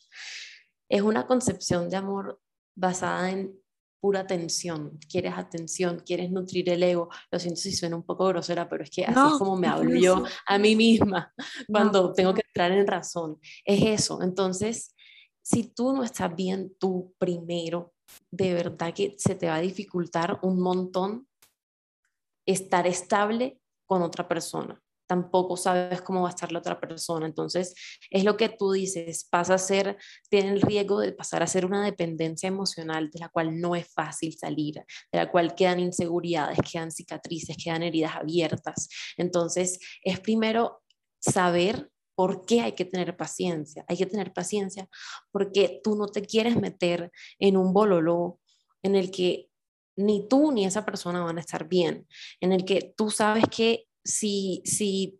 es 0.88 1.03
una 1.03 1.26
concepción 1.26 1.88
de 1.88 1.97
amor 1.97 2.41
basada 2.74 3.30
en 3.30 3.61
pura 4.01 4.20
atención, 4.20 4.99
quieres 5.09 5.34
atención, 5.36 6.03
quieres 6.05 6.30
nutrir 6.30 6.70
el 6.70 6.82
ego. 6.82 7.11
Lo 7.30 7.38
siento 7.38 7.61
si 7.61 7.72
suena 7.72 7.97
un 7.97 8.03
poco 8.03 8.26
grosera, 8.26 8.68
pero 8.68 8.82
es 8.82 8.91
que 8.91 9.05
así 9.05 9.18
es 9.32 9.38
como 9.38 9.57
me 9.57 9.66
hablo 9.66 9.95
yo 9.95 10.24
a 10.47 10.59
mí 10.59 10.74
misma 10.74 11.32
cuando 11.68 12.12
tengo 12.12 12.32
que 12.32 12.43
entrar 12.47 12.72
en 12.72 12.86
razón. 12.86 13.38
Es 13.64 13.82
eso. 13.84 14.22
Entonces, 14.22 14.95
si 15.43 15.64
tú 15.74 15.93
no 15.93 16.03
estás 16.03 16.34
bien 16.34 16.74
tú 16.78 17.14
primero, 17.18 17.93
de 18.31 18.55
verdad 18.55 18.95
que 18.95 19.15
se 19.19 19.35
te 19.35 19.47
va 19.49 19.57
a 19.57 19.61
dificultar 19.61 20.39
un 20.43 20.61
montón 20.61 21.29
estar 22.47 22.87
estable 22.87 23.61
con 23.87 24.03
otra 24.03 24.27
persona 24.27 24.81
tampoco 25.11 25.57
sabes 25.57 26.03
cómo 26.03 26.23
va 26.23 26.29
a 26.29 26.31
estar 26.31 26.53
la 26.53 26.61
otra 26.61 26.79
persona. 26.79 27.27
Entonces, 27.27 27.75
es 28.11 28.23
lo 28.23 28.37
que 28.37 28.49
tú 28.49 28.71
dices, 28.71 29.27
pasa 29.29 29.55
a 29.55 29.59
ser, 29.59 29.97
tiene 30.29 30.51
el 30.51 30.63
riesgo 30.63 31.01
de 31.01 31.11
pasar 31.11 31.43
a 31.43 31.49
ser 31.49 31.67
una 31.67 31.85
dependencia 31.85 32.47
emocional 32.47 33.11
de 33.11 33.19
la 33.19 33.29
cual 33.29 33.61
no 33.61 33.75
es 33.75 33.93
fácil 33.93 34.39
salir, 34.39 34.75
de 34.75 35.19
la 35.19 35.29
cual 35.29 35.57
quedan 35.57 35.81
inseguridades, 35.81 36.59
quedan 36.71 36.93
cicatrices, 36.93 37.57
quedan 37.57 37.83
heridas 37.83 38.15
abiertas. 38.15 38.89
Entonces, 39.17 39.81
es 40.05 40.21
primero 40.21 40.81
saber 41.19 41.91
por 42.21 42.45
qué 42.45 42.61
hay 42.61 42.73
que 42.73 42.85
tener 42.85 43.16
paciencia. 43.16 43.83
Hay 43.89 43.97
que 43.97 44.05
tener 44.05 44.35
paciencia 44.35 44.87
porque 45.33 45.81
tú 45.83 45.97
no 45.97 46.07
te 46.07 46.21
quieres 46.21 46.55
meter 46.55 47.11
en 47.39 47.57
un 47.57 47.73
bololó 47.73 48.39
en 48.83 48.95
el 48.95 49.11
que 49.11 49.49
ni 49.97 50.29
tú 50.29 50.53
ni 50.53 50.66
esa 50.66 50.85
persona 50.85 51.25
van 51.25 51.39
a 51.39 51.41
estar 51.41 51.66
bien, 51.66 52.07
en 52.43 52.53
el 52.53 52.66
que 52.66 52.93
tú 52.95 53.11
sabes 53.11 53.45
que 53.51 53.87
si, 54.05 54.61
si 54.66 55.18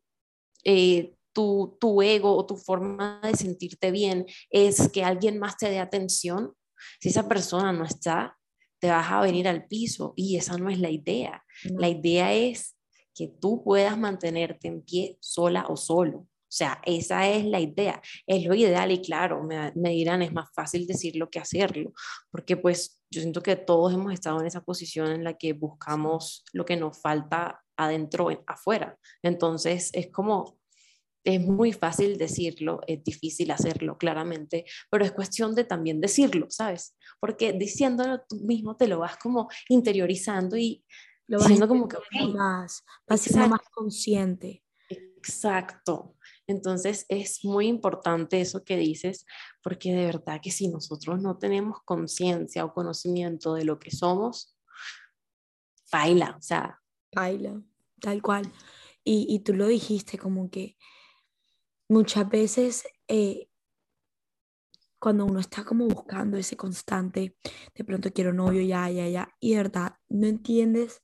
eh, 0.63 1.15
tu, 1.33 1.79
tu 1.81 2.03
ego 2.03 2.37
o 2.37 2.45
tu 2.45 2.59
forma 2.59 3.19
de 3.25 3.35
sentirte 3.35 3.91
bien 3.91 4.27
es 4.51 4.91
que 4.91 5.03
alguien 5.03 5.39
más 5.39 5.57
te 5.57 5.71
dé 5.71 5.79
atención, 5.79 6.53
si 7.01 7.09
esa 7.09 7.27
persona 7.29 7.73
no 7.73 7.87
está, 7.87 8.39
te 8.79 8.91
vas 8.91 9.11
a 9.11 9.23
venir 9.23 9.49
al 9.49 9.67
piso 9.67 10.13
y 10.17 10.37
esa 10.37 10.59
no 10.59 10.69
es 10.69 10.79
la 10.79 10.91
idea. 10.91 11.47
La 11.65 11.89
idea 11.89 12.35
es 12.35 12.77
que 13.15 13.29
tú 13.29 13.65
puedas 13.65 13.97
mantenerte 13.97 14.69
en 14.69 14.83
pie 14.83 15.17
sola 15.19 15.65
o 15.67 15.79
solo. 15.79 16.27
O 16.51 16.53
sea, 16.53 16.81
esa 16.85 17.29
es 17.29 17.45
la 17.45 17.61
idea, 17.61 18.03
es 18.27 18.45
lo 18.45 18.57
ideal 18.57 18.91
y 18.91 19.01
claro, 19.01 19.45
me, 19.45 19.71
me, 19.77 19.91
dirán, 19.91 20.21
es 20.21 20.33
más 20.33 20.51
fácil 20.53 20.85
decirlo 20.85 21.31
que 21.31 21.39
hacerlo, 21.39 21.93
porque 22.33 22.57
pues 22.57 23.01
yo 23.09 23.21
siento 23.21 23.41
que 23.41 23.55
todos 23.55 23.95
hemos 23.95 24.13
estado 24.13 24.41
en 24.41 24.47
esa 24.47 24.65
posición 24.65 25.13
en 25.13 25.23
la 25.23 25.39
que 25.39 25.53
buscamos 25.53 26.45
lo 26.53 26.65
que 26.65 26.77
nos 26.77 27.01
falta 27.01 27.63
adentro, 27.77 28.29
afuera. 28.49 28.99
Entonces 29.23 29.91
es 29.93 30.11
como, 30.11 30.59
es 31.25 31.41
muy 31.41 31.73
fácil 31.73 32.19
decirlo, 32.19 32.81
es 32.89 33.05
difícil 33.05 33.53
hacerlo, 33.53 33.97
claramente, 33.97 34.65
pero 34.91 35.05
es 35.05 35.13
cuestión 35.13 35.55
de 35.55 35.63
también 35.63 36.01
decirlo, 36.01 36.47
¿sabes? 36.51 36.97
Porque 37.21 37.53
diciéndolo 37.53 38.23
tú 38.29 38.37
mismo 38.45 38.77
te 38.77 38.89
lo 38.89 38.99
vas 38.99 39.17
como 39.19 39.49
interiorizando 39.69 40.57
y 40.57 40.85
lo 41.29 41.39
vas 41.39 41.47
diciendo 41.47 41.69
como 41.69 41.87
que 41.87 41.99
más, 42.35 42.83
vas 43.07 43.21
siendo 43.21 43.49
más 43.49 43.61
consciente. 43.73 44.65
Exacto. 44.89 46.17
Entonces 46.51 47.07
es 47.09 47.45
muy 47.45 47.67
importante 47.67 48.41
eso 48.41 48.65
que 48.65 48.77
dices, 48.77 49.27
porque 49.63 49.93
de 49.93 50.07
verdad 50.07 50.41
que 50.43 50.51
si 50.51 50.69
nosotros 50.69 51.21
no 51.21 51.39
tenemos 51.39 51.79
conciencia 51.85 52.65
o 52.65 52.75
conocimiento 52.75 53.55
de 53.55 53.65
lo 53.65 53.79
que 53.79 53.91
somos, 53.91 54.57
baila, 55.91 56.37
o 56.39 56.43
sea. 56.43 56.79
Baila 57.13 57.61
tal 58.01 58.23
cual. 58.23 58.53
Y, 59.05 59.27
y 59.29 59.41
tú 59.41 59.55
lo 59.55 59.67
dijiste 59.67 60.19
como 60.19 60.51
que 60.51 60.77
muchas 61.89 62.29
veces 62.29 62.85
eh, 63.09 63.49
cuando 64.99 65.25
uno 65.25 65.41
está 65.41 65.65
como 65.65 65.87
buscando 65.87 66.37
ese 66.37 66.57
constante, 66.57 67.37
de 67.75 67.85
pronto 67.85 68.13
quiero 68.13 68.33
novio, 68.33 68.63
ya, 68.63 68.91
ya, 68.91 69.09
ya, 69.09 69.35
y 69.41 69.53
de 69.53 69.57
verdad 69.57 69.95
no 70.09 70.27
entiendes 70.27 71.03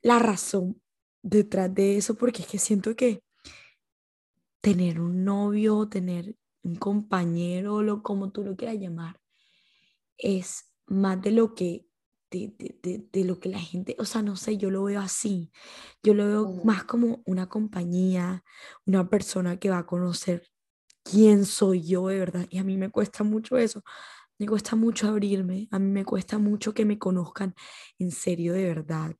la 0.00 0.18
razón 0.18 0.80
detrás 1.22 1.72
de 1.72 1.96
eso, 1.96 2.14
porque 2.16 2.42
es 2.42 2.48
que 2.48 2.58
siento 2.58 2.96
que 2.96 3.22
tener 4.62 5.00
un 5.00 5.24
novio, 5.24 5.88
tener 5.88 6.36
un 6.62 6.76
compañero, 6.76 7.82
lo 7.82 8.02
como 8.02 8.32
tú 8.32 8.44
lo 8.44 8.56
quieras 8.56 8.78
llamar, 8.78 9.20
es 10.16 10.72
más 10.86 11.20
de 11.20 11.32
lo 11.32 11.54
que 11.54 11.86
de, 12.32 13.24
lo 13.24 13.38
que 13.38 13.50
la 13.50 13.58
gente, 13.58 13.94
o 13.98 14.04
sea, 14.04 14.22
no 14.22 14.36
sé, 14.36 14.56
yo 14.56 14.70
lo 14.70 14.84
veo 14.84 15.00
así. 15.00 15.52
Yo 16.02 16.14
lo 16.14 16.26
veo 16.26 16.64
más 16.64 16.84
como 16.84 17.22
una 17.26 17.48
compañía, 17.48 18.42
una 18.86 19.08
persona 19.10 19.58
que 19.58 19.68
va 19.68 19.78
a 19.78 19.86
conocer 19.86 20.48
quién 21.02 21.44
soy 21.44 21.82
yo 21.82 22.08
de 22.08 22.18
verdad. 22.18 22.46
Y 22.50 22.58
a 22.58 22.64
mí 22.64 22.76
me 22.76 22.90
cuesta 22.90 23.22
mucho 23.24 23.58
eso. 23.58 23.82
Me 24.38 24.46
cuesta 24.46 24.76
mucho 24.76 25.08
abrirme, 25.08 25.68
a 25.70 25.78
mí 25.78 25.90
me 25.90 26.04
cuesta 26.04 26.38
mucho 26.38 26.74
que 26.74 26.84
me 26.84 26.98
conozcan 26.98 27.54
en 27.98 28.10
serio 28.10 28.54
de 28.54 28.64
verdad. 28.64 29.14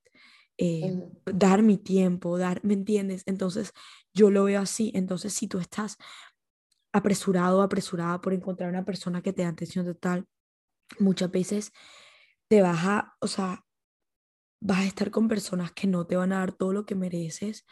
Eh, 0.59 0.99
dar 1.27 1.63
mi 1.63 1.77
tiempo, 1.77 2.39
dar, 2.39 2.65
¿me 2.65 2.75
entiendes? 2.75 3.23
Entonces 3.27 3.73
yo 4.15 4.31
lo 4.31 4.45
veo 4.45 4.61
así. 4.61 4.93
Entonces 4.95 5.33
si 5.33 5.49
tú 5.49 5.59
estás 5.59 5.97
apresurado, 6.93 7.63
apresurada 7.63 8.21
por 8.21 8.33
encontrar 8.33 8.69
una 8.69 8.85
persona 8.85 9.23
que 9.23 9.33
te 9.33 9.43
da 9.43 9.49
atención 9.49 9.87
total, 9.87 10.27
muchas 10.99 11.31
veces 11.31 11.73
te 12.49 12.63
vas 12.63 12.85
a, 12.85 13.17
o 13.21 13.27
sea, 13.27 13.65
vas 14.61 14.81
a 14.81 14.85
estar 14.85 15.11
con 15.11 15.29
personas 15.29 15.73
que 15.73 15.87
no 15.87 16.07
te 16.07 16.17
van 16.17 16.33
a 16.33 16.39
dar 16.39 16.53
todo 16.53 16.73
lo 16.73 16.87
que 16.87 16.95
mereces, 16.95 17.65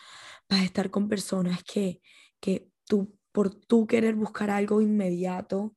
vas 0.48 0.60
a 0.60 0.64
estar 0.64 0.90
con 0.90 1.08
personas 1.08 1.62
que, 1.62 2.00
que 2.40 2.68
tú, 2.86 3.16
por 3.32 3.54
tú 3.54 3.86
querer 3.86 4.14
buscar 4.14 4.50
algo 4.50 4.80
inmediato, 4.80 5.76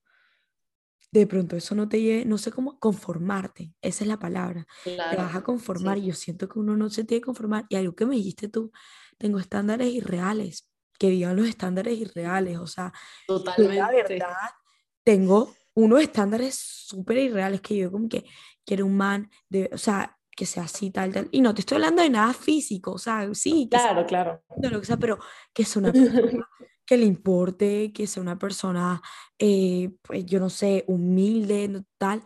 de 1.12 1.28
pronto 1.28 1.56
eso 1.56 1.76
no 1.76 1.88
te 1.88 2.02
lleve, 2.02 2.26
no 2.26 2.40
sé 2.40 2.52
cómo, 2.52 2.80
conformarte, 2.80 3.76
esa 3.82 4.04
es 4.04 4.08
la 4.08 4.18
palabra, 4.18 4.66
te 4.84 5.16
vas 5.16 5.36
a 5.36 5.44
conformar 5.44 6.00
y 6.00 6.08
yo 6.08 6.14
siento 6.16 6.50
que 6.50 6.58
uno 6.58 6.76
no 6.76 6.90
se 6.90 7.04
tiene 7.04 7.22
que 7.22 7.26
conformar 7.26 7.66
y 7.70 7.76
algo 7.76 7.94
que 7.94 8.08
me 8.08 8.16
dijiste 8.16 8.48
tú, 8.48 8.72
tengo 9.24 9.40
estándares 9.40 9.88
irreales, 9.88 10.70
que 11.00 11.10
digan 11.10 11.38
los 11.38 11.48
estándares 11.48 11.98
irreales, 11.98 12.58
o 12.58 12.68
sea, 12.68 12.92
Totalmente. 13.26 13.78
la 13.78 13.90
verdad, 13.90 14.50
tengo 15.02 15.56
unos 15.76 16.02
estándares 16.02 16.56
súper 16.56 17.20
irreales 17.20 17.62
que 17.62 17.78
yo 17.78 17.90
como 17.90 18.10
que 18.10 18.26
quiero 18.66 18.86
un 18.86 18.98
man, 18.98 19.32
de, 19.48 19.70
o 19.72 19.78
sea, 19.78 20.20
que 20.30 20.46
sea 20.46 20.64
así, 20.64 20.92
tal, 20.92 21.14
tal. 21.14 21.30
Y 21.32 21.40
no 21.40 21.54
te 21.54 21.62
estoy 21.62 21.76
hablando 21.76 22.02
de 22.02 22.10
nada 22.10 22.34
físico, 22.34 22.92
o 22.92 22.98
sea, 22.98 23.34
sí. 23.34 23.70
claro, 23.72 24.06
claro. 24.06 24.44
De 24.58 24.70
lo 24.70 24.82
que 24.82 24.88
sea, 24.88 24.98
pero 24.98 25.18
que 25.54 25.64
sea 25.64 25.80
una 25.80 25.94
persona 25.94 26.50
que 26.86 26.98
le 26.98 27.06
importe, 27.06 27.94
que 27.94 28.06
sea 28.06 28.22
una 28.22 28.38
persona, 28.38 29.02
eh, 29.40 29.90
pues 30.02 30.26
yo 30.26 30.42
no 30.42 30.50
sé, 30.50 30.84
humilde, 30.88 31.82
tal. 31.98 32.22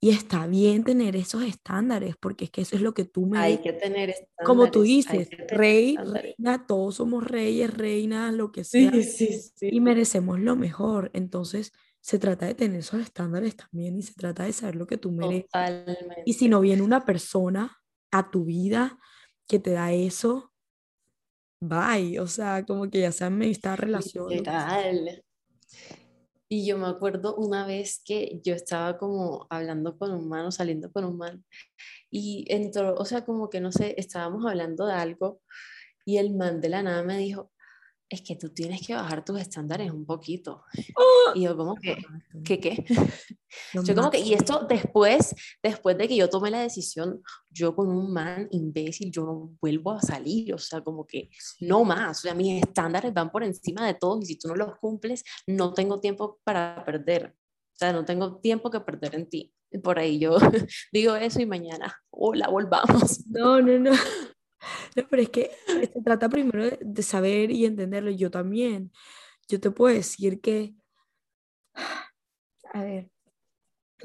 Y 0.00 0.10
está 0.10 0.46
bien 0.46 0.84
tener 0.84 1.16
esos 1.16 1.42
estándares, 1.42 2.16
porque 2.16 2.44
es 2.44 2.50
que 2.50 2.60
eso 2.60 2.76
es 2.76 2.82
lo 2.82 2.94
que 2.94 3.04
tú 3.04 3.26
me... 3.26 3.38
Hay 3.38 3.58
que 3.58 3.72
tener 3.72 4.10
estándares. 4.10 4.46
Como 4.46 4.70
tú 4.70 4.82
dices, 4.82 5.28
rey, 5.48 5.96
reina, 5.96 6.66
todos 6.66 6.96
somos 6.96 7.24
reyes, 7.24 7.74
reinas, 7.74 8.32
lo 8.32 8.52
que 8.52 8.62
sea. 8.62 8.92
Sí, 8.92 9.02
sí, 9.02 9.40
sí. 9.56 9.68
Y 9.72 9.80
merecemos 9.80 10.38
lo 10.38 10.54
mejor. 10.54 11.10
Entonces, 11.14 11.72
se 12.00 12.20
trata 12.20 12.46
de 12.46 12.54
tener 12.54 12.78
esos 12.78 13.00
estándares 13.00 13.56
también 13.56 13.98
y 13.98 14.02
se 14.02 14.14
trata 14.14 14.44
de 14.44 14.52
saber 14.52 14.76
lo 14.76 14.86
que 14.86 14.98
tú 14.98 15.10
mereces. 15.10 15.46
Totalmente. 15.46 16.22
Y 16.24 16.34
si 16.34 16.48
no 16.48 16.60
viene 16.60 16.82
una 16.82 17.04
persona 17.04 17.76
a 18.12 18.30
tu 18.30 18.44
vida 18.44 18.98
que 19.48 19.58
te 19.58 19.72
da 19.72 19.92
eso, 19.92 20.52
bye. 21.60 22.20
O 22.20 22.28
sea, 22.28 22.64
como 22.64 22.88
que 22.88 23.00
ya 23.00 23.10
se 23.10 23.24
han 23.24 23.42
esta 23.42 23.74
relación. 23.74 24.28
Literal. 24.28 25.24
Y 26.50 26.66
yo 26.66 26.78
me 26.78 26.86
acuerdo 26.86 27.36
una 27.36 27.66
vez 27.66 28.00
que 28.04 28.40
yo 28.42 28.54
estaba 28.54 28.96
como 28.96 29.46
hablando 29.50 29.98
con 29.98 30.12
un 30.12 30.28
man 30.28 30.46
o 30.46 30.50
saliendo 30.50 30.90
con 30.90 31.04
un 31.04 31.18
man 31.18 31.44
y 32.10 32.46
entró, 32.48 32.94
o 32.94 33.04
sea, 33.04 33.24
como 33.24 33.50
que 33.50 33.60
no 33.60 33.70
sé, 33.70 33.94
estábamos 33.98 34.46
hablando 34.46 34.86
de 34.86 34.94
algo 34.94 35.42
y 36.06 36.16
el 36.16 36.34
man 36.34 36.60
de 36.60 36.70
la 36.70 36.82
nada 36.82 37.02
me 37.02 37.18
dijo, 37.18 37.52
es 38.08 38.22
que 38.22 38.36
tú 38.36 38.48
tienes 38.48 38.86
que 38.86 38.94
bajar 38.94 39.24
tus 39.24 39.40
estándares 39.40 39.90
un 39.92 40.06
poquito. 40.06 40.64
¡Oh! 40.96 41.32
Y 41.34 41.42
yo 41.42 41.56
como 41.56 41.74
que, 41.74 41.98
¿qué 42.44 42.58
qué? 42.58 42.84
Yo 43.72 43.94
como 43.94 44.10
que, 44.10 44.18
y 44.18 44.34
esto 44.34 44.66
después, 44.68 45.34
después 45.62 45.96
de 45.98 46.08
que 46.08 46.16
yo 46.16 46.28
tomé 46.28 46.50
la 46.50 46.60
decisión, 46.60 47.22
yo 47.50 47.74
con 47.74 47.88
un 47.88 48.12
man 48.12 48.48
imbécil, 48.50 49.10
yo 49.10 49.24
no 49.24 49.56
vuelvo 49.60 49.92
a 49.92 50.00
salir, 50.00 50.54
o 50.54 50.58
sea, 50.58 50.80
como 50.82 51.06
que 51.06 51.30
no 51.60 51.84
más, 51.84 52.18
o 52.18 52.20
sea, 52.22 52.34
mis 52.34 52.62
estándares 52.62 53.12
van 53.12 53.30
por 53.30 53.42
encima 53.42 53.86
de 53.86 53.94
todos 53.94 54.22
y 54.22 54.26
si 54.26 54.38
tú 54.38 54.48
no 54.48 54.54
los 54.54 54.76
cumples, 54.78 55.24
no 55.46 55.72
tengo 55.72 56.00
tiempo 56.00 56.38
para 56.44 56.84
perder, 56.84 57.34
o 57.34 57.78
sea, 57.78 57.92
no 57.92 58.04
tengo 58.04 58.38
tiempo 58.40 58.70
que 58.70 58.80
perder 58.80 59.14
en 59.14 59.28
ti. 59.28 59.54
Por 59.82 59.98
ahí 59.98 60.18
yo 60.18 60.36
digo 60.92 61.14
eso 61.16 61.40
y 61.40 61.46
mañana, 61.46 61.94
hola, 62.10 62.48
volvamos. 62.48 63.26
No, 63.26 63.60
no, 63.60 63.78
no. 63.78 63.92
No, 64.96 65.06
pero 65.08 65.22
es 65.22 65.28
que 65.30 65.52
se 65.68 66.02
trata 66.02 66.28
primero 66.28 66.76
de, 66.80 67.02
saber 67.04 67.52
y 67.52 67.64
entenderlo. 67.64 68.10
Yo 68.10 68.28
también. 68.28 68.90
Yo 69.48 69.60
te 69.60 69.70
puedo 69.70 69.94
decir 69.94 70.40
que, 70.40 70.74
a 72.72 72.82
ver, 72.82 73.08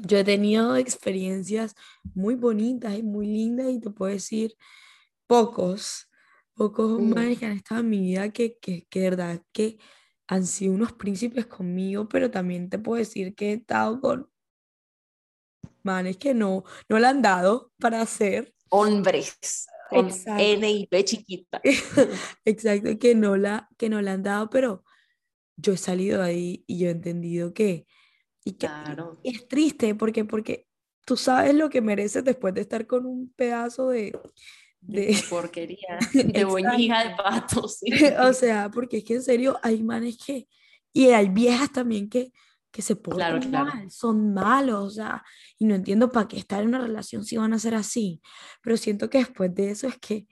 yo 0.00 0.18
he 0.18 0.24
tenido 0.24 0.76
experiencias 0.76 1.74
muy 2.14 2.34
bonitas 2.34 2.96
y 2.98 3.02
muy 3.02 3.26
lindas 3.26 3.70
y 3.70 3.80
te 3.80 3.90
puedo 3.90 4.12
decir 4.12 4.56
pocos, 5.26 6.10
pocos 6.54 7.00
mm. 7.00 7.14
manes 7.14 7.38
que 7.38 7.46
han 7.46 7.52
estado 7.52 7.80
en 7.80 7.90
mi 7.90 8.00
vida 8.00 8.30
que, 8.30 8.58
que, 8.58 8.86
que 8.88 9.00
de 9.00 9.10
verdad 9.10 9.42
que 9.52 9.78
han 10.26 10.46
sido 10.46 10.74
unos 10.74 10.92
príncipes 10.92 11.46
conmigo, 11.46 12.08
pero 12.08 12.30
también 12.30 12.70
te 12.70 12.78
puedo 12.78 12.98
decir 12.98 13.34
que 13.34 13.50
he 13.50 13.54
estado 13.54 14.00
con 14.00 14.30
manes 15.82 16.16
que 16.16 16.34
no, 16.34 16.64
no 16.88 16.98
le 16.98 17.06
han 17.06 17.22
dado 17.22 17.72
para 17.78 18.00
hacer. 18.00 18.54
Hombres 18.70 19.66
con 19.90 20.10
N 20.38 20.70
y 20.70 20.88
B 20.90 21.04
chiquita. 21.04 21.60
Exacto, 22.44 22.98
que 22.98 23.14
no, 23.14 23.36
la, 23.36 23.68
que 23.76 23.88
no 23.88 24.00
la 24.02 24.12
han 24.12 24.22
dado, 24.22 24.50
pero 24.50 24.84
yo 25.56 25.74
he 25.74 25.76
salido 25.76 26.22
ahí 26.22 26.64
y 26.66 26.78
yo 26.78 26.88
he 26.88 26.92
entendido 26.92 27.54
que, 27.54 27.86
y 28.44 28.52
que 28.52 28.66
claro. 28.66 29.18
es 29.24 29.48
triste 29.48 29.94
porque, 29.94 30.24
porque 30.24 30.68
tú 31.04 31.16
sabes 31.16 31.54
lo 31.54 31.70
que 31.70 31.80
mereces 31.80 32.24
después 32.24 32.54
de 32.54 32.60
estar 32.60 32.86
con 32.86 33.06
un 33.06 33.32
pedazo 33.34 33.88
de... 33.88 34.18
De, 34.80 35.16
porquería, 35.30 35.98
de 36.12 36.44
boñija 36.44 37.08
de 37.08 37.16
patos. 37.16 37.78
o 38.20 38.32
sea, 38.34 38.70
porque 38.70 38.98
es 38.98 39.04
que 39.04 39.14
en 39.14 39.22
serio 39.22 39.58
hay 39.62 39.82
manes 39.82 40.18
que, 40.18 40.46
y 40.92 41.08
hay 41.08 41.30
viejas 41.30 41.72
también 41.72 42.10
que, 42.10 42.32
que 42.70 42.82
se 42.82 42.94
portan 42.94 43.50
mal, 43.50 43.90
son 43.90 44.34
malos, 44.34 44.84
o 44.84 44.90
sea, 44.90 45.24
y 45.58 45.64
no 45.64 45.74
entiendo 45.74 46.10
para 46.10 46.28
qué 46.28 46.36
estar 46.36 46.60
en 46.60 46.68
una 46.68 46.80
relación 46.80 47.24
si 47.24 47.38
van 47.38 47.54
a 47.54 47.58
ser 47.58 47.74
así, 47.74 48.20
pero 48.60 48.76
siento 48.76 49.08
que 49.08 49.18
después 49.18 49.54
de 49.54 49.70
eso 49.70 49.88
es 49.88 49.96
que 49.98 50.26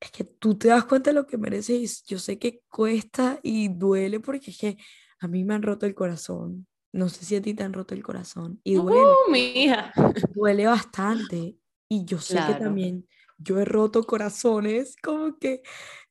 es 0.00 0.10
que 0.10 0.24
tú 0.24 0.56
te 0.56 0.68
das 0.68 0.84
cuenta 0.84 1.10
de 1.10 1.14
lo 1.14 1.26
que 1.26 1.38
mereces 1.38 2.04
y 2.06 2.06
yo 2.06 2.18
sé 2.18 2.38
que 2.38 2.62
cuesta 2.68 3.40
y 3.42 3.68
duele 3.68 4.20
porque 4.20 4.52
es 4.52 4.58
que 4.58 4.76
a 5.18 5.26
mí 5.26 5.44
me 5.44 5.54
han 5.54 5.62
roto 5.62 5.86
el 5.86 5.94
corazón. 5.94 6.66
No 6.98 7.08
sé 7.08 7.24
si 7.24 7.36
a 7.36 7.40
ti 7.40 7.54
te 7.54 7.62
han 7.62 7.72
roto 7.72 7.94
el 7.94 8.02
corazón 8.02 8.60
y 8.64 8.74
duele. 8.74 9.00
Uh, 9.00 9.30
mija. 9.30 9.92
Duele 10.34 10.66
bastante 10.66 11.56
y 11.88 12.04
yo 12.04 12.18
sé 12.18 12.40
que 12.44 12.54
también 12.54 13.06
yo 13.38 13.60
he 13.60 13.64
roto 13.64 14.02
corazones 14.02 14.96
como 15.00 15.38
que 15.38 15.62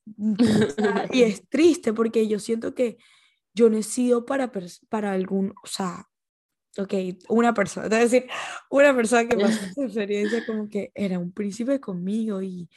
y 1.11 1.23
es 1.23 1.47
triste 1.49 1.91
porque 1.91 2.25
yo 2.29 2.39
siento 2.39 2.73
que 2.73 2.97
yo 3.53 3.69
no 3.69 3.77
he 3.77 3.83
sido 3.83 4.25
para, 4.25 4.49
para 4.88 5.11
algún, 5.11 5.53
o 5.61 5.67
sea, 5.67 6.07
ok, 6.77 6.93
una 7.27 7.53
persona, 7.53 7.88
es 7.88 8.11
decir, 8.11 8.29
una 8.69 8.95
persona 8.95 9.27
que 9.27 9.35
pasó 9.35 9.59
esa 9.71 9.83
experiencia 9.83 10.45
como 10.45 10.69
que 10.69 10.91
era 10.95 11.19
un 11.19 11.33
príncipe 11.33 11.81
conmigo 11.81 12.41
y, 12.41 12.69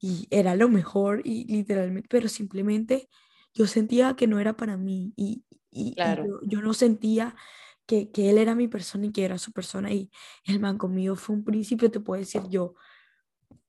y 0.00 0.26
era 0.30 0.56
lo 0.56 0.70
mejor 0.70 1.20
y 1.22 1.44
literalmente, 1.52 2.08
pero 2.08 2.28
simplemente 2.28 3.10
yo 3.52 3.66
sentía 3.66 4.14
que 4.14 4.26
no 4.26 4.40
era 4.40 4.56
para 4.56 4.78
mí 4.78 5.12
y, 5.16 5.44
y, 5.78 5.94
yo, 5.94 6.40
yo, 6.42 6.62
no 6.62 6.74
sentía 6.74 7.36
que, 7.86 8.10
que, 8.10 8.30
él 8.30 8.38
era 8.38 8.54
mi 8.54 8.68
persona 8.68 9.06
y 9.06 9.12
que 9.12 9.24
era 9.24 9.38
su 9.38 9.52
persona 9.52 9.92
y 9.92 10.10
el 10.44 10.60
man 10.60 10.78
conmigo 10.78 11.16
fue 11.16 11.36
un 11.36 11.44
príncipe, 11.44 11.88
te 11.88 12.00
puedo 12.00 12.20
decir 12.20 12.42
yo, 12.50 12.74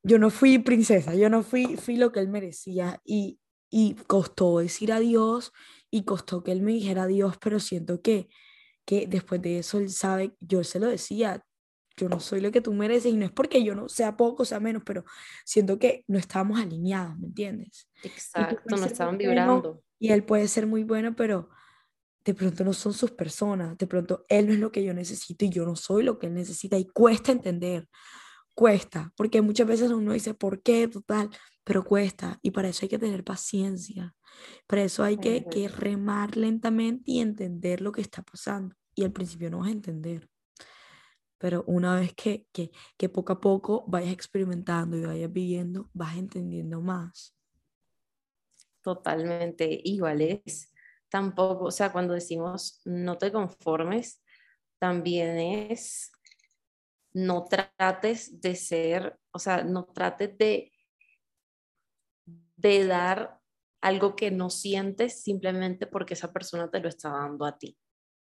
yo 0.03 0.18
no 0.18 0.30
fui 0.30 0.60
princesa, 0.60 1.16
yo 1.16 1.30
no 1.30 1.43
fui, 1.43 1.78
fui 1.78 1.97
lo 1.97 2.12
que 2.12 2.20
él 2.20 2.30
merecía 2.30 3.01
y, 3.05 3.39
y 3.70 3.95
costó 4.07 4.60
decir 4.60 4.91
adiós 4.91 5.53
y 5.91 6.03
costó 6.03 6.43
que 6.43 6.51
él 6.51 6.62
me 6.62 6.72
dijera 6.72 7.03
adiós, 7.03 7.38
pero 7.39 7.60
siento 7.60 8.01
que, 8.01 8.30
que 8.86 9.07
después 9.07 9.41
de 9.41 9.60
eso 9.60 9.78
él 9.78 9.89
sabe, 9.89 10.36
yo 10.39 10.64
se 10.64 10.80
lo 10.80 10.88
decía, 10.88 11.45
yo 11.99 12.07
no 12.07 12.20
soy 12.20 12.39
lo 12.39 12.51
que 12.51 12.62
tú 12.62 12.74
mereces 12.74 13.12
y 13.12 13.18
no 13.18 13.26
es 13.26 13.32
porque 13.32 13.64
yo 13.64 13.76
no 13.76 13.89
sea 13.89 14.16
poco, 14.16 14.45
sea 14.45 14.60
menos, 14.60 14.84
pero 14.86 15.03
siento 15.43 15.78
que 15.78 16.05
no 16.07 16.18
estábamos 16.18 16.60
alineados, 16.60 17.18
¿me 17.20 17.28
entiendes? 17.28 17.89
Exacto, 18.03 18.76
no 18.76 18.86
estaban 18.86 19.18
vibrando. 19.18 19.84
y 19.99 20.10
él 20.12 20.24
puede 20.24 20.47
ser 20.47 20.66
muy 20.66 20.84
bueno, 20.84 21.16
pero 21.16 21.49
de 22.30 22.36
pronto 22.36 22.64
no 22.64 22.74
son 22.74 22.94
sus 22.94 23.10
personas, 23.10 23.76
de 23.76 23.88
pronto 23.88 24.24
él 24.30 24.46
no 24.46 24.54
es 24.54 24.60
lo 24.60 24.72
que 24.72 24.84
yo 24.84 24.94
necesito 24.94 25.46
y 25.46 25.50
yo 25.50 25.66
no 25.66 25.76
soy 25.76 26.04
lo 26.04 26.20
que 26.20 26.28
él 26.28 26.36
necesita 26.36 26.78
y 26.78 26.86
cuesta 26.86 27.32
entender, 27.32 27.90
cuesta, 28.54 29.12
porque 29.18 29.42
muchas 29.42 29.66
veces 29.66 29.90
uno 29.90 30.14
dice, 30.14 30.36
¿por 30.36 30.62
qué? 30.62 30.88
Total, 30.88 31.32
pero 31.64 31.84
cuesta 31.84 32.38
y 32.44 32.52
para 32.52 32.70
eso 32.70 32.86
hay 32.86 32.90
que 32.90 33.00
tener 33.00 33.24
paciencia. 33.24 34.14
Para 34.68 34.84
eso 34.84 35.04
hay 35.04 35.18
que, 35.18 35.44
que, 35.46 35.68
remar 35.70 36.38
lentamente 36.38 37.02
y 37.08 37.20
entender 37.20 37.82
lo 37.82 37.92
que 37.92 38.02
está 38.02 38.22
pasando. 38.22 38.76
Y 38.94 39.04
al 39.04 39.12
principio 39.12 39.50
no 39.50 39.60
vas 39.60 39.70
a 39.70 39.72
entender. 39.72 40.30
Pero 41.40 41.64
una 41.66 42.00
vez 42.00 42.14
que, 42.14 42.46
que, 42.54 42.70
que 42.96 43.10
poco 43.10 43.34
a 43.34 43.42
poco 43.42 43.86
vayas 43.88 44.14
experimentando 44.14 44.96
y 44.96 45.02
vayas 45.02 45.34
viviendo, 45.34 45.90
vas 45.94 46.16
entendiendo 46.16 46.80
más. 46.80 47.36
Totalmente 48.82 49.82
igual 49.84 50.22
es. 50.22 50.72
Tampoco, 51.10 51.66
o 51.66 51.72
sea, 51.72 51.91
cuando 51.91 52.14
decimos 52.14 52.82
no 52.86 53.18
te 53.18 53.32
conformes, 53.32 54.22
también 54.80 55.38
es 55.72 56.12
no 57.14 57.45
trates 57.45 58.39
de 58.41 58.55
ser, 58.55 59.20
o 59.32 59.39
sea, 59.39 59.64
no 59.64 59.86
trates 59.86 60.38
de 60.38 60.72
de 62.57 62.86
dar 62.86 63.39
algo 63.82 64.16
que 64.16 64.32
no 64.32 64.49
sientes 64.49 65.24
simplemente 65.24 65.88
porque 65.88 66.14
esa 66.14 66.34
persona 66.34 66.70
te 66.70 66.82
lo 66.82 66.89
está 66.89 67.10
dando 67.10 67.45
a 67.45 67.57
ti 67.57 67.78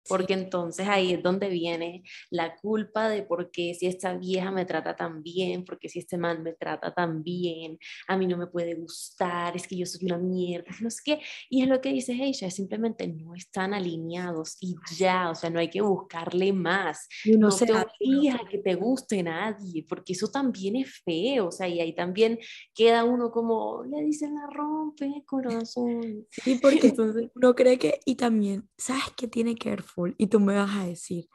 porque 0.09 0.35
entonces 0.35 0.87
ahí 0.89 1.13
es 1.13 1.23
donde 1.23 1.49
viene 1.49 2.03
la 2.31 2.57
culpa 2.57 3.09
de 3.09 3.23
por 3.23 3.51
qué 3.51 3.75
si 3.75 3.87
esta 3.87 4.17
vieja 4.17 4.51
me 4.51 4.65
trata 4.65 4.97
tan 4.97 5.23
bien, 5.23 5.65
porque 5.65 5.89
si 5.89 6.01
este 6.01 6.19
man 6.19 6.43
me 6.43 6.53
trata 6.53 6.93
tan 6.95 7.23
bien, 7.23 7.79
a 8.09 8.17
mí 8.17 8.27
no 8.27 8.37
me 8.37 8.47
puede 8.47 8.75
gustar, 8.75 9.57
es 9.57 9.67
que 9.67 9.77
yo 9.77 9.87
soy 9.87 10.07
una 10.07 10.19
mierda, 10.19 10.71
no 10.81 10.91
sé 10.91 11.01
qué, 11.05 11.21
y 11.49 11.63
es 11.63 11.69
lo 11.69 11.81
que 11.81 11.93
dice 11.93 12.13
ella, 12.13 12.51
simplemente 12.51 13.07
no 13.07 13.35
están 13.35 13.75
alineados 13.75 14.57
y 14.61 14.77
ya, 14.97 15.31
o 15.31 15.35
sea, 15.35 15.51
no 15.51 15.59
hay 15.59 15.71
que 15.71 15.81
buscarle 15.81 16.53
más, 16.53 17.09
no, 17.25 17.49
no 17.49 17.57
te 17.57 17.73
obliga 17.73 18.37
a 18.37 18.49
que 18.49 18.59
te 18.59 18.75
guste 18.75 19.23
nadie, 19.23 19.85
porque 19.89 20.13
eso 20.13 20.29
también 20.29 20.77
es 20.77 21.03
feo, 21.05 21.49
o 21.49 21.53
sea, 21.53 21.69
y 21.69 21.81
ahí 21.81 21.95
también 21.95 22.39
queda 22.75 23.05
uno 23.05 23.31
como, 23.31 23.85
le 23.85 24.03
dicen 24.03 24.35
la 24.35 24.47
rompe 24.47 25.25
corazón. 25.27 26.27
Sí, 26.31 26.59
porque 26.61 26.89
entonces 26.89 27.31
uno 27.35 27.55
cree 27.55 27.79
que, 27.79 28.01
y 28.05 28.17
también, 28.17 28.69
¿sabes 28.77 29.05
qué 29.17 29.29
tiene 29.29 29.55
que 29.55 29.71
ver? 29.71 29.83
Y 30.19 30.27
tú 30.27 30.41
me 30.41 30.55
vas 30.55 30.77
a 30.77 30.87
decir, 30.87 31.29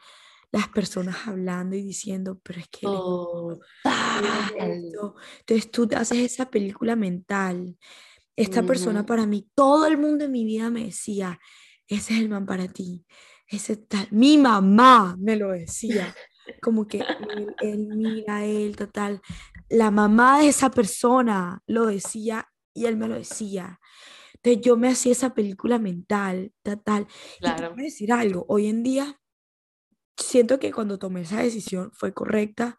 las 0.52 0.68
personas 0.70 1.28
hablando 1.28 1.76
y 1.76 1.84
diciendo, 1.84 2.40
pero 2.44 2.60
es 2.60 2.68
que... 2.70 2.88
Entonces 4.58 5.72
tú 5.72 5.88
haces 5.96 6.18
esa 6.20 6.50
película 6.50 6.96
mental. 6.96 7.78
Esta 8.36 8.64
persona 8.64 9.06
para 9.06 9.26
mí, 9.26 9.50
todo 9.54 9.86
el 9.86 9.98
mundo 9.98 10.26
en 10.26 10.32
mi 10.32 10.46
vida 10.46 10.70
me 10.70 10.86
decía, 10.86 11.40
ese 11.88 12.14
es 12.14 12.20
el 12.20 12.30
man 12.30 12.46
para 12.46 12.68
ti, 12.68 13.06
ese 13.48 13.76
tal. 13.76 14.08
Mi 14.12 14.38
mamá 14.38 15.16
me 15.20 15.36
lo 15.36 15.50
decía, 15.50 16.16
como 16.62 16.88
que 16.88 17.00
él, 17.00 17.56
él 17.60 17.88
mira, 17.88 18.46
él, 18.46 18.76
total. 18.76 19.22
La 19.70 19.92
mamá 19.92 20.40
de 20.40 20.48
esa 20.48 20.72
persona 20.72 21.62
lo 21.68 21.88
decía 21.88 22.48
y 22.74 22.86
él 22.86 22.96
me 22.98 23.08
lo 23.08 23.16
decía. 23.16 23.79
Entonces 24.42 24.66
yo 24.66 24.78
me 24.78 24.90
hacía 24.90 25.12
esa 25.12 25.34
película 25.34 25.80
mental, 25.80 26.54
tal, 26.62 26.82
tal. 26.82 27.08
Claro. 27.40 27.58
Y 27.58 27.62
te 27.62 27.74
voy 27.74 27.82
a 27.82 27.86
decir 27.86 28.14
algo, 28.14 28.46
hoy 28.48 28.68
en 28.68 28.84
día 28.84 29.20
siento 30.16 30.60
que 30.60 30.72
cuando 30.72 31.00
tomé 31.00 31.22
esa 31.22 31.42
decisión 31.42 31.92
fue 31.94 32.14
correcta. 32.14 32.78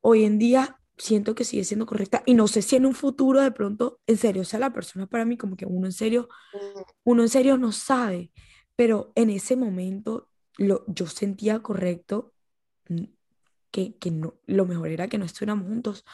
Hoy 0.00 0.24
en 0.24 0.38
día 0.38 0.80
siento 0.96 1.34
que 1.34 1.44
sigue 1.44 1.64
siendo 1.64 1.86
correcta 1.86 2.22
y 2.26 2.34
no 2.34 2.48
sé 2.48 2.62
si 2.62 2.76
en 2.76 2.86
un 2.86 2.94
futuro 2.94 3.40
de 3.40 3.52
pronto, 3.52 4.00
en 4.06 4.16
serio, 4.16 4.44
sea 4.44 4.58
la 4.58 4.72
persona 4.72 5.06
para 5.06 5.24
mí, 5.24 5.36
como 5.36 5.56
que 5.56 5.66
uno 5.66 5.86
en 5.86 5.92
serio, 5.92 6.28
mm. 6.52 6.80
uno 7.04 7.22
en 7.22 7.28
serio 7.28 7.56
no 7.56 7.72
sabe, 7.72 8.32
pero 8.76 9.12
en 9.14 9.30
ese 9.30 9.56
momento 9.56 10.28
lo, 10.56 10.84
yo 10.88 11.06
sentía 11.06 11.60
correcto 11.60 12.34
mm, 12.88 13.04
que, 13.70 13.96
que 13.96 14.10
no, 14.10 14.34
lo 14.46 14.66
mejor 14.66 14.88
era 14.88 15.08
que 15.08 15.18
no 15.18 15.24
estuviéramos 15.24 15.68
juntos 15.68 16.04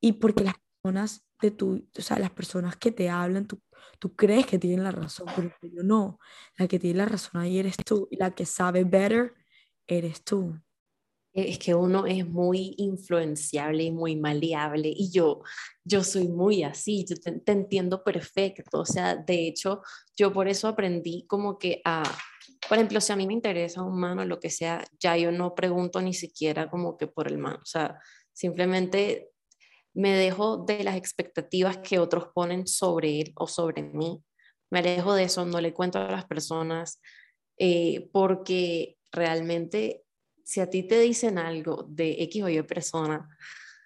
y 0.00 0.12
porque 0.12 0.44
las 0.44 0.54
personas 0.82 1.26
de 1.40 1.50
tu, 1.50 1.88
o 1.96 2.02
sea, 2.02 2.18
las 2.18 2.30
personas 2.30 2.76
que 2.76 2.92
te 2.92 3.10
hablan, 3.10 3.46
tú, 3.46 3.60
tú 3.98 4.14
crees 4.14 4.46
que 4.46 4.58
tienen 4.58 4.84
la 4.84 4.92
razón, 4.92 5.26
pero 5.36 5.52
yo 5.62 5.82
no. 5.82 6.18
La 6.56 6.68
que 6.68 6.78
tiene 6.78 6.98
la 6.98 7.06
razón 7.06 7.40
ahí 7.40 7.58
eres 7.58 7.76
tú 7.76 8.08
y 8.10 8.16
la 8.16 8.34
que 8.34 8.46
sabe 8.46 8.84
better 8.84 9.34
eres 9.86 10.22
tú. 10.22 10.58
Es 11.32 11.58
que 11.58 11.74
uno 11.74 12.06
es 12.06 12.26
muy 12.26 12.74
influenciable 12.78 13.84
y 13.84 13.92
muy 13.92 14.16
maleable 14.16 14.92
y 14.94 15.12
yo, 15.12 15.42
yo 15.84 16.02
soy 16.02 16.26
muy 16.26 16.64
así, 16.64 17.04
yo 17.08 17.16
te, 17.16 17.30
te 17.38 17.52
entiendo 17.52 18.02
perfecto, 18.02 18.80
o 18.80 18.84
sea, 18.84 19.14
de 19.14 19.46
hecho, 19.46 19.80
yo 20.16 20.32
por 20.32 20.48
eso 20.48 20.66
aprendí 20.66 21.26
como 21.28 21.56
que 21.56 21.82
a, 21.84 22.02
por 22.68 22.78
ejemplo, 22.78 23.00
si 23.00 23.12
a 23.12 23.16
mí 23.16 23.28
me 23.28 23.32
interesa 23.32 23.80
un 23.80 24.00
mano, 24.00 24.24
lo 24.24 24.40
que 24.40 24.50
sea, 24.50 24.84
ya 24.98 25.16
yo 25.16 25.30
no 25.30 25.54
pregunto 25.54 26.00
ni 26.02 26.14
siquiera 26.14 26.68
como 26.68 26.96
que 26.96 27.06
por 27.06 27.28
el 27.28 27.38
mano, 27.38 27.60
o 27.62 27.66
sea, 27.66 28.00
simplemente 28.32 29.30
me 29.94 30.12
dejo 30.16 30.58
de 30.58 30.84
las 30.84 30.96
expectativas 30.96 31.78
que 31.78 31.98
otros 31.98 32.28
ponen 32.34 32.66
sobre 32.66 33.20
él 33.20 33.32
o 33.36 33.46
sobre 33.46 33.82
mí, 33.82 34.22
me 34.70 34.78
alejo 34.78 35.14
de 35.14 35.24
eso, 35.24 35.44
no 35.44 35.60
le 35.60 35.74
cuento 35.74 35.98
a 35.98 36.10
las 36.10 36.26
personas, 36.26 37.00
eh, 37.58 38.08
porque 38.12 38.96
realmente 39.12 40.04
si 40.44 40.60
a 40.60 40.70
ti 40.70 40.82
te 40.82 41.00
dicen 41.00 41.38
algo 41.38 41.86
de 41.88 42.22
X 42.22 42.42
o 42.42 42.48
Y 42.48 42.62
persona, 42.62 43.28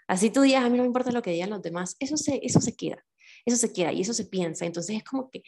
así 0.06 0.30
tú 0.30 0.42
digas, 0.42 0.64
a 0.64 0.68
mí 0.68 0.76
no 0.76 0.82
me 0.82 0.88
importa 0.88 1.10
lo 1.10 1.22
que 1.22 1.30
digan 1.30 1.50
los 1.50 1.62
demás, 1.62 1.96
eso 1.98 2.16
se, 2.16 2.40
eso 2.42 2.60
se 2.60 2.76
queda, 2.76 3.04
eso 3.44 3.56
se 3.56 3.72
queda 3.72 3.92
y 3.92 4.02
eso 4.02 4.14
se 4.14 4.26
piensa, 4.26 4.66
entonces 4.66 4.96
es 4.96 5.04
como 5.04 5.30
que 5.30 5.42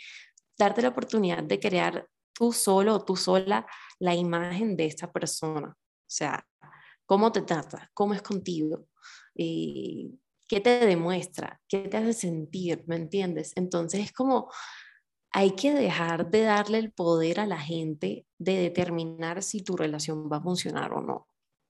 darte 0.58 0.82
la 0.82 0.88
oportunidad 0.88 1.42
de 1.42 1.60
crear 1.60 2.08
tú 2.32 2.52
solo 2.52 2.96
o 2.96 3.04
tú 3.04 3.16
sola 3.16 3.66
la 3.98 4.14
imagen 4.14 4.76
de 4.76 4.86
esta 4.86 5.12
persona, 5.12 5.68
o 5.68 6.08
sea, 6.08 6.46
cómo 7.06 7.32
te 7.32 7.42
trata, 7.42 7.90
cómo 7.94 8.14
es 8.14 8.22
contigo. 8.22 8.86
¿Qué 10.48 10.60
te 10.60 10.86
demuestra? 10.86 11.60
¿Qué 11.68 11.88
te 11.88 11.96
hace 11.96 12.12
sentir? 12.12 12.84
¿Me 12.86 12.96
entiendes? 12.96 13.52
Entonces 13.56 14.00
es 14.00 14.12
como 14.12 14.48
hay 15.32 15.50
que 15.52 15.72
dejar 15.74 16.30
de 16.30 16.42
darle 16.42 16.78
el 16.78 16.92
poder 16.92 17.40
a 17.40 17.46
la 17.46 17.58
gente 17.58 18.26
de 18.38 18.58
determinar 18.58 19.42
si 19.42 19.62
tu 19.62 19.76
relación 19.76 20.30
va 20.32 20.38
a 20.38 20.42
funcionar 20.42 20.92
o 20.94 21.02
no. 21.02 21.28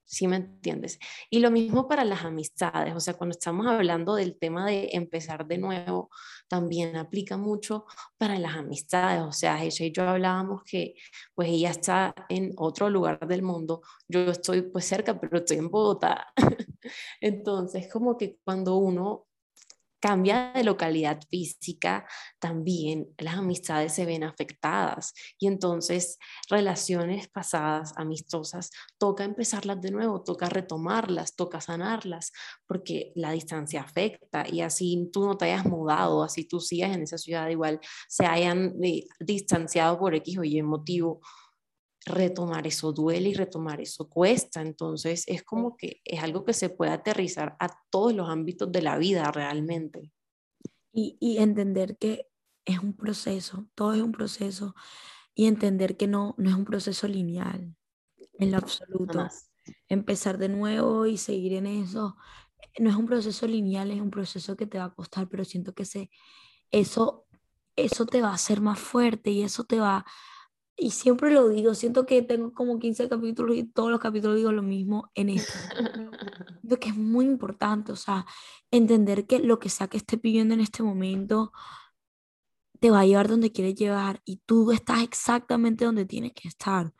¿Sí 0.08 0.28
me 0.28 0.36
entiendes? 0.36 1.00
Y 1.30 1.40
lo 1.40 1.50
mismo 1.50 1.88
para 1.88 2.04
las 2.04 2.24
amistades, 2.24 2.94
o 2.94 3.00
sea, 3.00 3.14
cuando 3.14 3.32
estamos 3.32 3.66
hablando 3.66 4.14
del 4.14 4.38
tema 4.38 4.64
de 4.66 4.90
empezar 4.92 5.46
de 5.46 5.58
nuevo, 5.58 6.10
también 6.48 6.96
aplica 6.96 7.36
mucho 7.36 7.86
para 8.16 8.38
las 8.38 8.54
amistades, 8.54 9.22
o 9.22 9.32
sea, 9.32 9.62
ella 9.64 9.84
y 9.84 9.92
yo 9.92 10.08
hablábamos 10.08 10.62
que 10.64 10.94
pues 11.34 11.48
ella 11.48 11.70
está 11.70 12.14
en 12.28 12.52
otro 12.56 12.88
lugar 12.88 13.26
del 13.26 13.42
mundo, 13.42 13.82
yo 14.06 14.30
estoy 14.30 14.62
pues 14.62 14.84
cerca, 14.84 15.20
pero 15.20 15.38
estoy 15.38 15.58
en 15.58 15.70
Bogotá. 15.70 16.28
Entonces, 17.20 17.88
como 17.92 18.16
que 18.16 18.38
cuando 18.44 18.76
uno 18.76 19.25
cambia 20.06 20.52
de 20.54 20.62
localidad 20.62 21.18
física, 21.28 22.06
también 22.38 23.08
las 23.18 23.34
amistades 23.34 23.92
se 23.92 24.06
ven 24.06 24.22
afectadas. 24.22 25.12
Y 25.36 25.48
entonces 25.48 26.18
relaciones 26.48 27.26
pasadas, 27.26 27.92
amistosas, 27.96 28.70
toca 28.98 29.24
empezarlas 29.24 29.80
de 29.80 29.90
nuevo, 29.90 30.22
toca 30.22 30.48
retomarlas, 30.48 31.34
toca 31.34 31.60
sanarlas, 31.60 32.30
porque 32.68 33.10
la 33.16 33.32
distancia 33.32 33.80
afecta. 33.80 34.44
Y 34.48 34.60
así 34.60 35.10
tú 35.12 35.26
no 35.26 35.36
te 35.36 35.46
hayas 35.46 35.64
mudado, 35.64 36.22
así 36.22 36.44
tú 36.44 36.60
sigas 36.60 36.94
en 36.94 37.02
esa 37.02 37.18
ciudad, 37.18 37.48
igual 37.48 37.80
se 38.06 38.26
hayan 38.26 38.76
eh, 38.84 39.06
distanciado 39.18 39.98
por 39.98 40.14
X 40.14 40.38
o 40.38 40.44
Y 40.44 40.62
motivo 40.62 41.20
retomar 42.06 42.66
eso 42.66 42.92
duele 42.92 43.30
y 43.30 43.34
retomar 43.34 43.80
eso 43.80 44.08
cuesta. 44.08 44.62
Entonces 44.62 45.24
es 45.26 45.42
como 45.42 45.76
que 45.76 46.00
es 46.04 46.22
algo 46.22 46.44
que 46.44 46.52
se 46.52 46.70
puede 46.70 46.92
aterrizar 46.92 47.56
a 47.58 47.68
todos 47.90 48.14
los 48.14 48.28
ámbitos 48.28 48.70
de 48.72 48.82
la 48.82 48.96
vida 48.96 49.30
realmente. 49.30 50.12
Y, 50.92 51.16
y 51.20 51.38
entender 51.38 51.98
que 51.98 52.28
es 52.64 52.78
un 52.78 52.94
proceso, 52.94 53.66
todo 53.74 53.92
es 53.94 54.02
un 54.02 54.12
proceso 54.12 54.74
y 55.34 55.46
entender 55.46 55.96
que 55.96 56.06
no, 56.06 56.34
no 56.38 56.48
es 56.48 56.56
un 56.56 56.64
proceso 56.64 57.06
lineal 57.06 57.76
en 58.38 58.50
lo 58.50 58.58
absoluto. 58.58 59.28
Empezar 59.88 60.38
de 60.38 60.48
nuevo 60.48 61.06
y 61.06 61.18
seguir 61.18 61.52
en 61.54 61.66
eso 61.66 62.16
no 62.78 62.90
es 62.90 62.96
un 62.96 63.06
proceso 63.06 63.46
lineal, 63.46 63.90
es 63.90 64.00
un 64.00 64.10
proceso 64.10 64.56
que 64.56 64.66
te 64.66 64.78
va 64.78 64.84
a 64.84 64.94
costar, 64.94 65.28
pero 65.28 65.44
siento 65.44 65.74
que 65.74 65.84
se, 65.84 66.10
eso, 66.70 67.26
eso 67.74 68.06
te 68.06 68.22
va 68.22 68.30
a 68.30 68.34
hacer 68.34 68.60
más 68.60 68.78
fuerte 68.78 69.30
y 69.30 69.42
eso 69.42 69.64
te 69.64 69.80
va 69.80 70.04
y 70.76 70.90
siempre 70.90 71.32
lo 71.32 71.48
digo, 71.48 71.74
siento 71.74 72.04
que 72.04 72.22
tengo 72.22 72.52
como 72.52 72.78
15 72.78 73.08
capítulos 73.08 73.56
y 73.56 73.64
todos 73.64 73.90
los 73.90 73.98
capítulos 74.00 74.36
digo 74.36 74.52
lo 74.52 74.62
mismo 74.62 75.10
en 75.14 75.30
esto. 75.30 75.52
Siento 76.60 76.80
que 76.80 76.88
es 76.88 76.96
muy 76.96 77.24
importante, 77.24 77.92
o 77.92 77.96
sea, 77.96 78.26
entender 78.70 79.26
que 79.26 79.38
lo 79.38 79.58
que 79.58 79.68
sea 79.68 79.88
que 79.88 79.96
estés 79.96 80.20
viviendo 80.20 80.52
en 80.52 80.60
este 80.60 80.82
momento 80.82 81.52
te 82.80 82.90
va 82.90 83.00
a 83.00 83.06
llevar 83.06 83.28
donde 83.28 83.52
quieres 83.52 83.74
llevar 83.74 84.20
y 84.24 84.42
tú 84.44 84.72
estás 84.72 85.02
exactamente 85.02 85.84
donde 85.84 86.04
tienes 86.04 86.32
que 86.34 86.48
estar. 86.48 86.92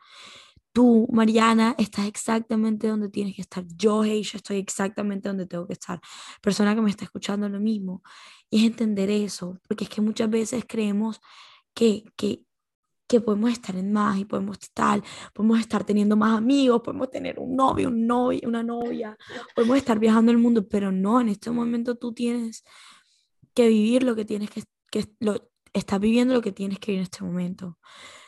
Tú, 0.71 1.07
Mariana, 1.11 1.75
estás 1.77 2.07
exactamente 2.07 2.87
donde 2.87 3.09
tienes 3.09 3.35
que 3.35 3.41
estar. 3.41 3.65
Yo, 3.75 4.03
hey, 4.03 4.23
yo 4.23 4.37
estoy 4.37 4.57
exactamente 4.57 5.27
donde 5.27 5.47
tengo 5.47 5.67
que 5.67 5.73
estar. 5.73 5.99
Persona 6.41 6.75
que 6.75 6.81
me 6.81 6.89
está 6.89 7.05
escuchando 7.05 7.49
lo 7.49 7.59
mismo. 7.59 8.03
Y 8.49 8.59
es 8.59 8.63
entender 8.65 9.09
eso, 9.09 9.59
porque 9.67 9.85
es 9.85 9.89
que 9.89 10.01
muchas 10.01 10.29
veces 10.29 10.65
creemos 10.67 11.19
que, 11.73 12.05
que, 12.15 12.46
que 13.07 13.21
podemos 13.21 13.51
estar 13.51 13.75
en 13.75 13.91
más 13.91 14.17
y 14.17 14.25
podemos 14.25 14.57
estar, 14.61 15.01
podemos 15.33 15.59
estar 15.59 15.83
teniendo 15.85 16.17
más 16.17 16.37
amigos, 16.37 16.81
podemos 16.83 17.09
tener 17.09 17.39
un 17.39 17.55
novio, 17.55 17.87
un 17.87 18.05
novio, 18.05 18.41
una 18.43 18.63
novia, 18.63 19.17
podemos 19.55 19.77
estar 19.77 19.97
viajando 19.97 20.31
el 20.31 20.37
mundo, 20.37 20.67
pero 20.67 20.91
no, 20.91 21.21
en 21.21 21.29
este 21.29 21.49
momento 21.49 21.95
tú 21.95 22.13
tienes 22.13 22.63
que 23.53 23.69
vivir 23.69 24.03
lo 24.03 24.15
que 24.15 24.25
tienes 24.25 24.49
que, 24.49 24.63
que 24.91 25.05
lo, 25.19 25.49
estás 25.73 25.99
viviendo 25.99 26.33
lo 26.33 26.41
que 26.41 26.51
tienes 26.51 26.79
que 26.79 26.91
vivir 26.91 26.99
en 26.99 27.03
este 27.03 27.23
momento. 27.23 27.79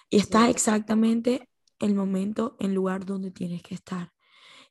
Y 0.10 0.18
estás 0.18 0.50
exactamente 0.50 1.50
el 1.80 1.94
momento, 1.94 2.56
el 2.60 2.74
lugar 2.74 3.06
donde 3.06 3.32
tienes 3.32 3.62
que 3.62 3.76
estar. 3.76 4.12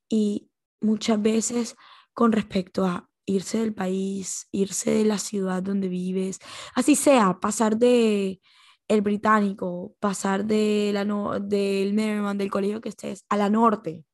Y 0.08 0.50
muchas 0.80 1.20
veces 1.20 1.76
con 2.14 2.32
respecto 2.32 2.84
a 2.86 3.08
irse 3.26 3.58
del 3.58 3.74
país, 3.74 4.48
irse 4.50 4.90
de 4.90 5.04
la 5.04 5.18
ciudad 5.18 5.62
donde 5.62 5.88
vives, 5.88 6.38
así 6.74 6.94
sea, 6.96 7.38
pasar 7.40 7.76
de 7.76 8.40
el 8.88 9.02
británico, 9.02 9.94
pasar 10.00 10.44
de 10.44 10.90
la 10.92 11.04
no, 11.04 11.38
del 11.38 11.92
Merriman, 11.92 12.38
del 12.38 12.50
colegio 12.50 12.80
que 12.80 12.88
estés, 12.88 13.24
a 13.28 13.36
la 13.36 13.50
norte, 13.50 14.04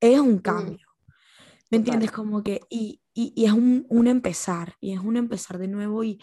es 0.00 0.18
un 0.18 0.38
cambio. 0.38 0.86
¿Me 1.70 1.78
entiendes? 1.78 2.10
Como 2.10 2.42
que, 2.42 2.60
y, 2.68 3.00
y, 3.14 3.32
y 3.34 3.46
es 3.46 3.52
un, 3.52 3.86
un, 3.88 4.06
empezar, 4.06 4.74
y 4.80 4.92
es 4.92 5.00
un 5.00 5.16
empezar 5.16 5.58
de 5.58 5.68
nuevo, 5.68 6.04
y 6.04 6.20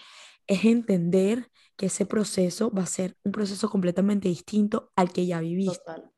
es 0.47 0.65
entender 0.65 1.49
que 1.77 1.87
ese 1.87 2.05
proceso 2.05 2.71
va 2.71 2.83
a 2.83 2.85
ser 2.87 3.17
un 3.23 3.31
proceso 3.31 3.69
completamente 3.69 4.29
distinto 4.29 4.91
al 4.95 5.11
que 5.11 5.25
ya 5.25 5.39
viviste. 5.39 5.79
Total. 5.79 6.11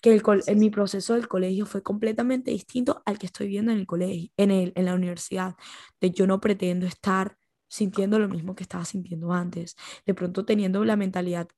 Que 0.00 0.14
el, 0.14 0.22
en 0.46 0.58
mi 0.58 0.70
proceso 0.70 1.14
del 1.14 1.28
colegio 1.28 1.66
fue 1.66 1.82
completamente 1.82 2.50
distinto 2.50 3.02
al 3.04 3.18
que 3.18 3.26
estoy 3.26 3.48
viendo 3.48 3.70
en 3.70 3.78
el 3.78 3.86
colegio, 3.86 4.30
en, 4.36 4.50
el, 4.50 4.72
en 4.74 4.86
la 4.86 4.94
universidad. 4.94 5.56
De 6.00 6.10
yo 6.10 6.26
no 6.26 6.40
pretendo 6.40 6.86
estar 6.86 7.36
sintiendo 7.70 8.18
lo 8.18 8.28
mismo 8.28 8.54
que 8.54 8.64
estaba 8.64 8.84
sintiendo 8.84 9.32
antes, 9.32 9.76
de 10.04 10.14
pronto 10.14 10.44
teniendo 10.44 10.84
la 10.84 10.96
mentalidad 10.96 11.48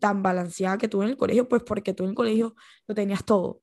tan 0.00 0.22
balanceada 0.22 0.78
que 0.78 0.88
tuve 0.88 1.04
en 1.04 1.10
el 1.10 1.16
colegio, 1.16 1.48
pues 1.48 1.62
porque 1.62 1.92
tú 1.94 2.04
en 2.04 2.10
el 2.10 2.14
colegio 2.16 2.54
lo 2.86 2.94
tenías 2.94 3.24
todo, 3.24 3.62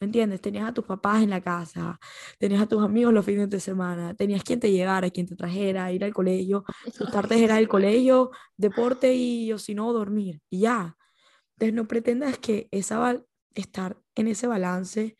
¿me 0.00 0.06
entiendes? 0.06 0.40
Tenías 0.40 0.68
a 0.68 0.74
tus 0.74 0.84
papás 0.84 1.22
en 1.22 1.30
la 1.30 1.40
casa, 1.40 1.98
tenías 2.38 2.62
a 2.62 2.66
tus 2.66 2.82
amigos 2.82 3.14
los 3.14 3.24
fines 3.24 3.48
de 3.50 3.60
semana, 3.60 4.14
tenías 4.14 4.44
quien 4.44 4.60
te 4.60 4.70
llevara, 4.70 5.10
quien 5.10 5.26
te 5.26 5.36
trajera, 5.36 5.92
ir 5.92 6.04
al 6.04 6.12
colegio, 6.12 6.64
tus 6.96 7.10
tardes 7.10 7.40
era 7.40 7.58
el 7.58 7.68
colegio, 7.68 8.30
deporte 8.56 9.14
y 9.14 9.52
o 9.52 9.58
si 9.58 9.74
no, 9.74 9.92
dormir, 9.92 10.42
y 10.50 10.60
ya. 10.60 10.96
Entonces 11.54 11.74
no 11.74 11.86
pretendas 11.88 12.38
que 12.38 12.68
esa 12.72 13.22
estar 13.54 13.98
en 14.14 14.28
ese 14.28 14.46
balance 14.46 15.16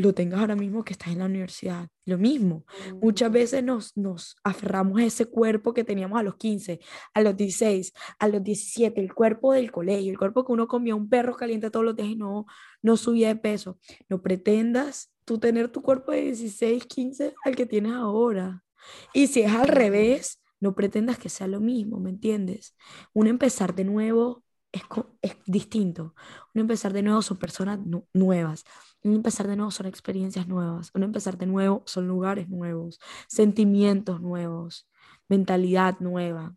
lo 0.00 0.14
tengas 0.14 0.40
ahora 0.40 0.56
mismo 0.56 0.82
que 0.82 0.94
estás 0.94 1.08
en 1.08 1.18
la 1.18 1.26
universidad. 1.26 1.88
Lo 2.06 2.16
mismo, 2.16 2.64
muchas 3.00 3.30
veces 3.30 3.62
nos, 3.62 3.96
nos 3.96 4.36
aferramos 4.42 4.98
a 4.98 5.04
ese 5.04 5.26
cuerpo 5.26 5.74
que 5.74 5.84
teníamos 5.84 6.18
a 6.18 6.22
los 6.22 6.36
15, 6.36 6.80
a 7.14 7.20
los 7.20 7.36
16, 7.36 7.92
a 8.18 8.28
los 8.28 8.42
17, 8.42 9.00
el 9.00 9.14
cuerpo 9.14 9.52
del 9.52 9.70
colegio, 9.70 10.10
el 10.10 10.18
cuerpo 10.18 10.44
que 10.44 10.52
uno 10.52 10.66
comía 10.66 10.94
un 10.94 11.08
perro 11.08 11.36
caliente 11.36 11.70
todos 11.70 11.84
los 11.84 11.94
días 11.94 12.08
y 12.08 12.16
no, 12.16 12.46
no 12.82 12.96
subía 12.96 13.28
de 13.28 13.36
peso. 13.36 13.78
No 14.08 14.22
pretendas 14.22 15.12
tú 15.24 15.38
tener 15.38 15.68
tu 15.68 15.82
cuerpo 15.82 16.12
de 16.12 16.22
16, 16.22 16.86
15 16.86 17.34
al 17.44 17.54
que 17.54 17.66
tienes 17.66 17.92
ahora. 17.92 18.64
Y 19.12 19.26
si 19.26 19.42
es 19.42 19.52
al 19.52 19.68
revés, 19.68 20.42
no 20.60 20.74
pretendas 20.74 21.18
que 21.18 21.28
sea 21.28 21.46
lo 21.46 21.60
mismo, 21.60 22.00
¿me 22.00 22.10
entiendes? 22.10 22.74
Un 23.12 23.26
empezar 23.26 23.74
de 23.74 23.84
nuevo 23.84 24.42
es, 24.72 24.82
es 25.20 25.36
distinto. 25.46 26.14
Un 26.54 26.62
empezar 26.62 26.92
de 26.92 27.02
nuevo 27.02 27.20
son 27.22 27.38
personas 27.38 27.78
nuevas 28.12 28.64
un 29.02 29.14
empezar 29.14 29.48
de 29.48 29.56
nuevo 29.56 29.70
son 29.70 29.86
experiencias 29.86 30.46
nuevas, 30.46 30.90
un 30.94 31.02
empezar 31.02 31.38
de 31.38 31.46
nuevo 31.46 31.82
son 31.86 32.06
lugares 32.06 32.48
nuevos, 32.48 33.00
sentimientos 33.28 34.20
nuevos, 34.20 34.88
mentalidad 35.28 35.98
nueva. 36.00 36.56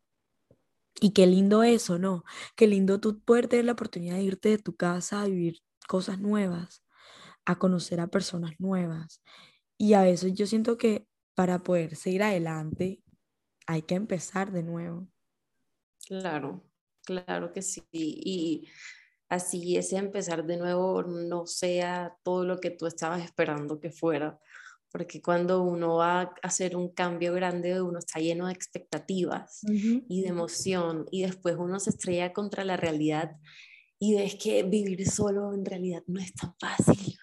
Y 1.00 1.12
qué 1.12 1.26
lindo 1.26 1.64
eso, 1.64 2.00
¿no? 2.00 2.24
Qué 2.56 2.68
lindo 2.68 3.00
tú 3.00 3.22
poder 3.22 3.48
tener 3.48 3.66
la 3.66 3.74
oportunidad 3.74 4.16
de 4.16 4.24
irte 4.24 4.50
de 4.50 4.58
tu 4.58 4.76
casa 4.76 5.22
a 5.22 5.26
vivir 5.26 5.60
cosas 5.88 6.20
nuevas, 6.20 6.84
a 7.46 7.58
conocer 7.58 8.00
a 8.00 8.08
personas 8.08 8.54
nuevas. 8.60 9.22
Y 9.78 9.94
a 9.94 10.04
veces 10.04 10.34
yo 10.34 10.46
siento 10.46 10.78
que 10.78 11.08
para 11.36 11.60
poder 11.60 11.96
seguir 11.96 12.24
adelante 12.24 13.04
hay 13.66 13.82
que 13.82 13.96
empezar 13.96 14.52
de 14.52 14.64
nuevo. 14.64 15.08
Claro, 16.08 16.64
claro 17.04 17.52
que 17.52 17.62
sí. 17.62 17.88
Y 17.92 18.70
así 19.34 19.78
ese 19.78 19.98
empezar 19.98 20.46
de 20.46 20.58
nuevo 20.58 21.04
no 21.04 21.46
sea 21.46 22.16
todo 22.24 22.46
lo 22.46 22.60
que 22.60 22.72
tú 22.72 22.88
estabas 22.88 23.24
esperando 23.24 23.80
que 23.80 23.92
fuera, 23.92 24.40
porque 24.92 25.22
cuando 25.22 25.64
uno 25.64 25.96
va 25.96 26.22
a 26.22 26.34
hacer 26.44 26.76
un 26.76 26.90
cambio 26.90 27.34
grande, 27.34 27.82
uno 27.82 28.00
está 28.00 28.20
lleno 28.20 28.48
de 28.48 28.54
expectativas 28.54 29.62
y 29.64 30.22
de 30.22 30.28
emoción, 30.28 31.06
y 31.12 31.24
después 31.24 31.56
uno 31.58 31.80
se 31.80 31.90
estrella 31.90 32.32
contra 32.32 32.64
la 32.64 32.78
realidad 32.78 33.36
y 34.00 34.16
ves 34.16 34.36
que 34.36 34.64
vivir 34.64 35.10
solo 35.10 35.54
en 35.54 35.66
realidad 35.66 36.04
no 36.08 36.20
es 36.20 36.34
tan 36.34 36.54
fácil. 36.60 37.18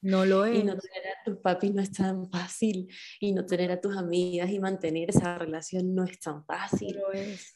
No 0.00 0.24
lo 0.24 0.44
es. 0.44 0.54
Y 0.60 0.62
no 0.62 0.76
tener 0.78 1.08
a 1.08 1.24
tu 1.24 1.42
papi 1.42 1.70
no 1.70 1.82
es 1.82 1.90
tan 1.92 2.30
fácil. 2.30 2.88
Y 3.18 3.32
no 3.32 3.44
tener 3.44 3.72
a 3.72 3.80
tus 3.80 3.96
amigas 3.96 4.48
y 4.50 4.60
mantener 4.60 5.10
esa 5.10 5.38
relación 5.38 5.94
no 5.94 6.04
es 6.04 6.20
tan 6.20 6.44
fácil. 6.44 6.96
No 6.96 7.08
lo 7.08 7.12
es. 7.12 7.54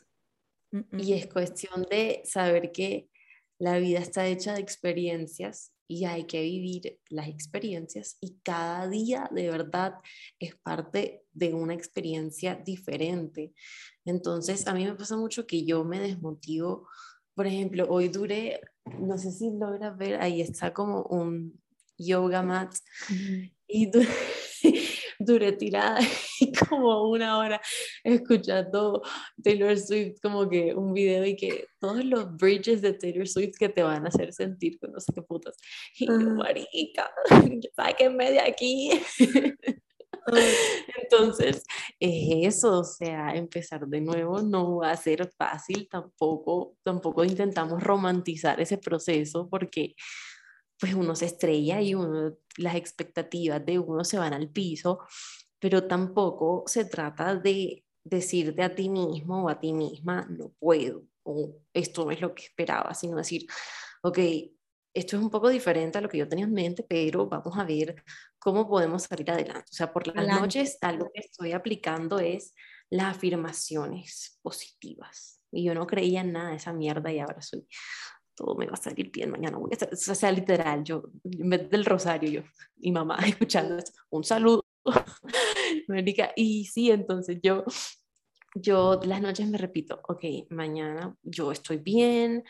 Y 0.99 1.13
es 1.13 1.29
cuestión 1.29 1.87
de 1.89 2.23
saber 2.25 2.73
que 2.73 3.09
la 3.59 3.79
vida 3.79 3.99
está 3.99 4.27
hecha 4.27 4.55
de 4.55 4.61
experiencias 4.61 5.73
y 5.87 6.07
hay 6.07 6.25
que 6.25 6.41
vivir 6.43 6.99
las 7.09 7.29
experiencias 7.29 8.17
y 8.21 8.39
cada 8.43 8.89
día 8.89 9.29
de 9.33 9.51
verdad 9.51 9.95
es 10.39 10.57
parte 10.57 11.25
de 11.33 11.53
una 11.55 11.75
experiencia 11.75 12.55
diferente. 12.55 13.53
Entonces, 14.05 14.67
a 14.67 14.75
mí 14.75 14.85
me 14.85 14.95
pasa 14.95 15.17
mucho 15.17 15.47
que 15.47 15.65
yo 15.65 15.85
me 15.85 16.01
desmotivo 16.01 16.89
por 17.35 17.47
ejemplo, 17.47 17.87
hoy 17.89 18.09
duré, 18.09 18.61
no 19.01 19.19
sé 19.19 19.33
si 19.33 19.51
logras 19.51 19.97
ver, 19.99 20.21
ahí 20.23 20.41
está 20.41 20.73
como 20.73 21.03
un 21.03 21.61
yoga 21.99 22.43
mat 22.43 22.73
y 23.67 23.91
duré, 23.91 24.07
tirada 25.59 25.99
como 26.69 27.09
una 27.11 27.39
hora 27.39 27.61
escuchando 28.03 29.03
Taylor 29.43 29.79
Swift 29.79 30.21
como 30.23 30.49
que 30.49 30.75
un 30.75 30.93
video 30.93 31.25
y 31.25 31.37
que 31.37 31.67
todos 31.81 32.05
los 32.05 32.37
bridges 32.37 32.83
de 32.83 32.93
Taylor 32.95 33.27
Swift 33.27 33.57
que 33.59 33.69
te 33.69 33.83
van 33.83 34.05
a 34.05 34.09
hacer 34.09 34.33
sentir 34.33 34.79
con 34.79 34.93
no 34.93 35.01
sé 35.01 35.13
qué 35.15 35.23
putas. 35.23 35.57
Y 35.99 36.07
yo, 36.07 36.19
marica, 36.19 37.11
sáquenme 37.75 38.31
de 38.31 38.41
aquí. 38.41 38.91
Entonces, 41.03 41.65
es 42.01 42.55
eso, 42.57 42.81
o 42.81 42.85
sea, 42.85 43.35
empezar 43.35 43.87
de 43.87 44.01
nuevo 44.01 44.41
no 44.43 44.77
va 44.77 44.93
a 44.93 44.97
ser 44.97 45.31
fácil, 45.37 45.89
tampoco, 45.91 46.77
tampoco 46.83 47.25
intentamos 47.25 47.83
romantizar 47.83 48.61
ese 48.61 48.79
proceso 48.79 49.49
porque 49.51 49.95
pues 50.79 50.95
uno 50.95 51.15
se 51.15 51.27
estrella 51.27 51.81
y 51.81 51.95
uno, 51.95 52.37
las 52.57 52.75
expectativas 52.75 53.65
de 53.65 53.79
uno 53.79 54.05
se 54.05 54.19
van 54.19 54.35
al 54.35 54.49
piso, 54.49 55.01
pero 55.59 55.87
tampoco 55.87 56.65
se 56.67 56.85
trata 56.85 57.37
de 57.37 57.85
decirte 58.03 58.63
a 58.63 58.75
ti 58.75 58.89
mismo 58.89 59.45
o 59.45 59.49
a 59.49 59.59
ti 59.59 59.73
misma, 59.73 60.27
no 60.29 60.51
puedo, 60.59 61.05
o 61.23 61.57
esto 61.73 62.05
no 62.05 62.11
es 62.11 62.21
lo 62.21 62.35
que 62.35 62.45
esperaba, 62.45 62.93
sino 62.95 63.17
decir, 63.17 63.47
ok, 64.03 64.19
esto 64.95 65.17
es 65.17 65.23
un 65.23 65.31
poco 65.31 65.49
diferente 65.49 65.99
a 65.99 66.01
lo 66.01 66.09
que 66.09 66.19
yo 66.19 66.29
tenía 66.29 66.45
en 66.45 66.53
mente, 66.53 66.85
pero 66.89 67.27
vamos 67.27 67.59
a 67.59 67.65
ver 67.65 68.05
cómo 68.39 68.69
podemos 68.69 69.03
salir 69.03 69.31
adelante. 69.31 69.67
O 69.71 69.75
sea, 69.75 69.93
por 69.93 70.07
las 70.07 70.41
noches 70.41 70.79
algo 70.83 71.11
que 71.13 71.21
estoy 71.21 71.53
aplicando 71.53 72.21
es 72.21 72.55
las 72.91 73.17
afirmaciones 73.17 74.39
positivas. 74.43 75.41
Y 75.51 75.65
yo 75.65 75.75
no 75.75 75.87
creía 75.87 76.21
en 76.21 76.33
nada 76.33 76.51
de 76.51 76.57
esa 76.57 76.73
mierda 76.73 77.13
y 77.13 77.19
ahora 77.19 77.43
soy, 77.43 77.67
todo 78.35 78.55
me 78.57 78.67
va 78.67 78.75
a 78.75 78.77
salir 78.77 79.11
bien, 79.11 79.31
mañana 79.31 79.59
voy 79.59 79.71
a 79.73 79.85
o 79.93 79.97
sea, 79.97 80.33
literal, 80.33 80.85
yo, 80.85 81.05
en 81.25 81.51
vez 81.51 81.71
del 81.71 81.85
rosario, 81.85 82.31
yo, 82.31 82.43
mi 82.77 82.93
mamá 82.93 83.19
escuchando 83.27 83.83
un 84.11 84.25
saludo, 84.25 84.65
y 86.37 86.65
sí, 86.67 86.91
entonces 86.91 87.39
yo, 87.43 87.65
yo 88.55 89.01
las 89.05 89.21
noches 89.21 89.49
me 89.49 89.59
repito, 89.59 90.01
ok, 90.09 90.25
mañana 90.51 91.15
yo 91.23 91.53
estoy 91.53 91.79
bien, 91.79 92.45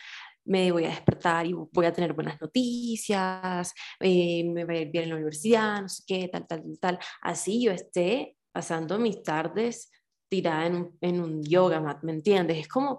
me 0.45 0.71
voy 0.73 0.85
a 0.85 0.89
despertar 0.89 1.47
y 1.47 1.53
voy 1.55 1.87
a 1.87 1.93
tener 1.93 2.13
buenas 2.13 2.41
noticias, 2.41 3.73
eh, 4.01 4.45
me 4.45 4.65
voy 4.65 4.77
a 4.77 4.81
ir 4.83 4.91
bien 4.91 5.05
en 5.05 5.11
la 5.11 5.17
universidad, 5.17 5.83
no 5.83 5.89
sé 5.89 6.03
qué, 6.07 6.29
tal, 6.29 6.47
tal, 6.47 6.63
tal. 6.81 6.99
Así 7.23 7.63
yo 7.63 7.73
esté 7.73 8.37
pasando 8.53 8.99
mis 8.99 9.23
tardes 9.23 9.91
tirada 10.29 10.67
en 10.67 10.91
en 11.01 11.21
un 11.21 11.43
yoga 11.43 11.81
mat, 11.81 12.03
¿me 12.03 12.13
entiendes? 12.13 12.59
Es 12.59 12.69
como 12.69 12.99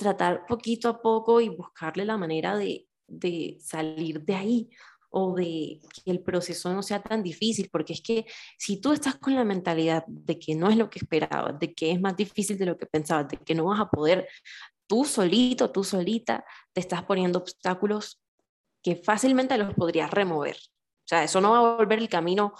tratar 0.00 0.46
poquito 0.46 0.88
a 0.88 1.00
poco 1.00 1.40
y 1.40 1.48
buscarle 1.48 2.04
la 2.04 2.16
manera 2.16 2.56
de, 2.56 2.88
de 3.06 3.58
salir 3.60 4.22
de 4.24 4.34
ahí 4.34 4.70
o 5.10 5.34
de 5.34 5.80
que 6.04 6.10
el 6.10 6.20
proceso 6.20 6.72
no 6.72 6.82
sea 6.82 7.02
tan 7.02 7.22
difícil, 7.22 7.68
porque 7.70 7.94
es 7.94 8.00
que 8.00 8.26
si 8.56 8.80
tú 8.80 8.92
estás 8.92 9.16
con 9.16 9.34
la 9.34 9.44
mentalidad 9.44 10.04
de 10.06 10.38
que 10.38 10.54
no 10.54 10.70
es 10.70 10.76
lo 10.76 10.88
que 10.88 11.00
esperabas, 11.00 11.58
de 11.58 11.74
que 11.74 11.90
es 11.90 12.00
más 12.00 12.16
difícil 12.16 12.56
de 12.56 12.66
lo 12.66 12.78
que 12.78 12.86
pensabas, 12.86 13.28
de 13.28 13.36
que 13.36 13.54
no 13.54 13.64
vas 13.64 13.80
a 13.80 13.90
poder, 13.90 14.28
tú 14.86 15.04
solito, 15.04 15.70
tú 15.70 15.82
solita, 15.82 16.44
te 16.72 16.80
estás 16.80 17.04
poniendo 17.04 17.40
obstáculos 17.40 18.22
que 18.82 18.96
fácilmente 18.96 19.58
los 19.58 19.74
podrías 19.74 20.10
remover. 20.10 20.56
O 20.56 21.08
sea, 21.10 21.24
eso 21.24 21.40
no 21.40 21.50
va 21.50 21.58
a 21.58 21.76
volver 21.76 21.98
el 21.98 22.08
camino, 22.08 22.54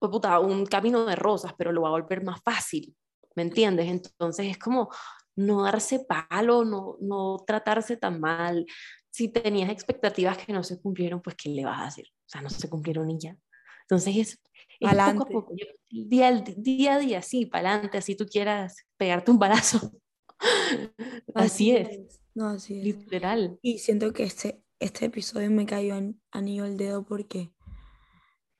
pues 0.00 0.10
puta, 0.10 0.40
un 0.40 0.66
camino 0.66 1.04
de 1.04 1.14
rosas, 1.14 1.54
pero 1.56 1.70
lo 1.70 1.82
va 1.82 1.88
a 1.88 1.92
volver 1.92 2.24
más 2.24 2.40
fácil, 2.42 2.96
¿me 3.36 3.42
entiendes? 3.42 3.86
Entonces 3.86 4.46
es 4.46 4.58
como 4.58 4.90
no 5.36 5.62
darse 5.62 6.00
palo, 6.00 6.64
no, 6.64 6.96
no 7.00 7.42
tratarse 7.46 7.96
tan 7.96 8.20
mal. 8.20 8.66
Si 9.10 9.28
tenías 9.28 9.70
expectativas 9.70 10.38
que 10.38 10.52
no 10.52 10.62
se 10.62 10.80
cumplieron, 10.80 11.20
pues 11.20 11.36
¿qué 11.36 11.48
le 11.50 11.64
vas 11.64 11.80
a 11.80 11.86
hacer? 11.86 12.06
O 12.08 12.28
sea, 12.28 12.42
no 12.42 12.50
se 12.50 12.68
cumplieron 12.68 13.10
y 13.10 13.18
ya. 13.18 13.36
Entonces 13.82 14.16
es, 14.16 14.42
es 14.80 14.90
poco 14.90 15.22
a 15.22 15.26
poco, 15.26 15.54
día, 15.90 16.30
día 16.56 16.94
a 16.94 16.98
día, 16.98 17.22
sí, 17.22 17.46
para 17.46 17.72
adelante, 17.72 17.98
así 17.98 18.14
tú 18.16 18.26
quieras 18.26 18.76
pegarte 18.96 19.30
un 19.30 19.38
balazo. 19.38 19.92
Así, 21.34 21.70
es. 21.70 22.20
No, 22.34 22.48
así 22.48 22.76
es. 22.76 22.84
Literal. 22.84 23.58
Y 23.62 23.78
siento 23.78 24.12
que 24.12 24.24
este, 24.24 24.60
este 24.80 25.04
episodio 25.04 25.48
me 25.52 25.66
cayó 25.66 25.94
a 26.32 26.40
niño 26.40 26.64
el 26.64 26.76
dedo 26.76 27.04
porque 27.04 27.52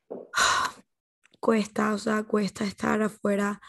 cuesta, 1.41 1.93
o 1.93 1.99
sea, 1.99 2.23
cuesta 2.23 2.65
estar 2.65 3.03
afuera 3.03 3.61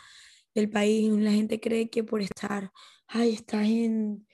del 0.54 0.70
país. 0.70 1.12
La 1.12 1.32
gente 1.32 1.60
cree 1.60 1.90
que 1.90 2.04
por 2.04 2.22
estar, 2.22 2.72
ay, 3.08 3.34
estás 3.34 3.68
en, 3.68 4.28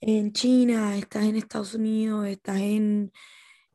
en 0.00 0.32
China, 0.32 0.96
estás 0.96 1.24
en 1.24 1.36
Estados 1.36 1.74
Unidos, 1.74 2.26
estás 2.26 2.60
en, 2.60 3.12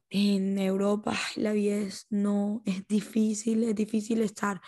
en 0.10 0.60
Europa, 0.60 1.18
la 1.36 1.54
vida 1.54 1.78
es, 1.78 2.08
no, 2.10 2.62
es 2.66 2.88
difícil, 2.88 3.64
es 3.64 3.76
difícil 3.76 4.22
estar 4.22 4.62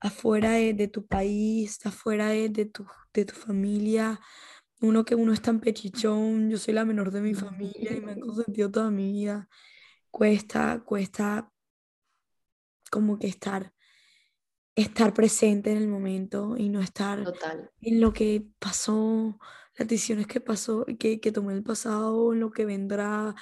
afuera 0.00 0.52
de, 0.52 0.88
tu 0.88 1.06
país, 1.06 1.84
afuera 1.86 2.28
de, 2.28 2.66
tu, 2.66 2.86
de 3.14 3.24
tu 3.24 3.34
familia. 3.34 4.20
Uno 4.80 5.04
que 5.04 5.14
uno 5.14 5.32
es 5.32 5.40
tan 5.40 5.60
pechichón, 5.60 6.50
yo 6.50 6.58
soy 6.58 6.74
la 6.74 6.84
menor 6.84 7.12
de 7.12 7.20
mi 7.22 7.34
familia 7.34 7.92
y 7.96 8.00
me 8.00 8.12
han 8.12 8.20
consentido 8.20 8.70
toda 8.70 8.90
mi 8.90 9.12
vida. 9.12 9.48
Cuesta, 10.10 10.82
cuesta 10.84 11.50
como 12.90 13.18
que 13.18 13.28
estar, 13.28 13.72
estar 14.74 15.12
presente 15.14 15.70
en 15.70 15.78
el 15.78 15.88
momento 15.88 16.56
y 16.56 16.68
no 16.68 16.80
estar 16.80 17.22
en 17.80 18.00
lo 18.00 18.12
que 18.12 18.46
pasó, 18.58 19.38
las 19.76 19.88
decisiones 19.88 20.26
que 20.26 20.40
pasó, 20.40 20.86
que, 20.98 21.20
que 21.20 21.32
tomé 21.32 21.54
el 21.54 21.62
pasado, 21.62 22.32
en 22.32 22.40
lo 22.40 22.50
que 22.50 22.64
vendrá. 22.64 23.34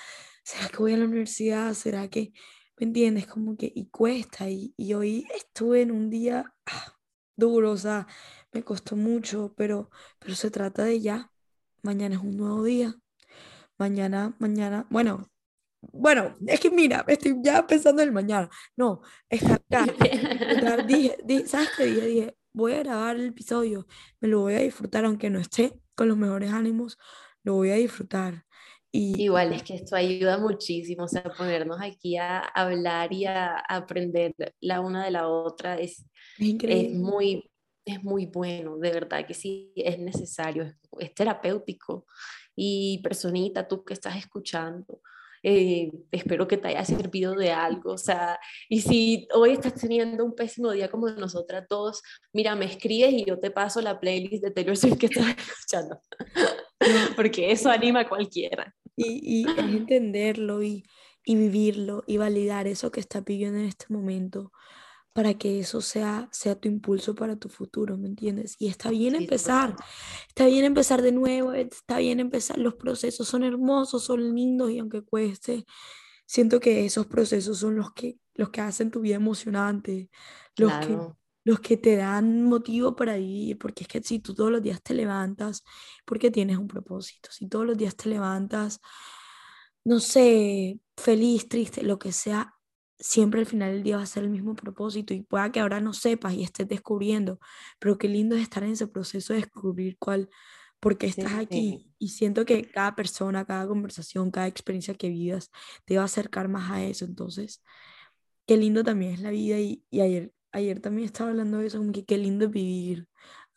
¿Será 0.42 0.68
que 0.68 0.78
voy 0.78 0.94
a 0.94 0.96
la 0.96 1.04
universidad? 1.04 1.74
¿Será 1.74 2.08
que 2.08 2.32
¿Me 2.80 2.86
entiendes? 2.86 3.26
Como 3.26 3.58
que, 3.58 3.70
y 3.74 3.90
cuesta, 3.90 4.48
y, 4.48 4.72
y 4.74 4.94
hoy 4.94 5.26
estuve 5.36 5.82
en 5.82 5.90
un 5.90 6.08
día 6.08 6.54
ah, 6.64 6.94
duro, 7.36 7.72
o 7.72 7.76
sea, 7.76 8.06
me 8.52 8.64
costó 8.64 8.96
mucho, 8.96 9.52
pero, 9.54 9.90
pero 10.18 10.34
se 10.34 10.50
trata 10.50 10.84
de 10.84 10.98
ya. 11.00 11.30
Mañana 11.82 12.14
es 12.16 12.22
un 12.22 12.38
nuevo 12.38 12.64
día. 12.64 12.94
Mañana, 13.76 14.34
mañana, 14.38 14.86
bueno, 14.90 15.30
bueno, 15.80 16.36
es 16.46 16.60
que 16.60 16.70
mira, 16.70 17.04
estoy 17.08 17.36
ya 17.42 17.66
pensando 17.66 18.02
en 18.02 18.08
el 18.08 18.14
mañana. 18.14 18.48
No, 18.76 19.02
estar 19.28 19.60
dije, 20.86 21.16
¿sabes 21.46 21.70
qué 21.76 21.84
dije? 21.84 22.06
Dije, 22.06 22.36
voy 22.52 22.72
a 22.72 22.82
grabar 22.82 23.16
el 23.16 23.26
episodio, 23.26 23.86
me 24.20 24.28
lo 24.28 24.40
voy 24.40 24.54
a 24.54 24.60
disfrutar, 24.60 25.04
aunque 25.04 25.30
no 25.30 25.38
esté 25.38 25.72
con 25.94 26.08
los 26.08 26.16
mejores 26.16 26.52
ánimos, 26.52 26.98
lo 27.42 27.54
voy 27.54 27.70
a 27.70 27.74
disfrutar. 27.74 28.44
Igual 28.92 29.52
es 29.52 29.62
que 29.62 29.74
esto 29.74 29.94
ayuda 29.94 30.36
muchísimo, 30.38 31.04
o 31.04 31.08
sea, 31.08 31.22
ponernos 31.22 31.78
aquí 31.80 32.16
a 32.16 32.40
hablar 32.40 33.12
y 33.12 33.24
a, 33.24 33.56
aprender 33.68 34.34
la 34.60 34.80
una 34.80 35.04
de 35.04 35.12
la 35.12 35.28
otra 35.28 35.76
es, 35.78 36.04
es, 36.38 36.92
muy, 36.92 37.48
es 37.84 38.02
muy 38.02 38.26
bueno, 38.26 38.78
de 38.78 38.90
verdad 38.90 39.24
que 39.24 39.34
sí, 39.34 39.72
es 39.76 39.98
necesario, 40.00 40.74
es, 40.98 41.14
terapéutico. 41.14 42.04
Y 42.56 43.00
personita, 43.02 43.68
tú 43.68 43.84
que 43.84 43.94
estás 43.94 44.16
escuchando, 44.16 45.00
eh, 45.42 45.90
espero 46.10 46.46
que 46.46 46.56
te 46.56 46.68
haya 46.68 46.84
servido 46.84 47.34
de 47.34 47.50
algo, 47.50 47.92
o 47.92 47.98
sea, 47.98 48.38
y 48.68 48.80
si 48.82 49.26
hoy 49.34 49.52
estás 49.52 49.74
teniendo 49.74 50.24
un 50.24 50.34
pésimo 50.34 50.70
día 50.72 50.90
como 50.90 51.08
nosotras 51.10 51.66
dos, 51.68 52.02
mira, 52.32 52.54
me 52.56 52.66
escribes 52.66 53.12
y 53.12 53.24
yo 53.24 53.38
te 53.38 53.50
paso 53.50 53.80
la 53.80 53.98
playlist 53.98 54.42
de 54.44 54.50
Taylor 54.50 54.76
Swift 54.76 54.98
que 54.98 55.06
estás 55.06 55.26
escuchando, 55.38 56.00
porque 57.16 57.50
eso 57.50 57.70
anima 57.70 58.00
a 58.00 58.08
cualquiera. 58.08 58.74
Y, 58.96 59.48
es 59.48 59.58
entenderlo 59.58 60.62
y, 60.62 60.84
y, 61.24 61.34
vivirlo 61.34 62.04
y 62.06 62.18
validar 62.18 62.66
eso 62.66 62.90
que 62.90 63.00
está 63.00 63.22
viviendo 63.22 63.58
en 63.58 63.64
este 63.64 63.86
momento 63.88 64.52
para 65.12 65.34
que 65.34 65.60
eso 65.60 65.80
sea, 65.80 66.28
sea 66.32 66.54
tu 66.58 66.68
impulso 66.68 67.14
para 67.14 67.36
tu 67.36 67.48
futuro, 67.48 67.96
¿me 67.98 68.08
entiendes? 68.08 68.56
Y 68.58 68.68
está 68.68 68.90
bien 68.90 69.14
Sí, 69.16 69.16
empezar, 69.16 69.76
está 70.28 70.46
bien 70.46 70.64
empezar 70.64 71.02
de 71.02 71.12
nuevo, 71.12 71.52
está 71.52 71.98
bien 71.98 72.20
empezar, 72.20 72.58
los 72.58 72.74
procesos 72.76 73.28
son 73.28 73.44
hermosos, 73.44 74.04
son 74.04 74.34
lindos 74.34 74.70
y 74.70 74.78
aunque 74.78 75.02
cueste, 75.02 75.64
siento 76.26 76.60
que 76.60 76.84
esos 76.86 77.06
procesos 77.06 77.58
son 77.58 77.76
los 77.76 77.92
que, 77.92 78.18
los 78.34 78.50
que 78.50 78.60
hacen 78.60 78.90
tu 78.90 79.00
vida 79.00 79.16
emocionante, 79.16 80.10
los 80.56 80.78
que, 80.78 81.02
los 81.44 81.60
que 81.60 81.76
te 81.76 81.96
dan 81.96 82.44
motivo 82.44 82.96
para 82.96 83.16
vivir, 83.16 83.58
porque 83.58 83.84
es 83.84 83.88
que 83.88 84.02
si 84.02 84.20
tú 84.20 84.34
todos 84.34 84.52
los 84.52 84.62
días 84.62 84.82
te 84.82 84.94
levantas, 84.94 85.64
porque 86.04 86.30
tienes 86.30 86.58
un 86.58 86.68
propósito, 86.68 87.30
si 87.32 87.48
todos 87.48 87.66
los 87.66 87.76
días 87.78 87.96
te 87.96 88.08
levantas, 88.08 88.80
no 89.84 90.00
sé, 90.00 90.80
feliz, 90.96 91.48
triste, 91.48 91.82
lo 91.82 91.98
que 91.98 92.12
sea, 92.12 92.54
siempre 93.00 93.40
al 93.40 93.46
final 93.46 93.72
del 93.72 93.82
día 93.82 93.96
va 93.96 94.02
a 94.02 94.06
ser 94.06 94.24
el 94.24 94.30
mismo 94.30 94.54
propósito 94.54 95.14
y 95.14 95.22
pueda 95.22 95.50
que 95.50 95.60
ahora 95.60 95.80
no 95.80 95.92
sepas 95.92 96.34
y 96.34 96.42
estés 96.42 96.68
descubriendo, 96.68 97.40
pero 97.78 97.98
qué 97.98 98.08
lindo 98.08 98.36
es 98.36 98.42
estar 98.42 98.62
en 98.62 98.72
ese 98.72 98.86
proceso 98.86 99.32
de 99.32 99.40
descubrir 99.40 99.96
cuál, 99.98 100.28
por 100.78 100.98
qué 100.98 101.06
estás 101.06 101.32
aquí. 101.32 101.78
Sí. 101.78 101.94
Y 101.98 102.08
siento 102.08 102.44
que 102.44 102.62
cada 102.64 102.94
persona, 102.94 103.44
cada 103.44 103.66
conversación, 103.66 104.30
cada 104.30 104.46
experiencia 104.46 104.94
que 104.94 105.08
vivas 105.08 105.50
te 105.84 105.96
va 105.96 106.02
a 106.02 106.06
acercar 106.06 106.48
más 106.48 106.70
a 106.70 106.84
eso. 106.84 107.04
Entonces, 107.04 107.62
qué 108.46 108.56
lindo 108.56 108.84
también 108.84 109.14
es 109.14 109.20
la 109.20 109.30
vida 109.30 109.58
y, 109.58 109.82
y 109.90 110.00
ayer, 110.00 110.32
ayer 110.52 110.80
también 110.80 111.06
estaba 111.06 111.30
hablando 111.30 111.58
de 111.58 111.66
eso, 111.66 111.78
como 111.78 111.92
que 111.92 112.04
qué 112.04 112.18
lindo 112.18 112.44
es 112.46 112.50
vivir. 112.50 113.08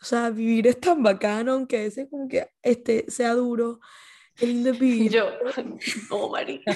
O 0.02 0.06
sea, 0.06 0.30
vivir 0.30 0.68
es 0.68 0.80
tan 0.80 1.02
bacano, 1.02 1.54
aunque 1.54 1.78
a 1.78 1.82
veces 1.82 2.08
como 2.10 2.28
que 2.28 2.48
este 2.62 3.06
sea 3.10 3.34
duro. 3.34 3.80
Qué 4.36 4.48
lindo 4.48 4.72
es 4.72 4.80
vivir. 4.80 5.12
Yo, 5.12 5.30
no, 6.10 6.30
marica. 6.30 6.76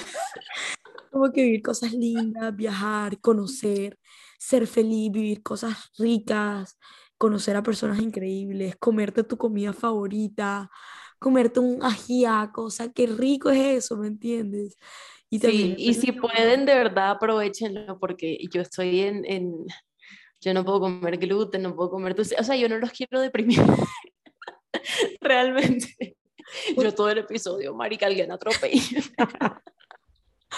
Como 1.11 1.31
que 1.31 1.43
vivir 1.43 1.61
cosas 1.61 1.93
lindas, 1.93 2.55
viajar, 2.55 3.19
conocer, 3.19 3.97
ser 4.37 4.67
feliz, 4.67 5.11
vivir 5.11 5.41
cosas 5.43 5.91
ricas, 5.97 6.77
conocer 7.17 7.55
a 7.55 7.63
personas 7.63 7.99
increíbles, 7.99 8.75
comerte 8.77 9.23
tu 9.23 9.37
comida 9.37 9.73
favorita, 9.73 10.69
comerte 11.19 11.59
un 11.59 11.83
ajiaco, 11.83 12.63
o 12.63 12.69
sea, 12.69 12.91
qué 12.91 13.07
rico 13.07 13.49
es 13.49 13.85
eso, 13.85 13.97
¿me 13.97 14.07
entiendes? 14.07 14.75
Y 15.29 15.39
Sí, 15.39 15.75
y 15.77 15.93
si 15.93 16.13
pueden, 16.13 16.65
de 16.65 16.73
verdad, 16.73 17.11
aprovechenlo 17.11 17.99
porque 17.99 18.37
yo 18.51 18.61
estoy 18.61 19.01
en, 19.01 19.25
en, 19.25 19.65
yo 20.39 20.53
no 20.53 20.63
puedo 20.63 20.79
comer 20.79 21.17
gluten, 21.17 21.63
no 21.63 21.75
puedo 21.75 21.89
comer 21.89 22.15
o 22.19 22.23
sea, 22.23 22.55
yo 22.55 22.69
no 22.69 22.77
los 22.77 22.91
quiero 22.91 23.19
deprimir. 23.19 23.59
Realmente. 25.21 26.17
Yo 26.77 26.93
todo 26.93 27.09
el 27.09 27.17
episodio, 27.17 27.75
marica, 27.75 28.05
alguien 28.05 28.31
atropella. 28.31 28.81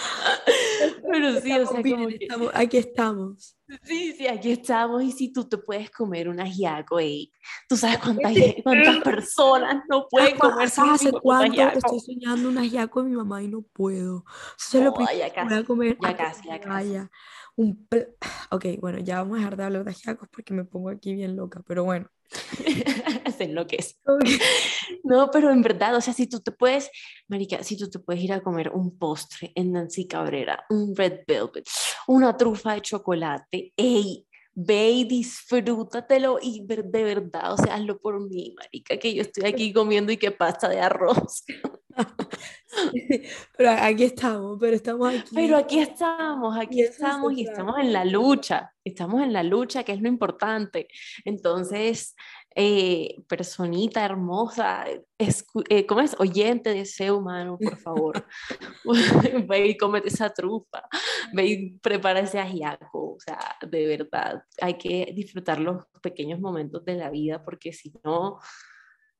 Pero 1.10 1.36
sí, 1.36 1.58
o 1.58 1.66
estamos 1.66 1.66
sea, 1.66 1.82
bien, 1.82 2.00
como 2.00 2.14
que, 2.18 2.28
estamos- 2.28 2.50
aquí 2.54 2.78
estamos. 2.78 3.56
sí, 3.84 4.12
sí, 4.16 4.26
aquí 4.26 4.50
estamos 4.52 5.02
y 5.02 5.12
si 5.12 5.32
tú 5.32 5.48
te 5.48 5.58
puedes 5.58 5.90
comer 5.90 6.28
un 6.28 6.40
ajiaco, 6.40 6.98
ey, 6.98 7.32
tú 7.68 7.76
sabes 7.76 7.98
cuántas, 7.98 8.32
cuántas 8.62 8.98
personas 9.02 9.84
no 9.88 10.06
pueden 10.08 10.38
¿Sabes 10.38 10.38
comer 10.38 10.70
¿Sabes 10.70 10.92
hace 10.94 11.12
cuánto 11.20 11.70
que 11.72 11.78
estoy 11.78 12.00
soñando 12.00 12.48
un 12.48 12.58
ajiaco 12.58 13.02
de 13.02 13.10
mi 13.10 13.16
mamá 13.16 13.42
y 13.42 13.48
no 13.48 13.62
puedo? 13.62 14.24
Eso 14.58 14.78
es 14.78 14.84
lo 14.84 14.92
primero 14.92 15.16
ya 15.18 15.32
que 15.38 15.44
voy 15.44 15.54
a 15.54 15.64
casi, 15.64 15.64
comer 15.64 15.98
ya 15.98 16.16
casi, 16.16 16.48
ya 16.48 16.60
casi. 16.60 17.00
Un 17.56 17.86
pl- 17.86 18.16
Ok, 18.50 18.64
bueno, 18.80 18.98
ya 19.00 19.18
vamos 19.18 19.36
a 19.36 19.38
dejar 19.40 19.56
de 19.56 19.64
hablar 19.64 19.84
de 19.84 19.90
ajiacos 19.90 20.28
porque 20.30 20.54
me 20.54 20.64
pongo 20.64 20.90
aquí 20.90 21.14
bien 21.14 21.36
loca, 21.36 21.62
pero 21.66 21.84
bueno. 21.84 22.08
Se 23.36 23.44
enloquece. 23.44 23.96
Ok. 24.04 24.28
No, 25.04 25.30
pero 25.30 25.50
en 25.50 25.62
verdad, 25.62 25.96
o 25.96 26.00
sea, 26.00 26.14
si 26.14 26.26
tú 26.26 26.40
te 26.40 26.52
puedes, 26.52 26.90
marica, 27.28 27.62
si 27.62 27.76
tú 27.76 27.90
te 27.90 27.98
puedes 27.98 28.22
ir 28.22 28.32
a 28.32 28.42
comer 28.42 28.70
un 28.70 28.96
postre 28.98 29.52
en 29.54 29.72
Nancy 29.72 30.06
Cabrera, 30.06 30.64
un 30.70 30.94
red 30.94 31.20
velvet, 31.26 31.64
una 32.06 32.36
trufa 32.36 32.74
de 32.74 32.82
chocolate, 32.82 33.72
ey, 33.76 34.26
ve 34.54 34.90
y 34.90 35.04
disfrútatelo 35.04 36.38
y 36.40 36.64
de 36.66 37.04
verdad, 37.04 37.52
o 37.54 37.56
sea, 37.56 37.74
hazlo 37.74 37.98
por 38.00 38.20
mí, 38.28 38.54
marica, 38.56 38.96
que 38.98 39.14
yo 39.14 39.22
estoy 39.22 39.44
aquí 39.46 39.72
comiendo 39.72 40.12
y 40.12 40.16
que 40.16 40.30
pasta 40.30 40.68
de 40.68 40.80
arroz. 40.80 41.44
Pero 43.56 43.70
aquí 43.70 44.04
estamos, 44.04 44.58
pero 44.60 44.76
estamos 44.76 45.12
aquí. 45.12 45.30
Pero 45.34 45.56
aquí 45.56 45.80
estamos, 45.80 46.56
aquí 46.56 46.78
Y 46.78 46.82
estamos 46.82 47.32
y 47.32 47.44
trata. 47.44 47.50
estamos 47.60 47.78
en 47.80 47.92
la 47.92 48.04
lucha, 48.04 48.72
estamos 48.84 49.22
en 49.22 49.32
la 49.32 49.42
lucha, 49.42 49.82
que 49.82 49.92
es 49.92 50.00
lo 50.00 50.08
importante. 50.08 50.88
Entonces, 51.24 52.14
eh, 52.54 53.16
personita 53.28 54.04
hermosa, 54.04 54.84
escu- 55.18 55.64
eh, 55.68 55.86
¿cómo 55.86 56.00
es? 56.00 56.16
Oyente 56.18 56.70
de 56.74 56.84
ser 56.84 57.12
humano, 57.12 57.58
por 57.58 57.76
favor, 57.78 58.26
ve 59.48 59.66
y 59.68 59.76
cómete 59.76 60.08
esa 60.08 60.30
trufa, 60.30 60.88
ve 61.32 61.46
y 61.46 61.70
prepara 61.78 62.20
ese 62.20 62.38
ajiaco, 62.40 63.14
o 63.14 63.20
sea, 63.20 63.38
de 63.68 63.86
verdad, 63.86 64.42
hay 64.60 64.74
que 64.74 65.12
disfrutar 65.14 65.60
los 65.60 65.84
pequeños 66.02 66.40
momentos 66.40 66.84
de 66.84 66.96
la 66.96 67.10
vida 67.10 67.44
porque 67.44 67.72
si 67.72 67.92
no, 68.04 68.38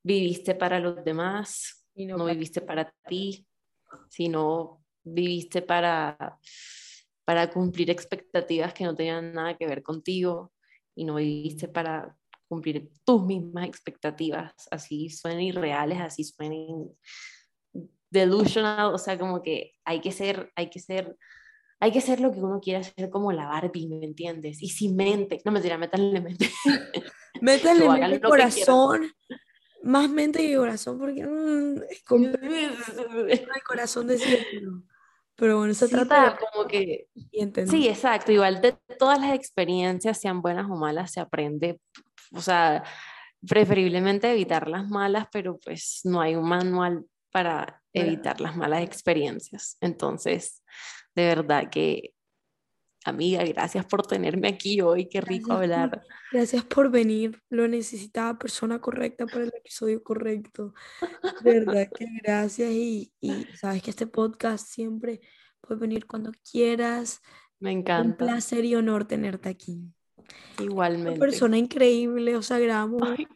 viviste 0.03 0.55
para 0.55 0.79
los 0.79 1.03
demás, 1.03 1.85
Y 1.95 2.05
no 2.05 2.17
no 2.17 2.25
viviste 2.25 2.61
para 2.61 2.93
ti, 3.07 3.45
sino 4.09 4.83
viviste 5.03 5.61
para, 5.61 6.37
para 7.25 7.49
cumplir 7.49 7.89
expectativas 7.89 8.73
que 8.73 8.85
no 8.85 8.95
tenían 8.95 9.33
nada 9.33 9.57
que 9.57 9.67
ver 9.67 9.83
contigo 9.83 10.51
y 10.95 11.03
no 11.05 11.15
viviste 11.15 11.67
para 11.67 12.15
cumplir 12.51 12.89
tus 13.05 13.23
mismas 13.23 13.65
expectativas, 13.65 14.51
así 14.71 15.09
suenen 15.09 15.39
irreales, 15.39 16.01
así 16.01 16.25
suenen 16.25 16.91
delusional, 18.09 18.93
o 18.93 18.97
sea, 18.97 19.17
como 19.17 19.41
que 19.41 19.71
hay 19.85 20.01
que 20.01 20.11
ser, 20.11 20.51
hay 20.57 20.69
que 20.69 20.79
ser, 20.79 21.15
hay 21.79 21.93
que 21.93 22.01
ser 22.01 22.19
lo 22.19 22.29
que 22.29 22.41
uno 22.41 22.59
quiere 22.59 22.79
hacer 22.79 23.09
como 23.09 23.31
la 23.31 23.47
Barbie, 23.47 23.87
¿me 23.87 24.05
entiendes? 24.05 24.61
Y 24.61 24.67
sin 24.67 24.97
mente, 24.97 25.41
no 25.45 25.53
me 25.53 25.61
dirá, 25.61 25.77
métanle 25.77 26.19
mente. 26.19 26.49
Métanle 27.41 27.87
mente 27.87 28.19
corazón. 28.19 29.09
Más 29.83 30.09
mente 30.09 30.45
que 30.45 30.57
corazón, 30.57 30.99
porque 30.99 31.25
mm, 31.25 31.77
es 31.89 32.03
el 33.55 33.63
corazón 33.65 34.07
decirlo. 34.07 34.83
Pero 35.37 35.57
bueno, 35.57 35.73
se 35.73 35.87
Sí, 35.87 35.93
trata 35.95 36.31
de 36.31 36.37
como 36.37 36.67
que 36.67 37.07
y. 37.15 37.65
Sí, 37.65 37.87
exacto. 37.87 38.31
Igual 38.31 38.61
de 38.61 38.77
todas 38.99 39.19
las 39.19 39.33
experiencias, 39.33 40.19
sean 40.19 40.41
buenas 40.41 40.69
o 40.69 40.75
malas, 40.75 41.13
se 41.13 41.19
aprende, 41.19 41.79
o 42.33 42.41
sea, 42.41 42.83
preferiblemente 43.47 44.31
evitar 44.31 44.67
las 44.67 44.87
malas, 44.87 45.27
pero 45.31 45.57
pues 45.59 46.01
no 46.03 46.21
hay 46.21 46.35
un 46.35 46.47
manual 46.47 47.05
para 47.31 47.81
evitar 47.93 48.39
las 48.41 48.55
malas 48.55 48.83
experiencias. 48.83 49.77
Entonces, 49.81 50.63
de 51.15 51.25
verdad 51.25 51.69
que, 51.69 52.13
amiga, 53.05 53.43
gracias 53.45 53.85
por 53.85 54.05
tenerme 54.05 54.49
aquí 54.49 54.79
hoy, 54.81 55.09
qué 55.09 55.21
rico 55.21 55.49
Gracias 55.49 55.69
por- 55.69 55.73
hablar. 55.83 56.01
Gracias 56.31 56.63
por 56.65 56.91
venir. 56.91 57.41
Lo 57.49 57.67
necesitaba 57.67 58.37
persona 58.37 58.79
correcta 58.79 59.25
para 59.25 59.43
el 59.43 59.51
episodio 59.57 60.03
correcto. 60.03 60.73
De 61.43 61.59
verdad 61.59 61.89
que 61.93 62.05
gracias. 62.23 62.69
Y, 62.71 63.11
y 63.19 63.45
sabes 63.57 63.81
que 63.81 63.89
este 63.89 64.07
podcast 64.07 64.67
siempre 64.67 65.19
puede 65.61 65.79
venir 65.81 66.05
cuando 66.05 66.31
quieras. 66.49 67.21
Me 67.59 67.71
Un 67.71 67.79
encanta. 67.79 68.17
placer 68.25 68.65
y 68.65 68.75
honor 68.75 69.05
tenerte 69.05 69.49
aquí. 69.49 69.81
Una 70.57 70.65
Igualmente. 70.65 71.19
persona 71.19 71.57
increíble, 71.57 72.35
o 72.35 72.41
sea, 72.41 72.59
grabamos 72.59 73.01
Ay, 73.17 73.27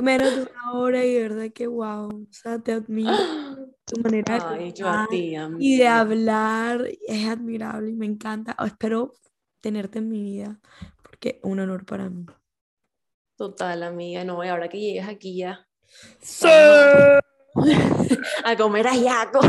menos 0.00 0.34
de 0.36 0.42
una 0.42 0.72
hora 0.72 1.04
y 1.04 1.14
de 1.14 1.22
verdad 1.22 1.50
que 1.52 1.66
wow. 1.66 2.08
O 2.08 2.32
sea, 2.32 2.58
te 2.58 2.72
admiro. 2.72 3.10
Tu 3.88 3.98
manera 4.02 4.52
de 4.52 4.74
Ay, 4.84 5.08
ti, 5.08 5.34
y 5.58 5.78
de 5.78 5.88
hablar 5.88 6.86
es 7.06 7.26
admirable 7.26 7.88
y 7.88 7.94
me 7.94 8.04
encanta. 8.04 8.54
Espero 8.62 9.14
tenerte 9.62 10.00
en 10.00 10.10
mi 10.10 10.22
vida 10.22 10.60
porque 11.02 11.40
un 11.42 11.58
honor 11.60 11.86
para 11.86 12.10
mí. 12.10 12.26
Total, 13.36 13.82
amiga. 13.82 14.24
No, 14.24 14.44
y 14.44 14.48
ahora 14.48 14.68
que 14.68 14.78
llegues 14.78 15.08
aquí 15.08 15.38
ya 15.38 15.66
¡Sí! 16.20 16.48
a 18.44 18.56
comer 18.56 18.86
ajiaco. 18.88 19.40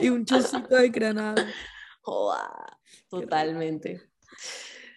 y 0.00 0.08
un 0.08 0.24
chocito 0.24 0.76
de 0.76 0.88
granada. 0.88 1.44
Joda, 2.02 2.78
Totalmente. 3.08 4.10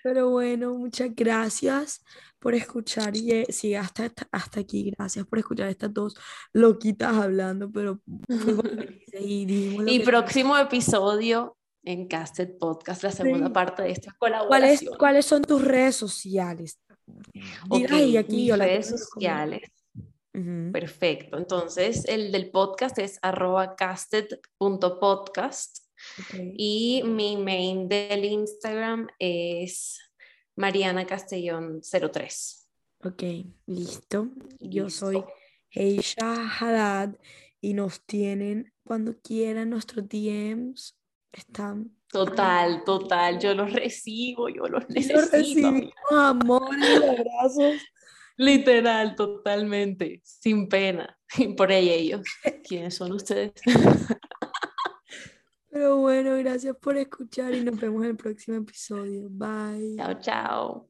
Pero 0.07 0.29
bueno, 0.29 0.73
muchas 0.73 1.13
gracias 1.13 2.01
por 2.39 2.55
escuchar 2.55 3.13
y 3.17 3.29
eh, 3.31 3.45
sí, 3.49 3.75
hasta, 3.75 4.09
hasta, 4.31 4.61
aquí. 4.61 4.91
Gracias 4.97 5.25
por 5.27 5.37
escuchar 5.39 5.67
estas 5.67 5.93
dos 5.93 6.15
loquitas 6.53 7.13
hablando, 7.13 7.69
pero 7.69 7.99
y 9.19 9.75
Y 9.85 9.99
que- 9.99 10.05
próximo 10.05 10.57
episodio 10.57 11.57
en 11.83 12.07
Casted 12.07 12.57
Podcast, 12.57 13.03
la 13.03 13.11
segunda 13.11 13.47
Sí. 13.47 13.53
parte 13.53 13.83
de 13.83 13.91
esta 13.91 14.15
¿Cuáles, 14.17 14.39
colaboración. 14.39 14.95
¿Cuáles 14.97 15.25
son 15.25 15.41
tus 15.41 15.61
redes 15.61 15.97
sociales? 15.97 16.79
Ok, 17.69 17.79
Dilas 17.79 18.01
y 18.01 18.15
aquí 18.15 18.35
mis 18.37 18.47
yo 18.47 18.55
redes 18.55 18.87
sociales. 18.87 19.69
Perfecto. 20.71 21.37
Entonces, 21.37 22.05
el 22.07 22.31
del 22.31 22.49
podcast 22.51 22.97
es 22.99 23.19
arroba 23.21 23.75
casted.podcast 23.75 25.79
Ok. 26.19 26.39
y 26.57 27.01
mi 27.05 27.37
main 27.37 27.87
del 27.87 28.25
Instagram 28.25 29.07
es 29.19 29.99
Mariana 30.55 31.05
Castellón 31.05 31.81
03. 31.81 32.69
Ok, 33.03 33.23
listo. 33.67 34.29
Yo 34.59 34.89
soy. 34.89 35.23
Heisha 35.69 36.47
Haddad 36.59 37.15
y 37.61 37.73
nos 37.73 38.01
tienen 38.05 38.73
cuando 38.83 39.15
quieran 39.21 39.69
nuestros 39.69 40.07
DMs. 40.07 40.97
Están 41.31 41.91
Total, 42.09 42.83
total, 42.85 43.37
yo 43.37 43.53
los 43.53 43.73
recibo, 43.73 44.47
yo 44.47 44.65
los 44.67 44.83
Lo 44.83 44.89
necesito. 44.89 45.37
recibimos 45.37 45.93
amor 46.09 46.63
abrazos. 46.73 47.81
Literal, 48.37 49.15
totalmente, 49.15 50.21
sin 50.23 50.69
pena. 50.69 51.17
Y 51.37 51.47
por 51.55 51.71
ahí 51.71 51.89
ellos. 51.89 52.21
¿Quiénes 52.63 52.95
son 52.95 53.11
ustedes? 53.11 53.51
Pero 55.69 55.97
bueno, 55.97 56.35
gracias 56.37 56.75
por 56.77 56.97
escuchar 56.97 57.53
y 57.53 57.63
nos 57.63 57.79
vemos 57.79 58.03
en 58.03 58.11
el 58.11 58.17
próximo 58.17 58.57
episodio. 58.57 59.27
Bye. 59.29 59.95
chao, 59.97 60.13
chao. 60.19 60.86